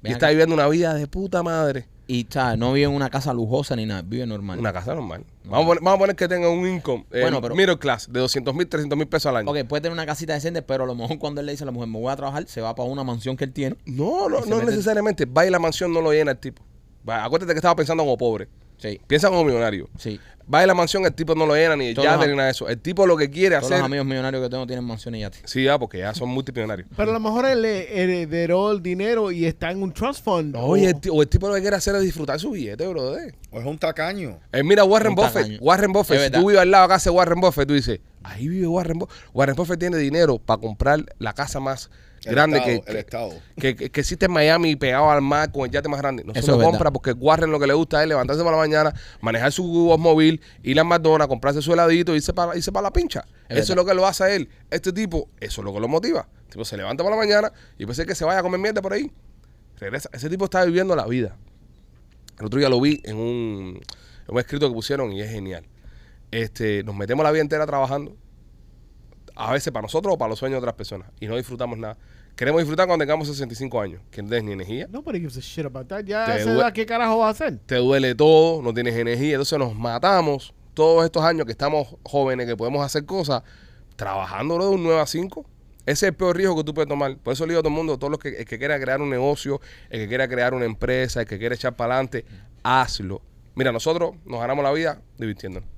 [0.05, 1.89] Y está viviendo una vida de puta madre.
[2.11, 2.59] Y ¿sabes?
[2.59, 4.59] no vive en una casa lujosa ni nada, vive normal.
[4.59, 5.25] Una casa normal.
[5.45, 8.13] Vamos, a poner, vamos a poner que tenga un income, eh, Bueno, pero- middle class,
[8.13, 9.49] de 200 mil, 300 mil pesos al año.
[9.51, 11.67] Ok, puede tener una casita decente, pero a lo mejor cuando él le dice a
[11.67, 13.77] la mujer, me voy a trabajar, se va para una mansión que él tiene.
[13.87, 15.25] No, no, no necesariamente.
[15.25, 16.65] Va y la mansión no lo llena el tipo.
[17.09, 18.49] Va, acuérdate que estaba pensando como pobre.
[18.81, 19.89] Sí, Piensa como millonario.
[19.99, 20.19] sí.
[20.53, 22.47] Va y la mansión, el tipo no lo llena ni el Todos yate ni nada
[22.47, 22.69] de eso.
[22.69, 23.79] El tipo lo que quiere Todos hacer.
[23.79, 25.43] los amigos millonarios que tengo tienen mansiones y yates.
[25.45, 26.89] Sí, ya, porque ya son multimillonarios.
[26.97, 30.57] Pero a lo mejor él heredó el dinero y está en un trust fund.
[30.59, 32.85] Oye, o- el, ti- o el tipo lo que quiere hacer es disfrutar su billete,
[32.89, 33.33] brother.
[33.53, 34.41] O es un tacaño.
[34.53, 35.35] Eh, mira, Warren Un Buffett.
[35.35, 35.59] tacaño.
[35.61, 38.49] Warren Buffett, si tú vives al lado de casa de Warren Buffett, tú dices, ahí
[38.49, 39.17] vive Warren Buffett.
[39.33, 41.91] Warren Buffett tiene dinero para comprar la casa más
[42.25, 43.31] El grande estado, que, el que, estado.
[43.57, 46.23] que, que- que existe en Miami pegado al mar con el yate más grande.
[46.23, 46.93] No se Eso lo es compra verdad.
[46.93, 48.93] porque Warren lo que le gusta es levantarse por la mañana,
[49.23, 49.65] manejar su
[49.99, 53.25] móvil, ir a McDonald's, comprarse su heladito, irse para, irse para la pincha.
[53.49, 54.51] Es eso es lo que lo hace a él.
[54.71, 56.29] Este tipo, eso es lo que lo motiva.
[56.47, 58.61] El tipo se levanta por la mañana y puede ser que se vaya a comer
[58.61, 59.11] mierda por ahí.
[59.79, 60.11] Regresa.
[60.13, 61.37] Ese tipo está viviendo la vida.
[62.39, 63.81] El otro día lo vi en un,
[64.29, 65.65] en un escrito que pusieron y es genial.
[66.31, 68.15] Este, nos metemos la vida entera trabajando,
[69.35, 71.97] a veces para nosotros o para los sueños de otras personas, y no disfrutamos nada.
[72.37, 75.67] Queremos disfrutar cuando tengamos 65 años, que no tienes ni energía, Nobody gives a shit
[75.67, 76.05] about that.
[76.05, 77.59] Ya a esa edad, ¿qué carajo va a hacer?
[77.67, 82.47] te duele todo, no tienes energía, entonces nos matamos todos estos años que estamos jóvenes,
[82.47, 83.43] que podemos hacer cosas,
[83.97, 85.45] trabajando de un 9 a 5.
[85.85, 87.17] Ese es el peor riesgo que tú puedes tomar.
[87.19, 89.01] Por eso le digo a todo el mundo, todos los que, el que quiera crear
[89.01, 89.61] un negocio,
[89.91, 92.25] el que quiera crear una empresa, el que quiera echar para adelante,
[92.63, 93.21] hazlo.
[93.55, 95.69] Mira, nosotros nos ganamos la vida divirtiéndonos.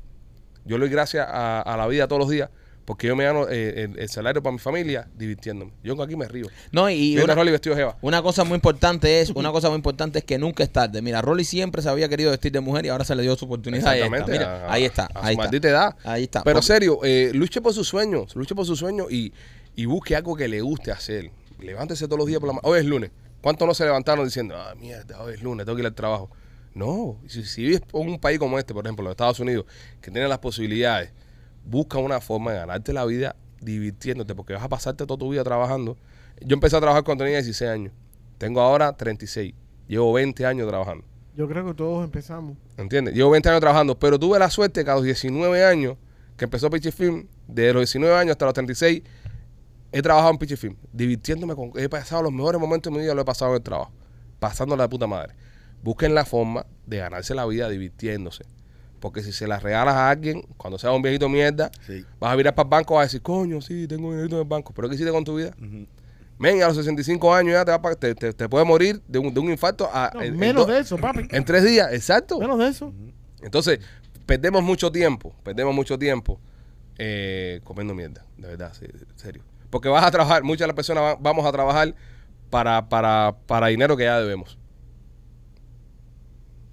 [0.65, 2.51] Yo le doy gracias a, a la vida todos los días
[2.85, 5.73] porque yo me gano eh, el, el salario para mi familia divirtiéndome.
[5.85, 6.47] Yo aquí me río.
[6.73, 7.97] No, y una Rolly vestido de jeva.
[8.03, 11.01] una cosa muy importante es, una cosa muy importante es que nunca es tarde.
[11.03, 13.45] Mira, Rolly siempre se había querido vestir de mujer y ahora se le dio su
[13.45, 13.87] oportunidad.
[13.87, 14.33] Ahí está, Exactamente.
[14.47, 15.43] mira, a- ahí está, A, ahí su está.
[15.45, 15.97] maldita edad.
[16.05, 16.43] Ahí está.
[16.43, 18.35] Pero Porque- serio, eh, luche por sus sueños.
[18.37, 19.33] Luche por sus sueños y,
[19.77, 21.31] y busque algo que le guste hacer.
[21.61, 22.69] Levántese todos los días por la mañana.
[22.69, 23.11] Hoy es lunes.
[23.41, 26.31] ¿Cuántos no se levantaron diciendo, ah, mierda, hoy es lunes, tengo que ir al trabajo?
[26.75, 27.19] No.
[27.27, 29.67] Si, si vives en un país como este, por ejemplo, los Estados Unidos,
[30.01, 31.11] que tiene las posibilidades,
[31.65, 35.45] busca una forma de ganarte la vida divirtiéndote, porque vas a pasarte toda tu vida
[35.45, 35.97] trabajando.
[36.41, 37.93] Yo empecé a trabajar cuando tenía 16 años.
[38.39, 39.55] Tengo ahora 36.
[39.87, 41.05] Llevo 20 años trabajando.
[41.37, 42.57] Yo creo que todos empezamos.
[42.77, 43.15] ¿Entiendes?
[43.15, 45.97] Llevo 20 años trabajando, pero tuve la suerte que a los 19 años,
[46.37, 49.03] que empezó Pitchy Film, de los 19 años hasta los 36,
[49.93, 51.73] he trabajado en Pitchy Film, divirtiéndome con.
[51.77, 53.93] He pasado los mejores momentos de mi vida, lo he pasado en el trabajo,
[54.41, 55.35] pasándola de puta madre.
[55.83, 58.45] Busquen la forma de ganarse la vida divirtiéndose.
[59.03, 62.05] Porque si se la regalas a alguien, cuando sea un viejito mierda, Sí.
[62.21, 64.43] vas a virar para el banco y vas a decir, coño, sí, tengo dinerito en
[64.43, 64.73] el banco.
[64.73, 65.51] ¿Pero qué hiciste con tu vida?
[65.61, 65.89] Ujú.
[66.39, 69.35] Men, a los 65 años ya te, va te, te, te puede morir de un,
[69.35, 71.27] de un infarto a, No, en- en menos de eso, papi.
[71.31, 71.93] en tres días.
[71.93, 72.39] Exacto.
[72.39, 72.93] Menos de eso.
[73.43, 73.81] Entonces,
[74.25, 76.39] perdemos mucho tiempo, perdemos mucho tiempo
[76.97, 79.43] eh, comiendo mierda, de verdad, sí, en serio.
[79.69, 81.93] Porque vas a trabajar, muchas de las personas va- vamos a trabajar
[82.51, 84.57] para, para, para dinero que ya debemos.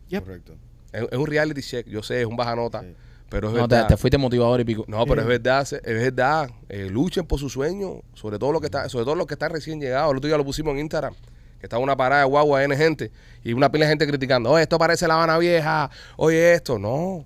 [0.09, 0.23] Yep.
[0.23, 0.55] Correcto.
[0.91, 2.95] Es, es un reality check, yo sé, es un baja nota, Sí.
[3.29, 3.87] pero es No, te, verdad.
[3.89, 4.85] te fuiste motivador y pico.
[4.87, 5.29] No, pero es Sí.
[5.29, 6.49] verdad, es verdad.
[6.67, 9.51] Eh, luchen por sus sueños, sobre todo los que están, sobre todo los que están
[9.51, 10.11] recién llegados.
[10.11, 11.13] El otro día lo pusimos en Instagram,
[11.59, 13.11] que estaba una parada de guagua N gente
[13.43, 17.25] y una pila de gente criticando, oye, esto parece La Habana Vieja, oye esto, no.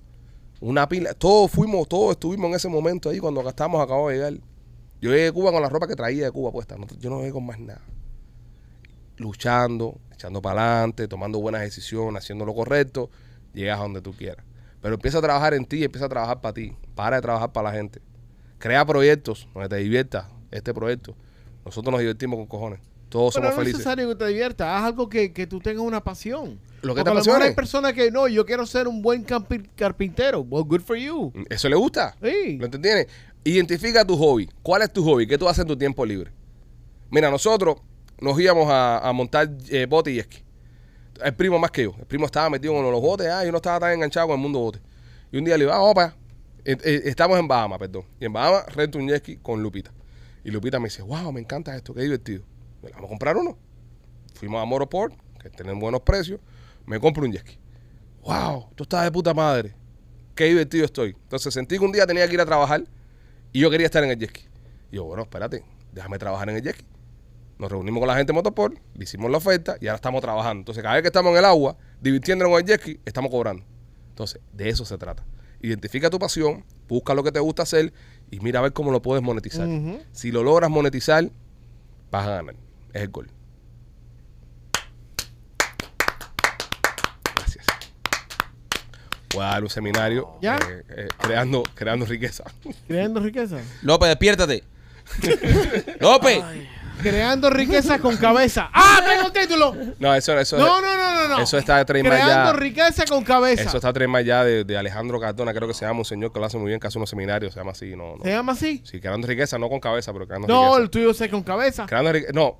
[0.60, 4.16] Una pila, todos fuimos, todos estuvimos en ese momento ahí cuando acá estábamos acabamos de
[4.16, 4.32] llegar.
[5.00, 7.18] Yo llegué de Cuba con la ropa que traía de Cuba puesta, no- yo no
[7.18, 7.82] llegué con más nada.
[9.16, 13.10] Luchando, echando para adelante, tomando buenas decisiones, haciendo lo correcto,
[13.54, 14.44] llegas a donde tú quieras.
[14.80, 16.76] Pero empieza a trabajar en ti, empieza a trabajar para ti.
[16.94, 18.00] Para de trabajar para la gente.
[18.58, 20.26] Crea proyectos donde te diviertas.
[20.50, 21.16] Este proyecto.
[21.64, 22.80] Nosotros nos divertimos con cojones.
[23.08, 23.78] Todos Pero somos no es felices.
[23.78, 24.66] necesario que te diviertas.
[24.68, 26.58] Haz algo que, que tú tengas una pasión.
[26.82, 27.44] Lo que Porque te a lo mejor apasione.
[27.44, 29.24] hay personas que no, yo quiero ser un buen
[29.76, 30.40] carpintero.
[30.40, 31.32] Well, good for you.
[31.48, 32.14] ¿Eso le gusta?
[32.22, 32.58] Sí.
[32.58, 33.06] ¿Lo entiendes?
[33.44, 34.48] Identifica tu hobby.
[34.62, 35.26] ¿Cuál es tu hobby?
[35.26, 36.30] ¿Qué tú haces en tu tiempo libre?
[37.10, 37.76] Mira, nosotros
[38.20, 40.38] nos íbamos a, a montar eh, bote y esquí.
[41.22, 41.94] El primo más que yo.
[41.98, 43.28] El primo estaba metido con los botes.
[43.28, 44.80] Ah, yo no estaba tan enganchado con el mundo bote.
[45.30, 46.14] Y un día le digo, ah.
[46.64, 48.04] Eh, eh, Estamos en Bahamas, perdón.
[48.18, 49.92] Y en Bahamas rento un jet ski con Lupita.
[50.44, 52.44] Y Lupita me dice, wow, me encanta esto, qué divertido.
[52.82, 53.56] Me vamos a comprar uno.
[54.34, 56.40] Fuimos a Moroport, que tienen buenos precios.
[56.86, 57.58] Me compro un jet ski.
[58.22, 59.74] Wow, tú estás de puta madre.
[60.34, 61.10] Qué divertido estoy.
[61.10, 62.84] Entonces sentí que un día tenía que ir a trabajar
[63.52, 64.48] y yo quería estar en el jet ski.
[64.90, 66.86] Y yo, bueno, espérate, déjame trabajar en el jet ski.
[67.58, 70.60] Nos reunimos con la gente de Motoport, le hicimos la oferta y ahora estamos trabajando.
[70.60, 73.64] Entonces, cada vez que estamos en el agua, divirtiéndonos con el jet ski, estamos cobrando.
[74.10, 75.24] Entonces, de eso se trata.
[75.60, 77.92] Identifica tu pasión, busca lo que te gusta hacer
[78.30, 79.68] y mira a ver cómo lo puedes monetizar.
[80.12, 81.30] Si lo logras monetizar,
[82.10, 82.56] vas a ganar.
[82.92, 83.30] Es el gol.
[87.36, 87.64] Gracias.
[89.32, 90.56] Voy a dar un seminario ¿Ya?
[90.56, 92.44] eh, eh, creando, creando riqueza.
[92.86, 93.58] Creando riqueza.
[93.82, 94.64] López, despiértate.
[96.00, 96.42] López.
[97.02, 98.70] Creando riqueza con cabeza.
[98.72, 99.74] ¡Ah, tengo el título!
[99.98, 101.42] No, eso, eso, No, no, no, no, no.
[101.42, 102.58] eso está de trademark Creando ya.
[102.58, 103.62] riqueza con cabeza.
[103.64, 106.38] Eso está trademark ya de, de Alejandro Cardona, creo que se llama un señor que
[106.40, 108.22] lo hace muy bien, que hace unos seminarios, se llama así, no, no.
[108.22, 108.82] ¿Se llama así?
[108.84, 110.82] Sí, creando riqueza, no con cabeza, pero creando No, riqueza.
[110.82, 111.86] el tuyo es con cabeza.
[111.86, 112.58] Creando riqueza, no,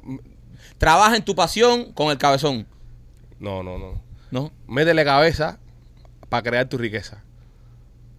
[0.78, 2.66] Trabaja en tu pasión con el cabezón.
[3.38, 4.02] no, no, no.
[4.30, 4.52] ¿No?
[4.66, 5.58] Métele cabeza
[6.28, 7.22] para crear tu riqueza.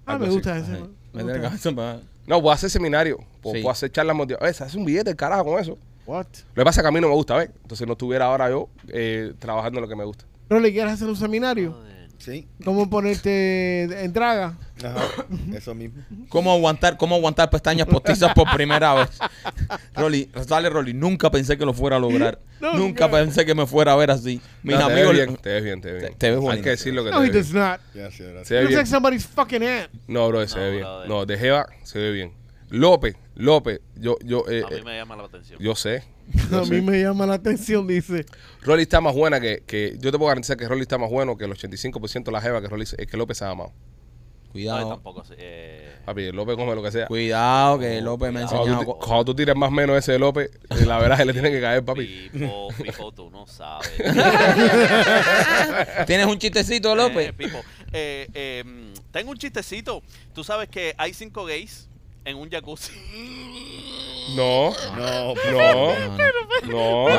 [0.06, 0.36] Ah, Algo me así.
[0.36, 0.78] gusta ese.
[1.14, 1.42] Gusta.
[1.42, 3.62] cabezón para- No, voy a hacer seminario, puedo, Sí.
[3.62, 4.62] puedo hacer charlas motivadoras.
[4.62, 5.78] Hace un billete carajo con eso.
[6.06, 6.28] What?
[6.54, 7.50] Lo que pasa es que a mí no me gusta, ¿ves?
[7.64, 10.26] Entonces no estuviera ahora yo eh, trabajando en lo que me gusta.
[10.50, 11.76] ¿No le quieres hacer un seminario?
[12.18, 12.48] Sí.
[12.64, 14.58] ¿Cómo ponerte en draga?
[14.84, 15.04] Ajá.
[15.54, 16.02] Eso mismo.
[16.30, 19.10] ¿Cómo aguantar, cómo aguantar pestañas postizas por primera vez?
[19.96, 22.40] Rolly, dale Rolly, nunca pensé que lo fuera a lograr.
[22.62, 23.12] Nunca.
[23.12, 24.42] Pensé que me fuera a ver así.
[24.64, 25.10] Mis No, te amigos.
[25.14, 26.14] ves bien, te ves bien, te ves bien.
[26.14, 27.64] Te- te ves Hay que decirlo que No, te he ves does bien.
[27.64, 27.80] not.
[27.94, 28.48] Gracias, gracias.
[28.48, 28.78] Se ve Looks bien.
[28.80, 29.90] like somebody's fucking aunt.
[30.08, 30.82] No, bro, se No, ve bien.
[30.84, 31.10] brother.
[31.10, 32.32] No, de Jeva se ve bien.
[32.70, 35.60] López, López, yo, yo, eh, A mí eh, me llama la atención.
[35.60, 36.04] yo sé.
[36.52, 36.72] yo A sé.
[36.74, 38.26] mí me llama la atención, dice.
[38.62, 41.38] Rolly está más buena que, que yo te puedo garantizar que Rolly está más bueno
[41.38, 43.74] que el 85% de la jeva que Rolly se- que López se ha amado.
[44.48, 44.88] No, Cuidado.
[44.88, 45.34] tampoco así.
[45.38, 47.08] Eh, Papi, López come lo que sea.
[47.08, 48.66] Cuidado, que López me ha enseñado.
[48.68, 51.20] Cuando tú, cuando tú tires más o menos ese de López, eh, la verdad es
[51.20, 52.30] que le tiene que caer, papi.
[52.32, 53.92] Pipo, Pipo, tú no sabes.
[56.08, 57.34] ¿Tienes un chistecito, Eh, López?
[57.34, 57.60] Pipo,
[57.92, 60.02] eh, eh, mm, tengo un chistecito.
[60.34, 61.90] Tú sabes que hay cinco gays
[62.26, 62.92] en un jacuzzi.
[64.36, 65.94] No, No, no,
[66.66, 67.10] No,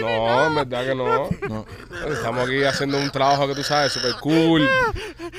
[0.00, 1.28] no, en verdad que no.
[1.48, 1.66] no.
[2.12, 4.68] Estamos aquí haciendo un trabajo que tú sabes, súper cool.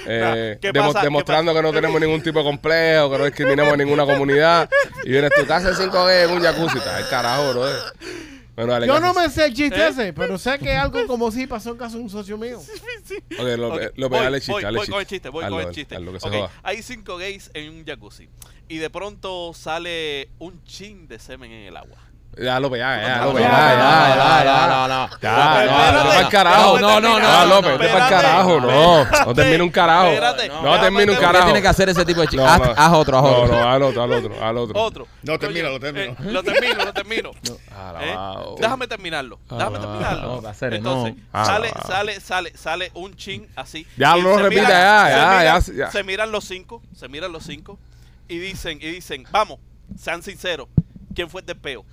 [0.07, 0.99] Eh, ¿Qué demo- pasa?
[1.01, 4.69] ¿Qué demostrando que no tenemos ningún tipo de complejo, que no discriminamos a ninguna comunidad.
[5.03, 6.77] Y vienes tu casa de 5 g en un jacuzzi.
[6.77, 7.65] Está el carajo, bro.
[8.55, 9.87] Bueno, dale, Yo no me sé el chiste ¿Eh?
[9.89, 12.57] ese, pero sé que algo como si pasó en caso de un socio mío.
[12.59, 14.91] Ok, López, Ok, López, voy, dale chiste, voy, dale voy chiste.
[14.91, 15.95] con el chiste, voy Hazlo, con el chiste.
[15.95, 16.51] hazlo, que se Ok, joda.
[16.63, 18.29] Hay cinco gays en un jacuzzi
[18.69, 21.97] y de pronto sale un chin de semen en el agua.
[22.37, 24.67] Ya, López, ya, ya, no, ya, ya, ya, no, ya.
[24.67, 25.09] no, no.
[25.21, 26.79] Ya, carajo.
[26.79, 29.05] no, no, no, Ah, no, López, pa'l espérate, carajo, no.
[29.25, 30.03] No termine un carajo.
[30.05, 31.05] No déjame termine un terminar.
[31.07, 31.45] ¿Por qué carajo.
[31.45, 32.35] tiene que hacer ese tipo de?
[32.37, 32.73] No, Haz, no.
[32.75, 33.55] haz otro, haz No, otro.
[33.55, 34.81] no, al otro, al otro, al otro.
[34.81, 35.07] Otro.
[35.23, 36.05] No, termina, Oye, lo termino.
[36.11, 37.31] eh, lo termino, lo termino.
[38.01, 38.15] ¿Eh?
[38.59, 39.39] Déjame terminarlo.
[39.49, 40.47] Déjame Ah, terminarlo.
[40.47, 41.45] a ser, Entonces, no.
[41.45, 41.83] sale, Ah.
[41.87, 43.87] sale, sale, sale un chin así.
[43.95, 45.89] Ya, lo repita, ya, ya, ya.
[45.91, 47.79] Se miran los cinco, se miran los cinco
[48.27, 49.59] y dicen, y dicen, vamos,
[49.97, 50.67] sean sinceros,
[51.15, 51.85] ¿quién fue el del peo?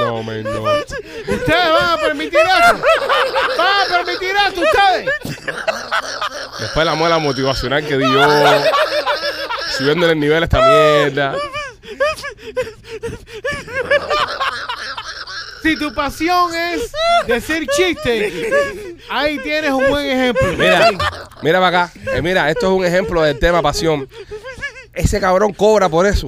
[0.00, 0.62] No, men, no.
[0.62, 2.82] ¿Ustedes van a permitir eso?
[3.56, 5.10] ¿Van a permitir esto ustedes?
[6.58, 8.26] Después la muela motivacional que di yo.
[9.76, 11.36] Subiendo el nivel a esta mierda.
[15.62, 16.90] Si tu pasión es
[17.26, 18.32] decir chistes,
[19.08, 20.52] ahí tienes un buen ejemplo.
[20.58, 20.90] Mira,
[21.40, 21.92] mira para acá.
[22.14, 24.08] Eh, mira, esto es un ejemplo del tema pasión.
[24.92, 26.26] Ese cabrón cobra por eso.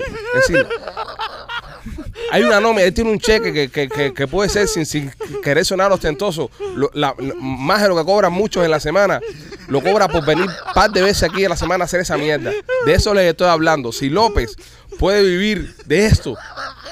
[2.35, 5.13] Hay una nómina, él tiene un cheque que, que- que- que puede ser sin, sin
[5.43, 6.51] querer sonar ostentoso.
[6.75, 9.21] Lo- la- lo- más de lo que cobran muchos en la semana,
[9.69, 12.17] lo cobra por venir un par de veces aquí en la semana a hacer esa
[12.17, 12.51] mierda.
[12.87, 13.93] De eso les estoy hablando.
[13.93, 14.57] Si López
[14.99, 16.37] puede vivir de esto,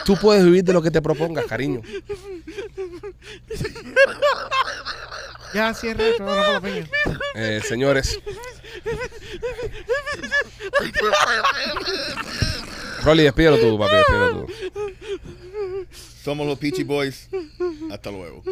[0.04, 1.80] tú puedes vivir de lo que te propongas, cariño.
[5.54, 6.86] Ya cierra esto, la peña.
[7.34, 8.18] Eh, señores.
[13.02, 14.52] Rolly, despídelo tú, papi, despídelo tú.
[16.22, 17.28] Somos los Peachy Boys.
[17.90, 18.42] Hasta luego.